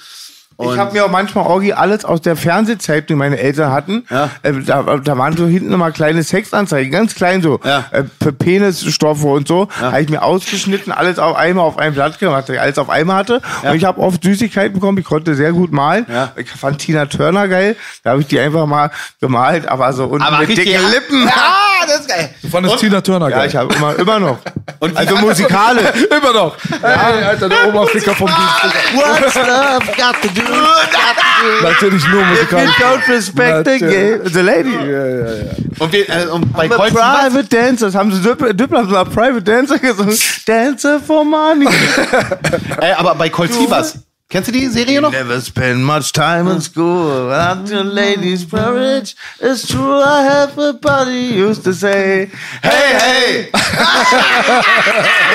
[0.58, 4.06] Und Ich habe mir auch manchmal Orgi alles aus der Fernsehzeit, die meine Eltern hatten.
[4.12, 4.30] Ja.
[4.44, 7.60] Äh, da, da waren so hinten immer kleine Sexanzeigen, ganz klein so.
[7.64, 7.86] Ja.
[7.92, 9.68] Äh, Penisstoffe und so.
[9.80, 12.90] Habe ich mir ausgeschnitten, alles auf einmal auf ein Blatt gemacht, dass ich alles auf
[12.90, 13.42] einmal hatte.
[13.64, 14.98] Und ich habe oft Süßigkeiten bekommen.
[15.00, 16.06] Ich konnte sehr gut malen.
[16.08, 16.32] Ja.
[16.36, 17.76] Ich fand Tina Turner geil.
[18.04, 21.28] Da habe ich die einfach mal gemalt, aber so unten mit richtig- dicken Lippen.
[21.28, 22.30] Ah, das ist geil.
[22.42, 23.48] Du fandest Tina Turner Ja, geil.
[23.50, 24.38] ich habe immer, immer noch.
[24.80, 25.84] Und also musikalisch.
[26.12, 26.56] Immer noch.
[26.82, 28.76] Ey, Alter, der Oberflicker vom Dienst.
[28.96, 30.41] What's love got to do?
[31.64, 32.76] Natürlich nur If you musikalisch.
[32.78, 34.74] don't respect the, gay, the lady.
[34.74, 35.52] Ja, ja, ja.
[35.80, 39.06] Und, wir, äh, und bei Kreuz Private Dancers haben sie Düppel, Düppel haben sie mal
[39.06, 40.16] Private Dancer gesungen.
[40.46, 41.68] Dancer for money.
[42.82, 44.00] äh, aber bei Sievers.
[44.32, 45.12] Kennst du die Serie noch?
[45.12, 49.14] Never spend much time in school without your ladies' porridge.
[49.42, 52.30] It's true, I have a buddy used to say,
[52.62, 53.52] hey, hey.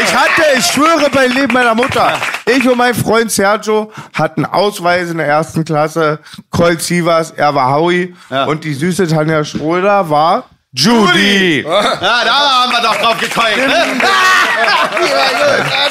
[0.03, 2.14] ich hatte, ich schwöre bei Leben meiner Mutter,
[2.47, 6.18] ich und mein Freund Sergio hatten Ausweise in der ersten Klasse.
[6.49, 8.14] Colt Sievers, er war Howie.
[8.30, 8.47] Ja.
[8.47, 11.62] Und die süße Tanja Schröder war Judy.
[11.62, 13.56] Ja, da haben wir doch drauf gekeult.
[13.56, 14.00] Ne?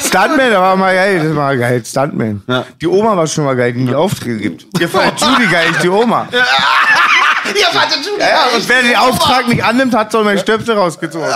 [0.00, 2.42] Stuntman, der war mal geil, das war geil, Stuntman.
[2.80, 4.80] Die Oma war schon mal geil, die die Aufträge gibt.
[4.80, 6.28] Ihr fand Judy geil, nicht die Oma.
[6.32, 8.20] Ihr fandet Judy.
[8.20, 11.28] Ja, und wer den Auftrag nicht annimmt, hat so mein Stöpsel rausgezogen.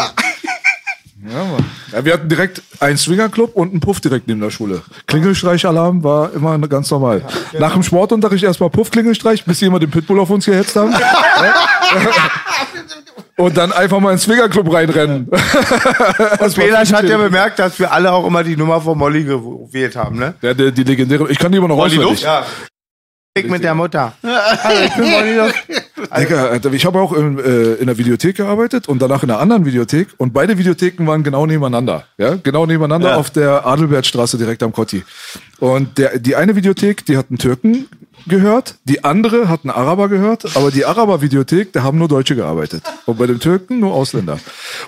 [1.93, 4.83] Ja, wir hatten direkt einen Swingerclub und einen Puff direkt neben der Schule.
[5.07, 7.23] Klingelstreichalarm war immer ganz normal.
[7.59, 10.95] Nach dem Sportunterricht erstmal Puff-Klingelstreich, bis sie immer den Pitbull auf uns gehetzt haben.
[13.41, 15.27] und dann einfach mal ins Swingerclub reinrennen.
[15.29, 19.97] Und Belasch hat ja bemerkt, dass wir alle auch immer die Nummer von Molly gewählt
[19.97, 20.35] haben, ne?
[20.43, 22.23] Ja, die, die legendäre, ich kann die immer noch auswendig.
[22.23, 22.45] Ja.
[23.33, 24.13] Ich mit der Mutter.
[24.25, 25.55] Hallo, ich bin Molly Luft.
[26.19, 29.65] Digga, ich habe auch in, äh, in der Videothek gearbeitet und danach in einer anderen
[29.65, 32.05] Videothek und beide Videotheken waren genau nebeneinander.
[32.19, 33.17] Ja, genau nebeneinander Ja.
[33.17, 35.05] auf der Adelbertstraße direkt am Kotti.
[35.61, 37.87] Und der, die eine Videothek, die hat einen Türken
[38.27, 42.83] gehört, die andere hat einen Araber gehört, aber die Araber-Videothek, da haben nur Deutsche gearbeitet.
[43.07, 44.39] Und bei dem Türken nur Ausländer.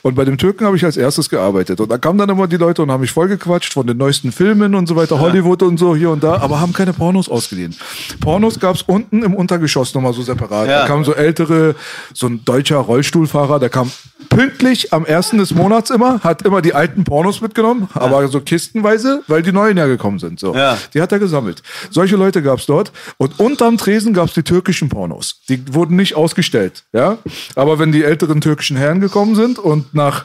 [0.03, 1.81] Und bei dem Türken habe ich als erstes gearbeitet.
[1.81, 4.75] Und da kamen dann immer die Leute und haben mich vollgequatscht von den neuesten Filmen
[4.75, 7.75] und so weiter, Hollywood und so hier und da, aber haben keine Pornos ausgeliehen.
[8.21, 10.69] Pornos gab's unten im Untergeschoss nochmal so separat.
[10.69, 10.81] Ja.
[10.81, 11.75] Da kamen so ältere,
[12.13, 13.91] so ein deutscher Rollstuhlfahrer, der kam
[14.29, 19.23] pünktlich am ersten des Monats immer, hat immer die alten Pornos mitgenommen, aber so kistenweise,
[19.27, 20.41] weil die neuen ja gekommen sind.
[20.41, 20.55] So.
[20.55, 20.79] Ja.
[20.95, 21.63] Die hat er gesammelt.
[21.91, 22.93] Solche Leute gab's dort.
[23.23, 25.43] Und unterm Tresen gab's die türkischen Pornos.
[25.49, 26.83] Die wurden nicht ausgestellt.
[26.93, 27.19] Ja?
[27.55, 30.25] Aber wenn die älteren türkischen Herren gekommen sind und nach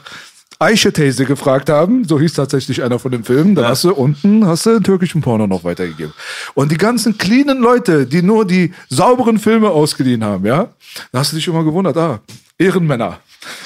[0.58, 4.66] Eiche-These gefragt haben, so hieß tatsächlich einer von den Filmen, dann hast du unten hast
[4.66, 6.12] du den türkischen Porno noch weitergegeben.
[6.54, 10.70] Und die ganzen cleanen Leute, die nur die sauberen Filme ausgeliehen haben, ja,
[11.12, 12.18] da hast du dich immer gewundert, ah,
[12.58, 13.20] Ehrenmänner.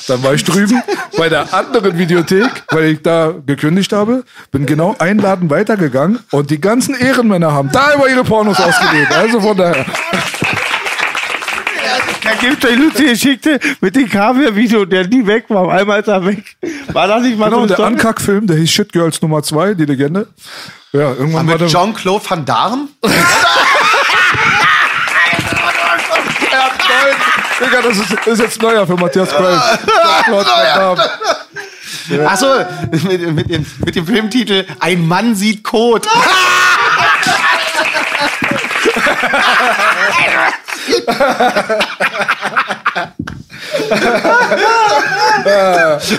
[0.09, 0.83] Dann war ich drüben
[1.16, 6.51] bei der anderen Videothek, weil ich da gekündigt habe, bin genau einen Laden weitergegangen und
[6.51, 9.07] die ganzen Ehrenmänner haben da immer ihre Pornos ausgeliehen.
[9.12, 9.85] Also von daher.
[12.24, 15.62] Da gibt eine lustige Geschichte mit dem Kaviar-Video, der nie weg war.
[15.62, 16.45] Auf einmal ist er weg.
[16.93, 17.93] War das nicht mal Genau, so der Story?
[17.93, 20.28] Unkack-Film, der hieß Shit Girls Nummer 2, die Legende.
[20.93, 21.68] Ja, irgendwann war Mit der.
[21.68, 22.89] Jean-Claude Van Damme?
[27.73, 29.62] Digga, das ist, ist jetzt neuer für Matthias Kreuz.
[32.27, 32.47] Achso,
[32.91, 36.07] mit, mit, dem, mit dem Filmtitel Ein Mann sieht Kot.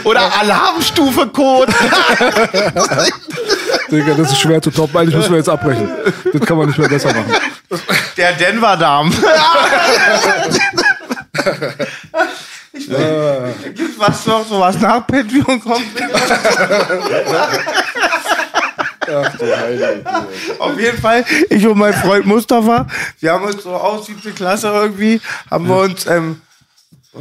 [0.03, 1.69] Oder Alarmstufe Kot.
[3.91, 4.97] Digga, das ist schwer zu toppen.
[4.97, 5.87] Eigentlich müssen wir jetzt abbrechen.
[6.33, 7.31] Das kann man nicht mehr besser machen.
[8.17, 9.13] Der Denver-Darm.
[12.75, 15.85] Ich will, Gibt was noch, so was nach Patreon kommt?
[20.57, 22.87] Auf jeden Fall, ich und mein Freund Mustafa,
[23.19, 25.21] wir haben uns so aus siebte Klasse irgendwie,
[25.51, 26.41] haben wir uns ähm,
[27.13, 27.19] äh,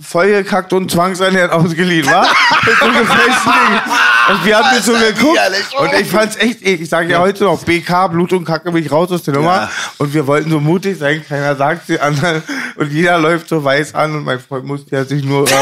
[0.00, 2.22] vollgekackt und zwangsernährt ausgeliehen, wa?
[2.64, 3.80] Mit so Dingen.
[4.28, 5.38] Und wir haben das so geguckt.
[5.78, 9.10] Und ich fand's echt, ich sage ja heute noch, BK, Blut und Kacke mich raus
[9.12, 9.70] aus der Nummer.
[9.98, 12.42] Und wir wollten so mutig sein, keiner sagt die anderen.
[12.76, 15.54] Und jeder läuft so weiß an und mein Freund musste ja sich nur, äh,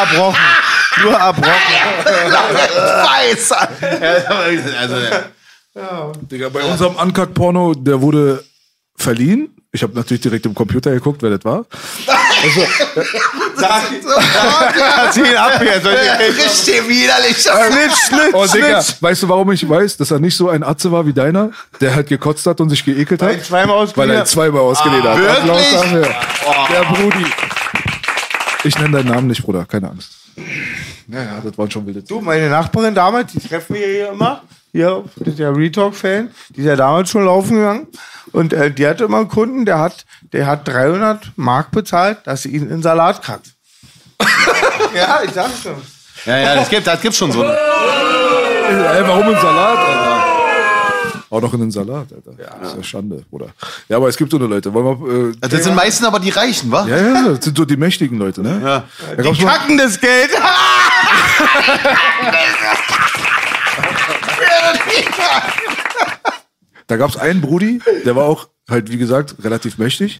[0.00, 0.40] erbrochen.
[1.02, 1.52] Nur erbrochen.
[2.04, 3.52] Weiß.
[3.52, 4.96] Also,
[6.30, 8.44] Digga, bei unserem Uncut-Porno, der wurde
[8.96, 9.50] verliehen.
[9.72, 11.66] Ich habe natürlich direkt im Computer geguckt, wer das war.
[13.56, 13.82] Sag,
[15.06, 15.82] Erzähl ab hier.
[15.84, 17.36] Richtig widerlich.
[17.38, 20.92] Schlitz, Schlitz, Oh, Digga, weißt du, warum ich weiß, dass er nicht so ein Atze
[20.92, 21.50] war wie deiner,
[21.80, 23.36] der halt gekotzt hat und sich geekelt Weil hat?
[23.40, 25.18] ich zweimal Weil er zweimal ausgeliehen hat.
[25.18, 25.38] wirklich?
[25.38, 26.08] Applaus dafür.
[26.72, 27.26] Der Brudi.
[28.64, 30.10] Ich nenne deinen Namen nicht, Bruder, keine Angst.
[31.08, 34.42] Ja, ja, das waren schon wilde Du, meine Nachbarin damals, die treffen wir hier immer.
[34.72, 36.30] Hier, das ist ja Retalk-Fan.
[36.50, 37.86] Die ist ja damals schon laufen gegangen.
[38.32, 42.42] Und äh, die hatte immer einen Kunden, der hat, der hat 300 Mark bezahlt, dass
[42.42, 43.54] sie ihn in Salat kratzt.
[44.94, 45.76] ja, ich sag's schon.
[46.26, 47.42] Ja, ja, das gibt, das gibt schon so.
[47.42, 47.56] Eine.
[47.56, 49.95] Ey, warum ein Salat, Alter?
[51.28, 52.32] Auch noch in den Salat, Alter.
[52.60, 53.48] Das ist ja Schande, Bruder.
[53.88, 54.72] Ja, aber es gibt so eine Leute.
[54.72, 56.86] Wollen wir, äh, Das sind meistens aber die Reichen, wa?
[56.86, 58.60] ja, ja, das sind so die mächtigen Leute, ne?
[58.62, 58.84] Ja.
[59.16, 60.30] Da mal, Kacken das Geld.
[66.86, 70.18] da gab's einen Brudi, der war auch halt, wie gesagt, relativ mächtig.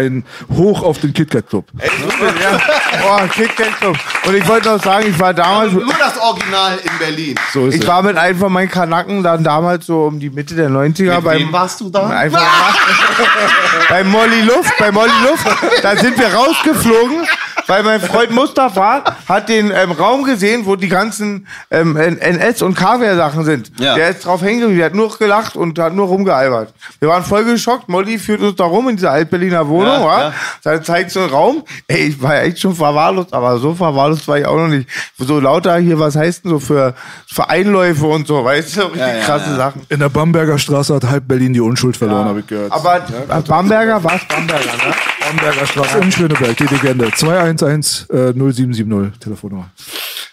[0.00, 0.24] Ein
[0.56, 1.66] Hoch auf den KitKat Club.
[1.78, 2.60] ja.
[3.02, 3.96] Oh, KitKat Club.
[4.26, 7.34] Und ich wollte noch sagen, ich war damals, Nur das Original in Berlin.
[7.52, 7.86] So ist ich es.
[7.86, 11.24] war mit einem von meinen Kanaken dann damals so um die Mitte der 90er Mit
[11.24, 12.08] beim wem warst du da?
[12.08, 12.42] Einfach
[13.88, 15.46] bei Molly Luft, bei Molly Luft,
[15.82, 17.26] da sind wir rausgeflogen,
[17.70, 22.74] weil mein Freund Mustafa hat den ähm, Raum gesehen, wo die ganzen ähm, NS- und
[22.74, 23.70] K-Wehr-Sachen sind.
[23.78, 23.94] Ja.
[23.94, 26.74] Der ist drauf hängen geblieben, der hat nur gelacht und hat nur rumgealbert.
[26.98, 27.88] Wir waren voll geschockt.
[27.88, 30.20] Molly führt uns da rum in dieser Altberliner Wohnung, Ja, wa?
[30.22, 30.32] ja.
[30.64, 31.62] Dann zeigt so einen Raum.
[31.86, 34.88] Ey, ich war ja echt schon verwahrlost, aber so verwahrlost war ich auch noch nicht.
[35.16, 36.94] So lauter hier, was heißt denn so für,
[37.32, 39.56] für Einläufe und so, weißt du, richtig Ja, ja, krasse ja.
[39.56, 39.82] Sachen.
[39.88, 42.72] In der Bamberger Straße hat halb Berlin die Unschuld verloren, habe ich gehört.
[42.72, 43.00] Aber
[43.46, 44.94] Bamberger war es Bamberger, ne?
[45.30, 47.10] Bamberger Straße in Schöneberg, die Legende.
[47.12, 49.70] 211 äh, 0770, Telefonnummer.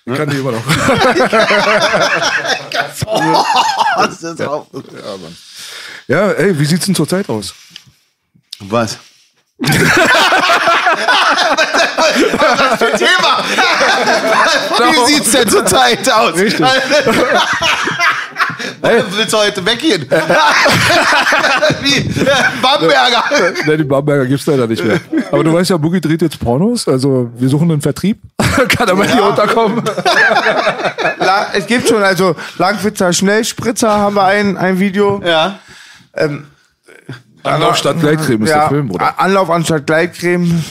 [0.05, 0.63] Ich kann die immer noch.
[3.97, 4.67] Das ist auch-
[6.07, 7.53] Ja, ey, wie sieht's denn zurzeit aus?
[8.59, 8.97] Was?
[9.59, 9.71] Was
[12.77, 13.43] für ein Thema?
[14.91, 16.35] Wie sieht's denn zurzeit aus?
[16.35, 16.63] Richtig.
[18.81, 20.05] Willst du heute weggehen?
[21.81, 22.01] Wie?
[22.61, 23.23] Bamberger.
[23.65, 24.99] Ne, die Bamberger gibt's leider nicht mehr.
[25.31, 28.19] Aber du weißt ja, Boogie dreht jetzt Pornos, also wir suchen einen Vertrieb.
[28.69, 29.83] kann er mal hier unterkommen?
[31.19, 35.21] La es gibt schon, also Langwitzer Schnellspritzer haben wir ein, ein Video.
[35.25, 35.59] Ja.
[37.43, 39.05] Anlauf statt Gleitcreme ist der Film, Bruder.
[39.05, 40.63] A- Anlauf anstatt Gleitcreme.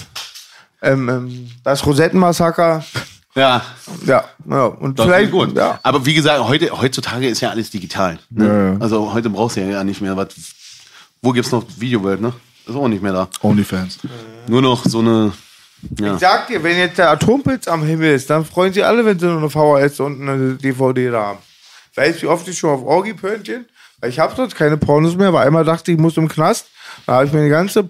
[0.83, 2.85] Ähm, ähm, das Rosettenmassaker.
[3.37, 3.63] Ja.
[4.07, 4.65] Ja, ja.
[4.65, 5.55] Und Das vielleicht gut.
[5.55, 5.79] Ja.
[5.83, 8.19] Aber wie gesagt, heute, heutzutage ist ja alles digital.
[8.31, 8.47] Ne?
[8.47, 8.77] Ja, ja.
[8.81, 10.29] Also heute brauchst du ja nicht mehr was.
[11.23, 12.33] Wo gibt's noch Videowelt, ne?
[12.67, 13.29] Ist auch nicht mehr da.
[13.43, 13.99] Onlyfans.
[14.49, 15.33] Nur noch so eine.
[15.99, 19.19] Ich sag dir, wenn jetzt der Atompilz am Himmel ist, dann freuen sich alle, wenn
[19.19, 21.39] sie nur eine VHS und eine DVD da haben.
[21.95, 23.67] Weißt du, wie oft ich schon auf Orgi-Pörnchen?
[24.01, 26.67] Weil ich habe sonst keine Pornos mehr, weil einmal dachte ich, ich muss im Knast.
[27.07, 27.83] Da habe ich meine ganze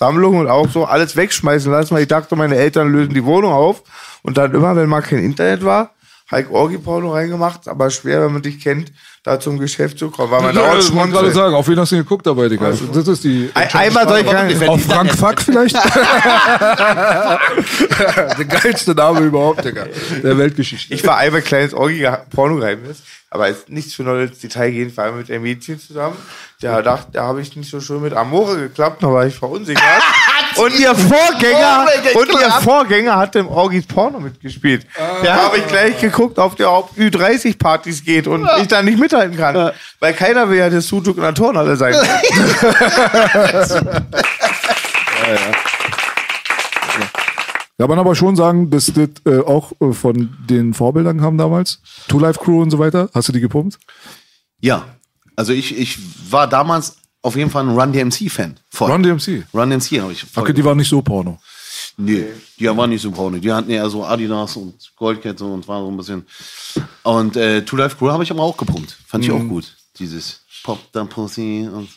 [0.00, 3.52] Porno-Sammlung und auch so alles wegschmeißen lassen, weil ich dachte, meine Eltern lösen die Wohnung
[3.52, 3.82] auf.
[4.22, 5.90] Und dann immer, wenn mal kein Internet war,
[6.30, 7.66] habe ich Orgi-Porno reingemacht.
[7.68, 8.92] Aber schwer, wenn man dich kennt,
[9.22, 11.68] da zum Geschäft zu kommen, weil man Ja, dauert das wollte ich gerade sagen, auf
[11.68, 12.70] wen hast du denn geguckt dabei, Digga?
[12.92, 13.50] Das ist die.
[13.54, 14.68] Ein- Einmal soll ich rein.
[14.68, 15.74] Auf Frank Fuck vielleicht?
[18.38, 19.86] der geilste Name überhaupt, Digga.
[20.22, 20.94] Der Weltgeschichte.
[20.94, 25.18] Ich war einmal kleines Orgi Pornogeheimnis, aber ist nichts für neues Detail gehen, vor allem
[25.18, 26.16] mit einem Mädchen zusammen.
[26.62, 29.82] Der dachte, da habe ich nicht so schön mit Amore geklappt, da war ich verunsichert.
[30.60, 32.50] Und ihr Vorgänger, Amore und ihr?
[32.62, 34.86] Vorgänger hat im Orgis Porno mitgespielt.
[35.22, 39.36] Da habe ich gleich geguckt, ob der auf Ü30-Partys geht und ich da nicht mithalten
[39.36, 39.72] kann.
[39.98, 41.94] Weil keiner will ja der Sutuk in der Turnhalle sein.
[47.80, 51.80] Kann man aber schon sagen, dass das äh, auch äh, von den Vorbildern kam damals.
[52.08, 53.08] Two Life Crew und so weiter.
[53.14, 53.78] Hast du die gepumpt?
[54.60, 54.84] Ja.
[55.34, 55.98] Also ich, ich
[56.30, 58.56] war damals auf jeden Fall ein Run DMC-Fan.
[58.70, 58.90] Voll.
[58.90, 59.44] Run DMC.
[59.54, 60.42] Run DMC habe ich voll.
[60.42, 61.38] Okay, die waren nicht so Porno.
[61.96, 62.26] Nee,
[62.58, 63.40] die waren nicht so braune.
[63.40, 66.26] Die hatten eher so Adidas und Goldkette und war so ein bisschen.
[67.02, 68.96] Und äh, Two Life Crew habe ich aber auch gepumpt.
[69.06, 69.76] Fand ich auch gut.
[69.98, 71.88] Dieses Pop the Pussy und.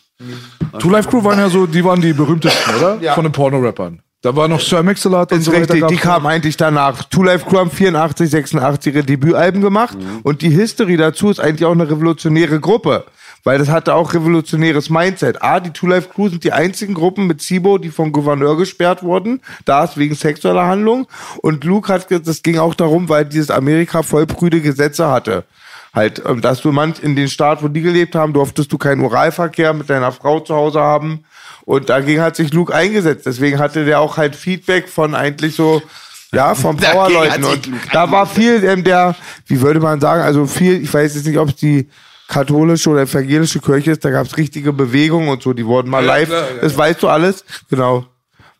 [0.79, 3.13] Two Life Crew waren ja so, die waren die berühmtesten, oder?
[3.13, 4.01] Von den Porno-Rappern.
[4.21, 5.73] Da war noch Sir Mix-a-Lot und ist so weiter.
[5.73, 7.03] richtig, die kamen eigentlich danach.
[7.03, 11.65] Two Life Crew haben 84, 86 ihre Debütalben gemacht und die History dazu ist eigentlich
[11.65, 13.05] auch eine revolutionäre Gruppe.
[13.45, 15.41] Weil das hatte auch revolutionäres Mindset.
[15.43, 19.03] A, die Two Life Crew sind die einzigen Gruppen mit Sibo, die vom Gouverneur gesperrt
[19.03, 19.41] wurden.
[19.65, 21.07] Da ist wegen sexueller Handlung.
[21.41, 25.43] Und Luke hat, ge- das ging auch darum, weil dieses Amerika voll prüde Gesetze hatte.
[25.93, 29.01] Halt, ähm, dass du manch in den Staat, wo die gelebt haben, durftest du keinen
[29.01, 31.25] Oralverkehr mit deiner Frau zu Hause haben.
[31.65, 33.25] Und dagegen hat sich Luke eingesetzt.
[33.25, 35.81] Deswegen hatte der auch halt Feedback von eigentlich so,
[36.31, 37.43] ja, Dagegen Powerleuten.
[37.43, 39.15] Und da war viel ähm, der,
[39.47, 41.89] wie würde man sagen, also viel, ich weiß jetzt nicht, ob es die
[42.27, 46.01] katholische oder evangelische Kirche ist, da gab es richtige Bewegungen und so, die wurden mal
[46.03, 48.05] Ja, live, klar, ja, das weißt du alles, genau.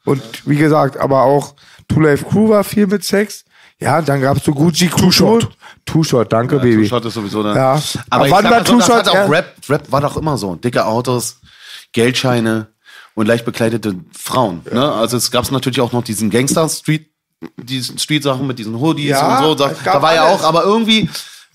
[0.06, 1.56] Und wie gesagt, aber auch
[1.88, 3.46] Two Life Crew war viel mit Sex.
[3.80, 4.98] Ja, dann gab's so Gucci Crew.
[5.10, 5.50] Two-Shot.
[5.86, 6.84] Two-Shot, danke, Baby.
[6.84, 7.56] Two-Shot ist sowieso eine.
[7.56, 7.72] Ja.
[7.74, 10.56] Aber, Aber ich wann war so, Two-Shot hat auch Rap, Rap war doch immer so.
[10.56, 11.38] Dicke Autos,
[11.92, 12.68] Geldscheine
[13.16, 14.62] und leicht bekleidete Frauen.
[14.72, 14.92] Ne?
[14.92, 17.08] Also es gab natürlich auch noch diesen Gangster-Street,
[17.58, 19.56] diesen Street-Sachen mit diesen Hoodies Ja, und so.
[19.56, 20.42] Da, es gab da war ja alles.
[20.42, 21.10] auch, aber irgendwie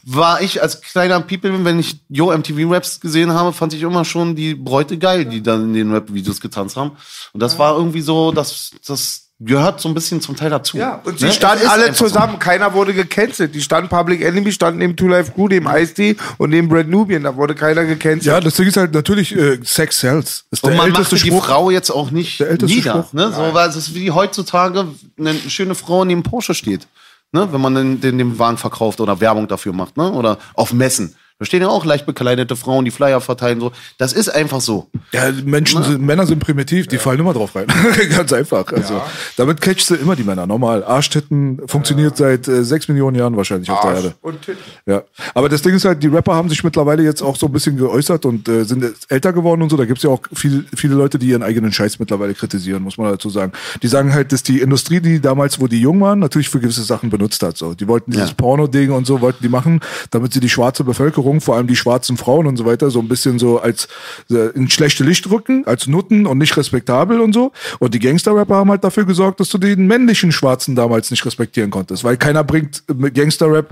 [0.04, 4.04] war ich als kleiner People, wenn ich Yo MTV Raps gesehen habe, fand ich immer
[4.04, 6.92] schon die Bräute geil, die dann in den Rap-Videos getanzt haben.
[7.32, 10.78] Und das war irgendwie so, das, das gehört so ein bisschen zum Teil dazu.
[10.78, 11.32] Ja, und sie Ne?
[11.32, 12.06] standen alle einfach so.
[12.06, 12.38] zusammen.
[12.40, 13.54] Keiner wurde gecancelt.
[13.54, 17.22] Die standen Public Enemy, standen neben Two Life Crew, dem Ice-T und dem Brad Nubian.
[17.22, 18.24] Da wurde keiner gecancelt.
[18.24, 20.44] Ja, das Ding ist halt natürlich, äh, Sex sells.
[20.50, 21.44] Ist der Und man älteste macht die Spruch.
[21.44, 22.92] Frau jetzt auch nicht Der älteste nieder.
[22.92, 23.12] Spruch.
[23.12, 23.30] Ne?
[23.32, 24.86] So, weil es ist wie heutzutage
[25.18, 26.88] eine schöne Frau neben Porsche steht.
[27.32, 27.52] Ne?
[27.52, 29.96] Wenn man den, den, den Wagen verkauft oder Werbung dafür macht.
[29.96, 30.10] Ne?
[30.12, 31.14] Oder auf Messen.
[31.38, 33.60] Da stehen ja auch leicht bekleidete Frauen, die Flyer verteilen.
[33.60, 33.70] So.
[33.96, 34.88] Das ist einfach so.
[35.12, 37.66] Ja, Menschen sind, Männer sind primitiv, die fallen immer drauf rein.
[38.10, 38.72] Ganz einfach.
[38.72, 39.00] Also,
[39.36, 40.46] damit catchst du immer die Männer.
[40.48, 40.82] Normal.
[40.82, 44.14] Arschtitten funktioniert seit äh, sechs Millionen Jahren wahrscheinlich auf der Erde.
[44.20, 44.58] Und Titten.
[44.86, 45.02] Ja.
[45.34, 47.76] Aber das Ding ist halt, die Rapper haben sich mittlerweile jetzt auch so ein bisschen
[47.76, 49.76] geäußert und äh, sind jetzt älter geworden und so.
[49.76, 53.12] Da gibt's ja auch viel, viele Leute, die ihren eigenen Scheiß mittlerweile kritisieren, muss man
[53.12, 53.52] dazu sagen.
[53.82, 56.82] Die sagen halt, dass die Industrie, die damals, wo die jung waren, natürlich für gewisse
[56.82, 57.56] Sachen benutzt hat.
[57.56, 57.74] So.
[57.74, 58.34] Die wollten dieses Ja.
[58.34, 62.16] Porno-Ding und so, wollten die machen, damit sie die schwarze Bevölkerung, vor allem die schwarzen
[62.16, 63.88] Frauen und so weiter, so ein bisschen so als
[64.30, 67.52] äh, in schlechte Licht rücken, als Nutten und nicht respektabel und so.
[67.78, 71.70] Und die Gangster-Rapper haben halt dafür gesorgt, dass du den männlichen Schwarzen damals nicht respektieren
[71.70, 72.04] konntest.
[72.04, 73.68] Weil keiner bringt Gangster-Rap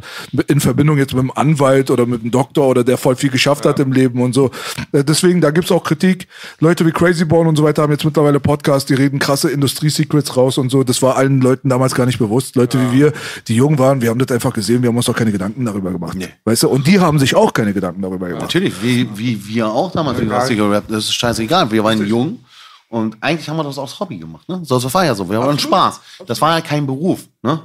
[0.46, 3.64] in Verbindung jetzt mit einem Anwalt oder mit einem Doktor oder der voll viel geschafft
[3.66, 4.50] hat im Leben und so.
[4.92, 6.26] Äh, Deswegen, da gibt's auch Kritik.
[6.60, 10.36] Leute wie Crazy Born und so weiter haben jetzt mittlerweile Podcasts, die reden krasse Industrie-Secrets
[10.36, 10.84] raus und so.
[10.84, 12.56] Das war allen Leuten damals gar nicht bewusst.
[12.56, 13.12] Leute wie wir,
[13.48, 15.92] die jung waren, wir haben das einfach gesehen, wir haben uns doch keine Gedanken darüber
[15.92, 16.18] gemacht.
[16.44, 16.68] Weißt du?
[16.68, 18.42] Und die haben sich auch keine Gedanken darüber gemacht.
[18.42, 20.90] Natürlich, wie, wie wir auch damals hast du gerappt.
[20.90, 21.70] Das ist scheißegal.
[21.70, 22.40] Wir waren jung
[22.88, 24.48] und eigentlich haben wir das aus Hobby gemacht.
[24.48, 24.60] Ne?
[24.62, 25.28] So, das war ja so.
[25.28, 26.00] Wir hatten Spaß.
[26.26, 27.60] Das war ja kein Beruf, ne?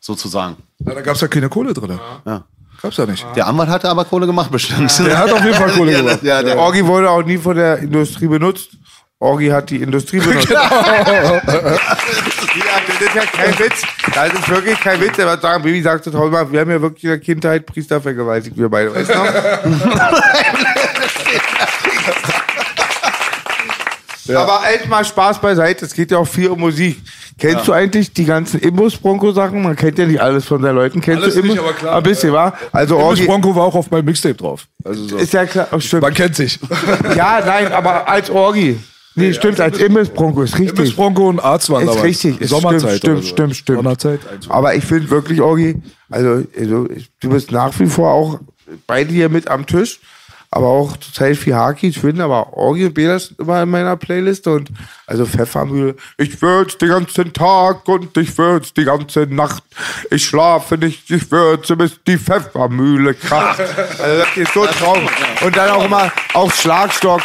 [0.00, 0.56] sozusagen.
[0.78, 1.98] Ja, da gab's ja keine Kohle drin.
[2.24, 2.44] Ja.
[2.80, 3.24] Gab's ja nicht.
[3.36, 4.90] Der Anwalt hatte aber Kohle gemacht bestimmt.
[4.98, 6.22] Der hat auf jeden Fall Kohle gemacht.
[6.22, 8.70] Ja, der, Orgi wurde auch nie von der Industrie benutzt.
[9.22, 10.48] Orgi hat die Industrie benutzt.
[10.50, 11.54] ja, das
[13.00, 13.82] ist ja kein Witz.
[14.12, 15.16] Das ist wirklich kein Witz.
[15.16, 18.58] Er wird sagen, Baby sagte tausendmal, wir haben ja wirklich in der Kindheit Priester vergewaltigt,
[18.58, 18.92] wir beide.
[18.92, 19.24] Weißt du noch?
[24.36, 27.00] Aber echt mal Spaß beiseite, es geht ja auch viel um Musik.
[27.38, 29.62] Kennst du eigentlich die ganzen Imbus-Bronco-Sachen?
[29.62, 31.00] Man kennt ja nicht alles von den Leuten.
[31.00, 31.64] Kennst Alles du nicht, Imbus?
[31.64, 31.96] aber klar.
[31.96, 32.52] Ein bisschen, wa?
[32.72, 34.66] Also Imbus Orgi Bronco war auch auf meinem Mixtape drauf.
[34.84, 35.16] Also so.
[35.16, 35.68] ist ja klar.
[35.72, 36.02] Oh, stimmt.
[36.02, 36.58] Man kennt sich.
[37.16, 38.78] Ja, nein, aber als Orgi.
[39.14, 40.78] Nee, stimmt, als Imbiss Bronco ist richtig.
[40.78, 42.98] Imbus Bronco und Arzt waren Ist richtig, ist Sommerzeit.
[42.98, 43.78] stimmt, stimmt, stimmt.
[43.78, 44.20] Sommerzeit.
[44.48, 46.88] Aber ich finde wirklich, Orgi, also, also
[47.20, 48.40] du bist nach wie vor auch
[48.86, 50.00] beide hier mit am Tisch,
[50.50, 51.88] aber auch zurzeit viel Haki.
[51.88, 54.70] Ich finde aber Orgi und Bela sind immer in meiner Playlist und
[55.06, 55.96] also Pfeffermühle.
[56.18, 59.62] Ich würz den ganzen Tag und ich würz die ganze Nacht.
[60.10, 63.60] Ich schlafe nicht, ich würze, bis die Pfeffermühle kracht.
[63.60, 65.08] Also das ist so traurig.
[65.44, 67.22] Und dann auch immer auch Schlagstock.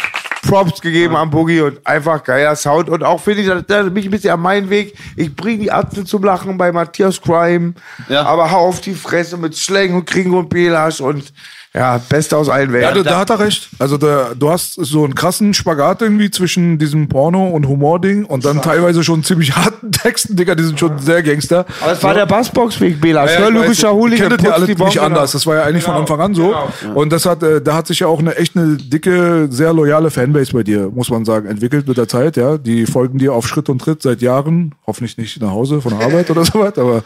[0.48, 2.88] Props gegeben am Boogie und einfach geiler Sound.
[2.88, 4.94] Und auch finde ich, das, das mich ein bisschen an meinen Weg.
[5.14, 7.74] Ich bringe die Atzen zum Lachen bei Matthias Crime.
[8.08, 8.22] Ja.
[8.24, 11.34] Aber hau auf die Fresse mit Schlägen und Kringo und Belasch und
[11.74, 13.04] ja, Beste aus allen Ja, da, Welten.
[13.04, 13.68] da hat er recht.
[13.78, 18.44] Also da, du hast so einen krassen Spagat irgendwie zwischen diesem Porno- und Humor-Ding und
[18.44, 21.66] dann teilweise schon ziemlich harten Texten, Digga, die sind schon sehr Gangster.
[21.82, 23.34] aber es war der Bassbox-Weg, Belasch.
[23.34, 24.28] Ja, Ja, Logischer ihr Hooligan.
[24.30, 25.32] Kennt ihr alle die nicht Bombe anders.
[25.32, 26.00] Das war ja eigentlich von Genau.
[26.02, 26.54] Anfang an so.
[26.94, 30.10] Und das hat, äh, da hat sich ja auch eine echt eine dicke, sehr loyale
[30.10, 32.36] Fanbase bei dir, muss man sagen, entwickelt mit der Zeit.
[32.36, 34.74] Ja, die folgen dir auf Schritt und Tritt seit Jahren.
[34.86, 36.98] Hoffentlich nicht nach Hause von der Arbeit oder so was, aber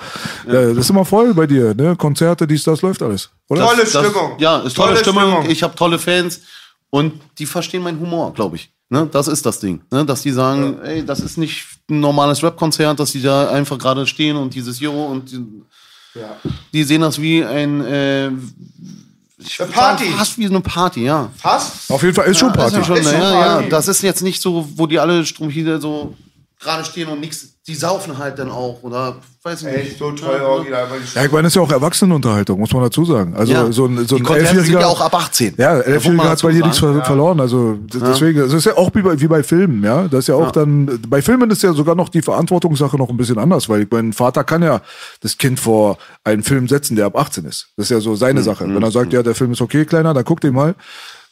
[0.47, 1.74] äh, das ist immer voll bei dir.
[1.74, 1.97] Ne?
[1.97, 3.30] Konzerte, dies, das läuft alles.
[3.48, 3.66] Oder?
[3.66, 4.32] Tolle Das- Stimmung.
[4.39, 5.23] Ja, ist tolle, Tolle Stimmung.
[5.23, 5.51] Stimmung.
[5.51, 6.41] Ich habe tolle Fans
[6.91, 8.70] und die verstehen meinen Humor, glaube ich.
[8.89, 9.81] Ne, das ist das Ding.
[9.91, 13.79] Ne, dass die sagen, ey, das ist nicht ein normales Rap-Konzert, dass die da einfach
[13.79, 15.43] gerade stehen und dieses Jo und die,
[16.73, 20.05] die sehen das wie ein äh, würd sagen, Party.
[20.11, 21.31] Fast wie eine Party, ja.
[21.43, 21.91] Was?
[21.91, 22.77] Auf jeden Fall ist schon Party.
[22.77, 23.69] Ist ja, schon, Ist schon ja, ja, Party.
[23.70, 26.15] das ist jetzt nicht so, wo die alle Strumpfide so
[26.61, 27.52] gerade stehen und nichts.
[27.68, 29.14] Die saufen halt dann auch oder
[29.44, 29.76] weiß ich nicht.
[29.76, 32.82] Echt so da einfach die Ja, ich meine, das ist ja auch Erwachsenenunterhaltung, muss man
[32.82, 33.36] dazu sagen.
[33.36, 33.70] Also Ja.
[33.70, 34.80] so ein, so Die ein Konzerte sind Elfjähriger.
[34.80, 35.55] ja auch ab 18.
[35.59, 37.39] Ja, Elfjähriger hat bei dir nichts ver verloren.
[37.39, 40.09] Also deswegen, das ist ja auch wie bei, wie bei Filmen, ja.
[40.09, 43.16] Das ist ja auch dann, bei Filmen ist ja sogar noch die Verantwortungssache noch ein
[43.16, 44.80] bisschen anders, weil mein Vater kann ja
[45.20, 47.68] das Kind vor einen Film setzen, der ab 18 ist.
[47.76, 48.44] Das ist ja so seine Mhm.
[48.44, 48.64] Sache.
[48.66, 50.74] Wenn er sagt, ja, der Film ist okay, Kleiner, dann guck den mal.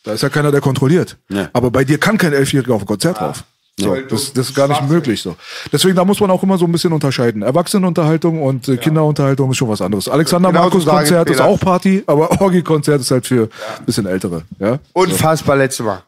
[0.05, 1.17] Da ist ja keiner, der kontrolliert.
[1.53, 3.43] Aber bei dir kann kein Elfjähriger auf ein Konzert drauf.
[3.81, 5.37] So, das, das ist gar nicht möglich so.
[5.73, 7.43] Deswegen, da muss man auch immer so ein bisschen unterscheiden.
[7.43, 10.09] Erwachsenenunterhaltung und äh, Kinderunterhaltung ist schon was anderes.
[10.09, 13.49] Alexander Genau so Markus Konzert ist auch Party, aber Orgi-Konzert ist halt für
[13.79, 14.43] ein bisschen ältere.
[14.59, 14.79] Ja?
[14.93, 16.03] Unfassbar letztes Mal.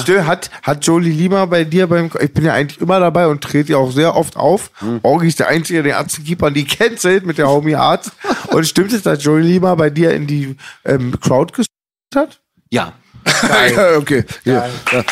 [0.00, 3.42] Still, hat, hat Jolie Lima bei dir beim, ich bin ja eigentlich immer dabei und
[3.42, 4.70] trete ja auch sehr oft auf.
[4.78, 5.00] Hm.
[5.02, 8.12] Orgi ist der einzige, der Ärztekeeper die cancelt mit der Homie Arzt.
[8.48, 10.56] und stimmt es, dass Jolie Lima bei dir in die
[10.86, 11.68] ähm, Crowd gespielt
[12.14, 12.40] hat?
[12.70, 12.92] Ja.
[13.74, 14.24] Ja, okay.
[14.44, 14.66] Ja.
[14.92, 15.04] Ja.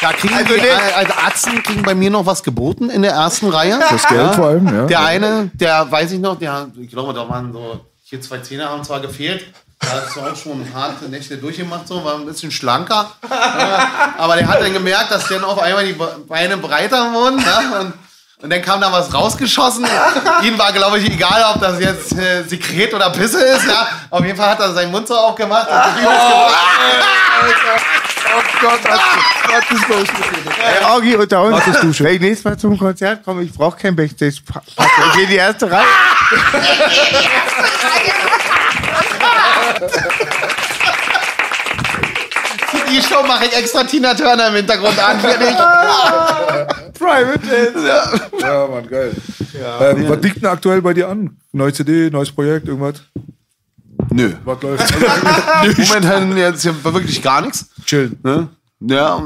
[0.00, 3.12] Da kriegen Also die den- also Arzten kriegen bei mir noch was geboten in der
[3.12, 3.78] ersten Reihe.
[3.90, 4.86] Das Geld vor allem, ja.
[4.86, 8.68] Der eine, der weiß ich noch, der, ich glaube, da waren so hier zwei Zähne
[8.68, 9.44] haben zwar gefehlt.
[9.78, 13.12] Da hast du auch schon harte Nächte durchgemacht, so, war ein bisschen schlanker.
[13.30, 15.96] Ja, aber der hat dann gemerkt, dass dann auf einmal die
[16.28, 17.38] Beine breiter wurden.
[17.38, 17.92] Ja, und,
[18.42, 19.86] und dann kam da was rausgeschossen.
[20.42, 23.66] Ihm war, glaube ich, egal, ob das jetzt äh, Sekret oder Pisse ist.
[23.66, 23.86] Ja.
[24.10, 25.68] Auf jeden Fall hat er seinen Mund so aufgemacht.
[25.68, 26.50] Und Oh
[28.60, 30.08] Gott, das ist los.
[30.62, 31.62] Ey, Orgi unter uns.
[32.00, 34.40] Wenn ich nächstes Mal zum Konzert komme, ich brauche kein Backstage.
[34.66, 35.84] Ich gehe in die erste Reihe.
[42.68, 45.20] Für die Show mache ich extra Tina Turner im Hintergrund an.
[45.20, 45.56] Für dich.
[46.98, 48.20] Private Dance.
[48.40, 49.12] Ja, Mann, geil.
[49.80, 51.36] ähm, was liegt denn aktuell bei dir an?
[51.52, 53.02] Neue CD, neues Projekt, irgendwas?
[54.10, 54.32] Nö.
[54.44, 54.94] Was läuft?
[55.78, 57.66] Momentan jetzt ja wirklich gar nichts.
[57.84, 58.18] Chillen.
[58.22, 58.48] Ne?
[58.80, 59.22] Ja,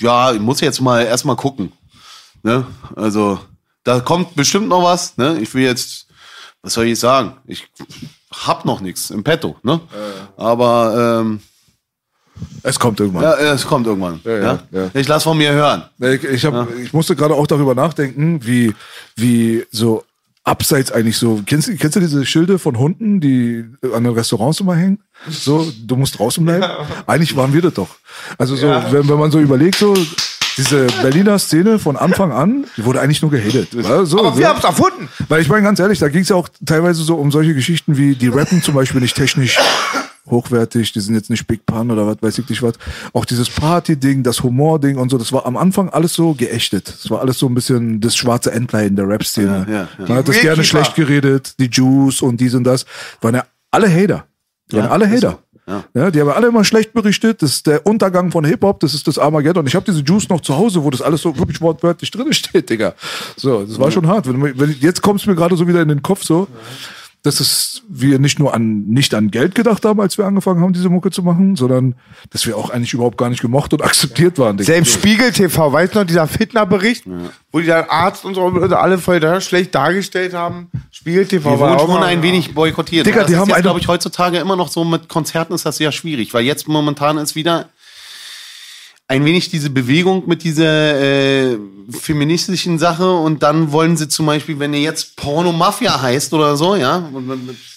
[0.00, 1.72] ja, ich muss jetzt mal erstmal gucken.
[2.42, 2.64] Ne?
[2.96, 3.40] Also,
[3.84, 5.16] da kommt bestimmt noch was.
[5.16, 5.38] Ne?
[5.40, 6.06] Ich will jetzt,
[6.62, 7.36] was soll ich sagen?
[7.46, 7.66] Ich
[8.32, 9.56] hab noch nichts im Petto.
[9.62, 9.80] Ne?
[10.36, 11.40] Aber ähm,
[12.62, 13.24] Es kommt irgendwann.
[13.24, 14.20] ja, es kommt irgendwann.
[14.24, 14.90] ja, Ja, ja.
[14.94, 15.84] Ich lass von mir hören.
[15.98, 18.72] Ich, ich, hab, ich musste gerade auch darüber nachdenken, wie,
[19.16, 20.04] wie so
[20.48, 21.40] abseits eigentlich so.
[21.46, 23.64] Kennst, du- kennst du diese Schilde von Hunden, die
[23.94, 24.98] an den Restaurants immer hängen?
[25.28, 26.64] So, du musst draußen bleiben.
[27.06, 27.88] Eigentlich waren wir das doch.
[28.38, 29.94] Also so, wenn, wenn man so überlegt, so
[30.56, 33.68] diese Berliner Szene von Anfang an, die wurde eigentlich nur gehatet.
[33.74, 34.38] Ja, So, Aber so.
[34.38, 35.08] wir haben es erfunden.
[35.28, 37.96] Weil ich meine ganz ehrlich, da ging es ja auch teilweise so um solche Geschichten
[37.96, 39.58] wie, die rappen zum Beispiel nicht technisch
[40.30, 42.74] hochwertig, die sind jetzt nicht Big Pun oder was weiß ich nicht was.
[43.12, 46.88] Auch dieses Party-Ding, das Humor-Ding und so, das war am Anfang alles so geächtet.
[46.88, 49.66] Das war alles so ein bisschen das schwarze Entlein der Rap-Szene.
[49.68, 50.06] Ja, ja, ja.
[50.08, 52.84] Man hat das gerne schlecht geredet, die Juice und dies und das.
[53.20, 54.24] Waren ja alle Hater.
[54.70, 55.38] Die waren Ja, alle Hater.
[55.94, 56.10] Ja.
[56.10, 57.42] die haben alle immer schlecht berichtet.
[57.42, 59.66] Das ist der Untergang von Hip-Hop, das ist das Armageddon.
[59.66, 62.70] Ich habe diese Juice noch zu Hause, wo das alles so wirklich wortwörtlich drin steht,
[62.70, 62.94] Digga.
[63.36, 64.26] So, das war schon hart.
[64.26, 66.48] Wenn, wenn, jetzt kommt es mir gerade so wieder in den Kopf so,
[67.22, 70.72] dass es wir nicht nur an nicht an Geld gedacht haben, als wir angefangen haben,
[70.72, 71.96] diese Mucke zu machen, sondern
[72.30, 74.56] dass wir auch eigentlich überhaupt gar nicht gemocht und akzeptiert waren.
[74.56, 74.72] Digga.
[74.72, 77.04] Selbst Spiegel TV, weißt du noch, dieser Fitner-Bericht,
[77.50, 80.70] wo die dann Arzt und so und alle voll da schlecht dargestellt haben.
[80.92, 83.06] Spiegel TV Die war wurden auch schon ein wenig boykottiert.
[83.06, 85.66] Digga, das die ist haben jetzt, glaube ich, heutzutage immer noch so mit Konzerten ist
[85.66, 87.68] das sehr schwierig, weil jetzt momentan ist wieder
[89.08, 91.58] ein wenig diese Bewegung mit dieser äh,
[91.90, 96.76] feministischen Sache und dann wollen sie zum Beispiel, wenn ihr jetzt Porno-Mafia heißt oder so,
[96.76, 97.10] ja,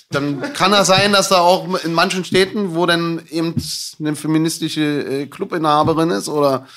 [0.10, 3.56] dann kann das sein, dass da auch in manchen Städten, wo dann eben
[4.00, 6.68] eine feministische äh, Clubinhaberin ist oder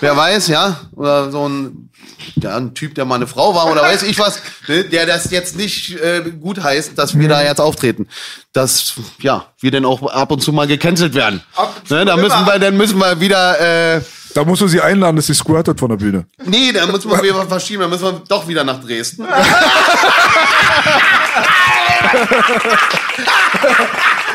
[0.00, 1.90] wer weiß, ja, oder so ein,
[2.36, 5.30] ja, ein Typ, der mal eine Frau war oder weiß ich was, ne, der das
[5.30, 8.08] jetzt nicht äh, gut heißt, dass wir da jetzt auftreten.
[8.52, 11.42] Dass, ja, wir dann auch ab und zu mal gecancelt werden.
[11.54, 14.00] Ab und zu Ne, da müssen wir, dann müssen wir wieder, äh,
[14.34, 16.26] Da musst du sie einladen, dass sie squirtet von der Bühne.
[16.44, 19.26] nee, da müssen wir wieder verschieben, da müssen wir doch wieder nach Dresden.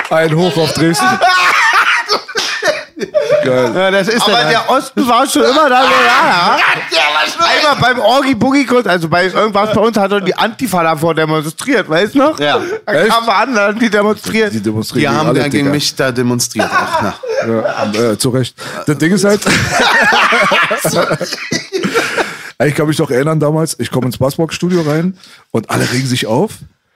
[0.10, 1.06] Ein Hoch auf Dresden.
[3.44, 3.72] Geil.
[3.76, 5.84] Ja, das ist Aber der Osten war schon immer da.
[5.84, 6.58] So, ja,
[6.92, 7.46] ja.
[7.46, 11.16] Einmal beim Orgi Boogie Kurs, also bei irgendwas bei uns hat doch die Antifa davor
[11.16, 12.40] demonstriert, weißt du noch?
[12.40, 12.60] Ja.
[12.86, 13.10] Da Echt?
[13.10, 14.54] kamen wir an, da haben die demonstriert.
[14.54, 15.72] Die demonstrieren Die haben alle, gegen Digga.
[15.72, 16.70] mich da demonstriert.
[16.72, 17.16] Ach, ja.
[17.48, 18.56] Ja, äh, zu Recht.
[18.86, 19.42] Das Ding ist halt.
[22.66, 25.18] ich kann mich doch erinnern damals, ich komme ins Bassbox-Studio rein
[25.52, 26.54] und alle regen sich auf.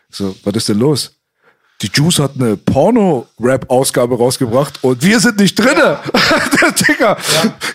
[0.09, 1.11] So, was ist denn los?
[1.83, 5.99] Die Juice hat eine Porno-Rap-Ausgabe rausgebracht und wir sind nicht drinne.
[6.61, 7.17] Der Digga.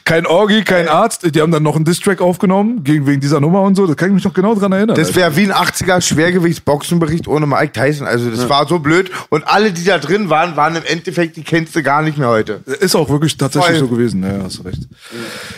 [0.05, 1.33] Kein Orgi, kein Arzt.
[1.33, 3.87] Die haben dann noch einen Distrack aufgenommen, gegen, wegen dieser Nummer und so.
[3.87, 4.97] Da kann ich mich noch genau dran erinnern.
[4.97, 8.09] Das wäre wie ein 80er Schwergewichtsboxenbericht ohne Mike Tyson.
[8.09, 9.09] Also das war so blöd.
[9.29, 12.29] Und alle, die da drin waren, waren im Endeffekt, die kennst du gar nicht mehr
[12.29, 12.61] heute.
[12.81, 13.89] ist auch wirklich tatsächlich Voll.
[13.89, 14.25] so gewesen.
[14.25, 14.81] Ja, hast du recht.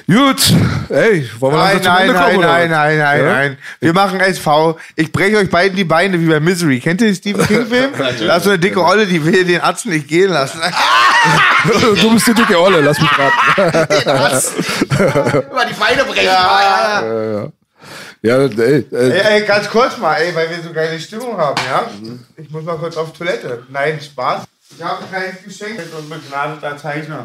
[0.07, 0.53] Gut.
[0.91, 3.33] Ey, wollen wir Nein, langsam zum nein, Ende nein, kommen, nein, nein, nein, Ja?
[3.33, 3.57] nein.
[3.81, 4.77] Wir machen SV.
[4.97, 6.79] Ich breche euch beiden die Beine wie bei Misery.
[6.81, 7.91] Kennt ihr den Stephen King-Film?
[8.35, 10.61] da ist so eine dicke Olle, die will den Arzt nicht gehen lassen.
[12.03, 13.41] Du bist die dicke Olle, lass mich raten.
[15.51, 16.25] Über die Beine brechen.
[18.21, 21.63] Ja, ey, äh, Ey, ey, ganz kurz mal, ey, weil wir so geile Stimmung haben,
[21.67, 21.87] ja?
[22.37, 23.63] Ich muss mal kurz auf Toilette.
[23.71, 24.43] Nein, Spaß.
[24.77, 27.25] Ich habe ein kleines Geschenk mit einem begnadeter Zeichner.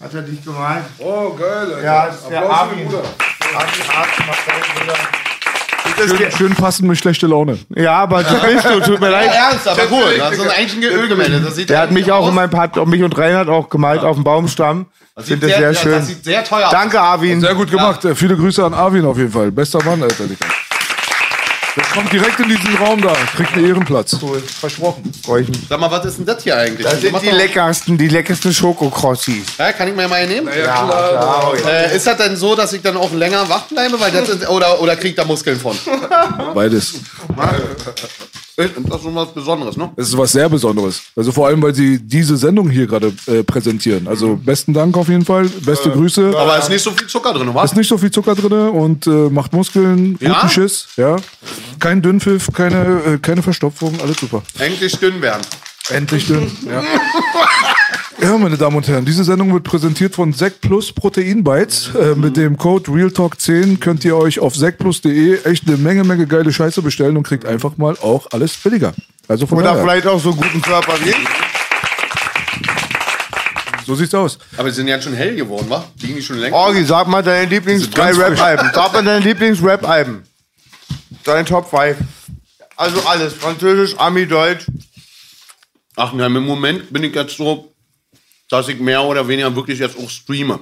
[0.00, 0.84] Hat er dich gemalt?
[0.98, 1.82] Oh, geil, Alter.
[1.82, 2.78] Ja, das ist der Armin.
[2.78, 3.02] den Bruder.
[3.54, 5.27] Armin Arzt macht seinen Bruder.
[5.96, 7.58] Schön, schön passend mit schlechte Laune.
[7.74, 9.30] Ja, aber du bist du, tut mir leid.
[9.32, 10.18] Ernst, aber gut.
[10.18, 11.40] Das ist eigentlich ein Ölgemälde.
[11.40, 12.28] Das sieht Der hat mich auch aus.
[12.28, 14.86] in meinem hat mich und Reinhard auch gemalt auf dem Baumstamm.
[15.18, 15.92] Ich sieht das sehr ja, schön.
[15.92, 16.72] Das sieht sehr teuer aus.
[16.72, 17.40] Danke, Arvin.
[17.40, 18.04] Sehr gut gemacht.
[18.04, 19.50] Äh, Viele Grüße an Arvin auf jeden Fall.
[19.50, 20.24] Bester Mann, Alter.
[21.76, 23.12] Der kommt direkt in diesen Raum da.
[23.36, 24.16] Kriegt einen Ehrenplatz.
[24.60, 25.12] Versprochen.
[25.24, 25.60] Freu ich mich.
[25.68, 26.86] Sag mal, was ist denn das hier eigentlich?
[26.86, 29.44] Das sind die leckersten, die leckersten Schokokrossis.
[29.58, 30.48] Ja, kann ich mir mal nehmen?
[30.48, 31.54] Ja, klar.
[31.66, 34.00] Äh, ist das denn so, dass ich dann auch länger wach bleibe?
[34.00, 35.76] Weil das ist, oder, oder krieg ich da Muskeln von?
[36.54, 36.94] Beides.
[38.58, 39.90] Das ist schon was Besonderes, ne?
[39.94, 41.00] Es ist was sehr Besonderes.
[41.14, 44.08] Also vor allem, weil sie diese Sendung hier gerade äh, präsentieren.
[44.08, 45.48] Also besten Dank auf jeden Fall.
[45.64, 46.32] Beste Grüße.
[46.36, 47.70] Aber ist nicht so viel Zucker drin, was?
[47.70, 50.34] Ist nicht so viel Zucker drin und äh, macht Muskeln, Ja?
[50.34, 50.88] guten Schiss.
[50.96, 51.16] Ja.
[51.78, 54.42] Kein Dünnpfiff, keine, äh, keine Verstopfung, alles super.
[54.58, 55.42] Endlich dünn werden.
[55.90, 56.50] Endlich dünn.
[56.68, 56.82] Ja.
[58.20, 61.90] ja, meine Damen und Herren, diese Sendung wird präsentiert von Sec Plus Protein Bites.
[61.94, 66.52] Äh, mit dem Code RealTalk10 könnt ihr euch auf secplus.de echt eine Menge, Menge geile
[66.52, 68.92] Scheiße bestellen und kriegt einfach mal auch alles billiger.
[69.28, 71.16] Also von Oder daher, vielleicht auch so einen guten Körper wie ich.
[73.86, 74.38] so sieht's aus.
[74.56, 75.84] Aber die sind ja schon hell geworden, wa?
[76.00, 76.56] Liegen die schon länger?
[76.56, 78.38] Orgi, sag mal deine Lieblings drei ganz frisch.
[78.38, 78.70] Rap-Alben.
[78.74, 80.22] Sag mal deine Lieblings-Rap-Alben.
[81.24, 81.96] Deine Top 5.
[82.76, 83.34] Also alles.
[83.34, 84.66] Französisch, Ami, Deutsch.
[85.96, 87.72] Ach nein, im Moment bin ich jetzt so,
[88.48, 90.60] dass ich mehr oder weniger wirklich jetzt auch streame.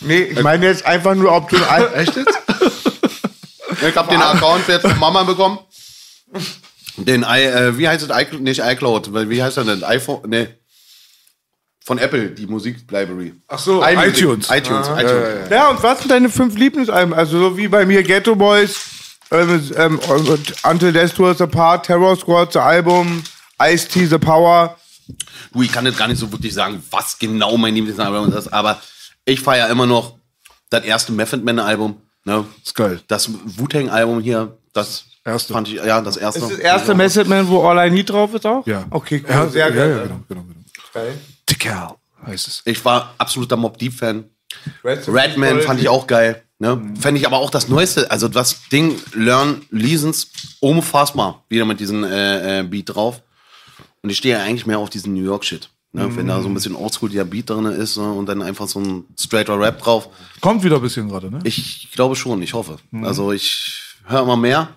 [0.00, 2.38] Nee, ich meine jetzt einfach nur, ob du ein Echt jetzt?
[3.86, 5.58] ich habe den Account jetzt von Mama bekommen.
[6.96, 8.16] Den i, äh, wie heißt es?
[8.16, 9.84] iCloud, nicht iCloud, weil wie heißt er denn?
[9.84, 10.48] iPhone, nee.
[11.84, 13.34] Von Apple, die Musik-Library.
[13.48, 14.18] Ach so, iMusic.
[14.18, 14.50] iTunes.
[14.50, 15.50] iTunes, iTunes.
[15.50, 17.14] Ja, und was sind deine fünf Lieblingsalben?
[17.14, 18.78] Also so wie bei mir Ghetto Boys,
[19.30, 23.22] ähm, ähm, und Until Death Do Us Apart, Terror Squad, The Album,
[23.60, 24.76] Ice-T, The Power.
[25.52, 28.80] Du, ich kann jetzt gar nicht so wirklich sagen, was genau mein Lieblingsalbum ist, aber
[29.24, 30.16] ich feiere immer noch
[30.70, 31.96] das erste Method Man Album.
[32.24, 32.44] Ne?
[32.64, 33.00] Ist geil.
[33.08, 35.52] Das Wu-Tang-Album hier, das Erste.
[35.52, 36.40] fand ich, ja, das erste.
[36.40, 38.66] Ist das erste Method Man, wo All I Need drauf ist auch?
[38.66, 38.84] Ja.
[38.90, 39.30] Okay, cool.
[39.30, 39.90] Ja, sehr ja, geil.
[39.90, 40.60] ja, genau, genau, genau.
[40.94, 41.18] Geil.
[41.48, 41.94] The Kerl
[42.26, 42.62] heißt es.
[42.64, 44.24] Ich war absoluter Mob Deep Fan.
[44.84, 46.42] Red- Redman fand ich auch geil.
[46.58, 46.80] Ne?
[47.00, 48.10] Fände ich aber auch das Neueste.
[48.10, 50.28] Also das Ding Learn Leasons
[50.60, 51.44] unfassbar.
[51.48, 53.22] Wieder mit diesem äh, äh, Beat drauf.
[54.02, 55.68] Und ich stehe ja eigentlich mehr auf diesen New York Shit.
[55.92, 56.14] Ne?
[56.16, 58.12] Wenn da so ein bisschen Oldschool der Beat drin ist ne?
[58.12, 60.08] und dann einfach so ein straighter Rap drauf.
[60.40, 61.40] Kommt wieder ein bisschen gerade, ne?
[61.44, 62.78] Ich glaube schon, ich hoffe.
[63.02, 64.68] Also ich höre immer mehr.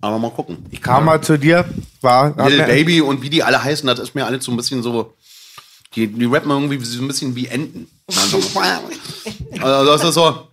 [0.00, 0.58] Aber mal gucken.
[0.70, 1.64] Ich kam mal zu dir,
[2.02, 2.34] war.
[2.36, 5.14] mir- Baby und wie die alle heißen, das ist mir alles so ein bisschen so.
[5.94, 7.88] Die, die rappen irgendwie so ein bisschen wie Enten.
[9.60, 10.48] Also das ist so.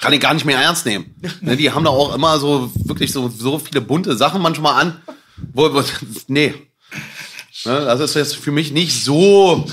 [0.00, 1.14] Kann ich gar nicht mehr ernst nehmen.
[1.40, 5.00] Ne, die haben da auch immer so wirklich so, so viele bunte Sachen manchmal an.
[5.52, 5.82] Wo, wo,
[6.26, 6.54] nee.
[7.64, 9.64] Ne, das ist jetzt für mich nicht so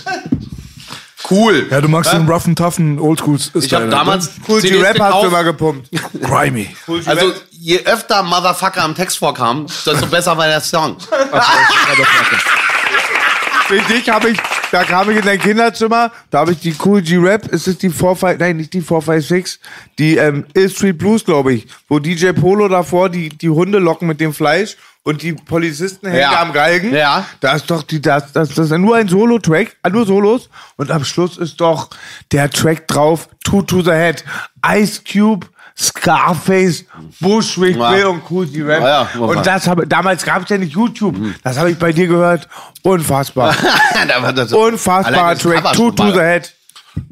[1.30, 1.68] cool.
[1.70, 3.66] Ja, du magst den roughen, toughen Oldschool-Style.
[3.66, 5.90] Ich habe damals Cool G Rap hast du immer gepumpt.
[6.22, 6.76] Grimy.
[7.06, 10.98] Also je öfter Motherfucker am Text vorkam, desto besser war der Song.
[13.68, 14.38] Für dich habe ich,
[14.72, 17.78] da kam ich in dein Kinderzimmer, da habe ich die Cool G Rap, ist es
[17.80, 19.60] die 45, nein, nicht die 456,
[19.98, 24.08] die ähm, Ill Street Blues, glaube ich, wo DJ Polo davor die, die Hunde locken
[24.08, 26.42] mit dem Fleisch und die Polizisten hängen Ja.
[26.42, 26.94] am Galgen.
[26.94, 27.26] Ja.
[27.40, 30.92] Da ist doch die, das, das, das ist nur ein Solo-Track, ah, nur Solos und
[30.92, 31.90] am Schluss ist doch
[32.32, 34.26] der Track drauf, Two to the Head,
[34.68, 36.86] Ice Cube, Scarface,
[37.20, 37.92] Bushwick Ja.
[37.92, 38.82] Bill und G Rap.
[38.82, 41.16] Ja, ja, und das habe, damals gab es ja nicht YouTube.
[41.44, 42.48] Das habe ich bei dir gehört.
[42.82, 43.56] Unfassbar.
[44.08, 45.74] Da Unfassbarer das Track.
[45.74, 46.54] Two to the head.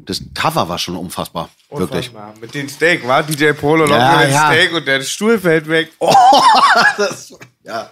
[0.06, 1.50] Das Cover war schon unfassbar.
[1.70, 2.08] Wirklich.
[2.08, 2.34] Unfassbar.
[2.40, 4.36] Mit dem Steak, war DJ Polo noch mit dem.
[4.36, 5.92] Steak und der Stuhl fällt weg.
[6.96, 7.32] Das,
[7.64, 7.90] ja.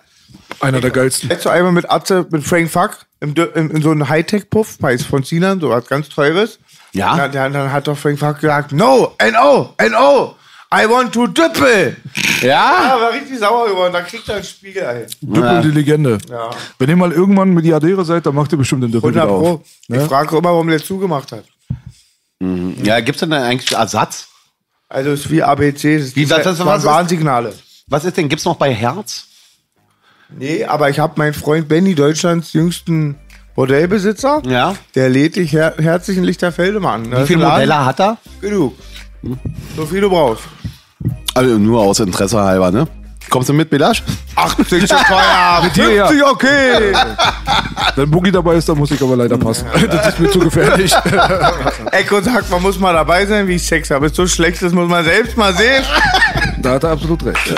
[0.61, 1.29] Einer der geilsten.
[1.29, 5.23] Letztes einmal mit Atze, mit Frank Fuck im, Dö- in, so einem Hightech-Puff, weiß von
[5.25, 6.59] Sinan, so was ganz teures.
[6.93, 7.17] Ja?
[7.17, 10.35] Dann, dann, dann hat doch Frank Fuck gesagt, no, N-O, N-O,
[10.75, 11.97] I want to düppel.
[12.41, 12.47] Ja?
[12.97, 15.07] Ja, war richtig sauer geworden, da kriegt er einen Spiegel ein.
[15.21, 16.19] Düppel die Legende.
[16.31, 16.51] Ja.
[16.79, 19.55] Wenn ihr mal irgendwann Milliardäre seid, dann macht ihr bestimmt den Düppel 100 wieder Pro.
[19.57, 19.61] auf.
[19.83, 20.07] Ich Ne?
[20.07, 21.45] frage immer, warum der zugemacht hat.
[22.41, 24.29] Ja, gibt's denn da eigentlich Ersatz?
[24.89, 27.55] Also es ist wie ABC, das ist Wie, das- das- ist- Warnsignale.
[27.87, 29.27] Was ist denn, gibt's noch bei Herz?
[30.39, 33.17] Nee, aber ich habe meinen Freund Benny, Deutschlands jüngsten
[33.55, 34.43] Bordellbesitzer.
[34.47, 34.75] Ja.
[34.95, 37.11] Der lädt dich her herzlich in Lichterfelde mal an.
[37.11, 38.17] Wie viele Modelle hat er?
[38.41, 38.75] Genug.
[39.77, 40.45] So viel du brauchst.
[41.35, 42.87] Also nur aus Interesse halber, ne?
[43.31, 44.03] Kommst du mit, Belasch?
[44.37, 46.07] 80 zu teuer, Mit dir, ja.
[46.07, 46.93] 50 okay.
[47.97, 49.67] Wenn Boogie dabei ist, dann muss ich aber leider passen.
[49.91, 50.95] Das ist mir zu gefährlich.
[51.93, 54.07] Echo sagt, man muss mal dabei sein, wie ich Sex habe.
[54.07, 55.83] Ist so schlecht, das muss man selbst mal sehen.
[56.59, 57.55] da hat er absolut recht.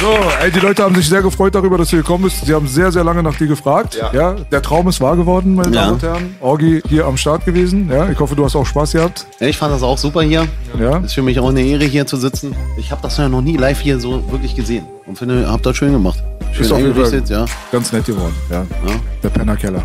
[0.00, 0.06] So,
[0.42, 2.46] ey, die Leute haben sich sehr gefreut darüber, dass du gekommen bist.
[2.46, 4.00] Sie haben sehr, sehr lange nach dir gefragt.
[4.14, 4.32] Ja.
[4.50, 5.82] der Traum ist wahr geworden, meine Ja.
[5.82, 6.36] Damen und Herren.
[6.40, 7.90] Orgi hier am Start gewesen.
[7.92, 9.26] Ja, ich hoffe, du hast auch Spaß gehabt.
[9.40, 10.46] Ich fand das auch super hier.
[10.78, 10.98] Ja.
[10.98, 12.56] Ist für mich auch eine Ehre, hier zu sitzen.
[12.78, 14.86] Ich habe das ja noch nie live hier so wirklich gesehen.
[15.06, 16.22] Und finde, habt das schön gemacht.
[16.52, 17.44] Schön Ist eingerichtet, ja.
[17.70, 18.34] ganz nett geworden.
[18.48, 18.62] Ja.
[18.62, 18.94] ja.
[19.22, 19.82] Der Pennerkeller.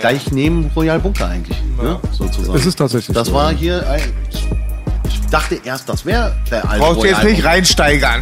[0.00, 1.98] Gleich neben Royal Bunker eigentlich, ne?
[2.12, 2.58] sozusagen.
[2.58, 3.58] Es ist tatsächlich Das so, war ja.
[3.58, 4.00] hier ein...
[5.34, 8.20] Ich dachte erst, das wäre der alte Brauchst du jetzt nicht reinsteigern.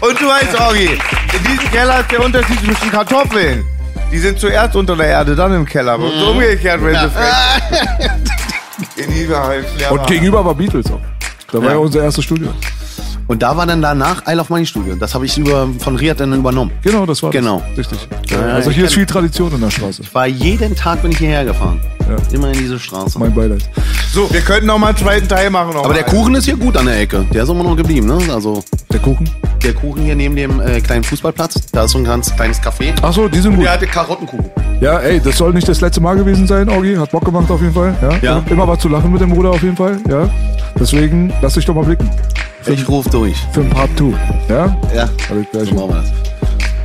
[0.00, 0.98] Und du weißt, Orgi,
[1.34, 3.62] in diesem Keller ist der Unterschied zwischen Kartoffeln.
[4.10, 5.92] Die sind zuerst unter der Erde, dann im Keller.
[5.92, 8.10] Aber so umgekehrt, wenn sie frech.
[9.78, 9.90] Ja.
[9.90, 11.00] Und gegenüber war Beatles auch.
[11.52, 11.76] Da war ja, Ja.
[11.76, 12.54] unser erstes Studio.
[13.28, 14.94] Und da war dann danach I Love Money Studio.
[14.94, 16.70] Das habe ich über, von Riyad dann übernommen.
[16.82, 17.60] Genau, das war Genau.
[17.76, 17.78] das.
[17.90, 18.08] Richtig.
[18.30, 20.02] Ja, also hier ist viel Tradition in der Straße.
[20.02, 21.80] Ich war jeden Tag bin ich hierher gefahren.
[22.08, 22.14] Ja.
[22.32, 23.18] Immer in diese Straße.
[23.18, 23.68] Mein Beileid.
[24.12, 25.70] So, wir könnten noch mal einen zweiten Teil machen.
[25.74, 25.94] noch Aber mal.
[25.94, 27.26] der Kuchen ist hier gut an der Ecke.
[27.34, 28.18] Der ist immer noch geblieben, ne?
[28.32, 28.62] Also
[28.92, 29.28] Der Kuchen?
[29.64, 31.66] der Kuchen hier neben dem äh, kleinen Fußballplatz.
[31.72, 32.94] Da ist so ein ganz kleines Café.
[33.02, 33.64] Ach so, die sind gut.
[33.64, 34.44] Der hatte Karottenkuchen.
[34.80, 36.94] Ja, ey, das soll nicht das letzte Mal gewesen sein, Orgi.
[36.94, 37.94] Hat Bock gemacht auf jeden Fall.
[38.00, 38.10] Ja.
[38.36, 38.42] Ja.
[38.48, 39.98] Immer was zu lachen mit dem Bruder auf jeden Fall.
[40.08, 40.28] Ja.
[40.78, 42.10] Deswegen lass dich doch mal blicken.
[42.66, 43.36] Ich ruf durch.
[43.52, 44.12] Für ein Part 2.
[44.48, 44.76] Ja?
[44.94, 45.64] Ja, klar.
[45.64, 46.12] so machen wir das.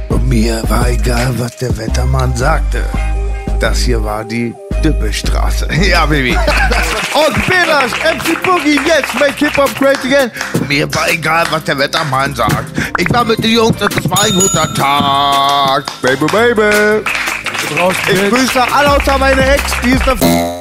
[0.09, 2.83] Und mir war egal, was der Wettermann sagte.
[3.59, 4.53] Das hier war die
[4.83, 5.67] Düppelstraße.
[5.89, 6.37] Ja, Baby.
[7.13, 10.31] Und Belasch, MC Boogie, jetzt make Hip-Hop great again.
[10.67, 12.71] Mir war egal, was der Wettermann sagt.
[12.97, 15.83] Ich war mit den Jungs, das war ein guter Tag.
[16.01, 17.03] Baby, baby.
[18.11, 20.60] Ich grüße alle außer meine Ex, die ist dafür.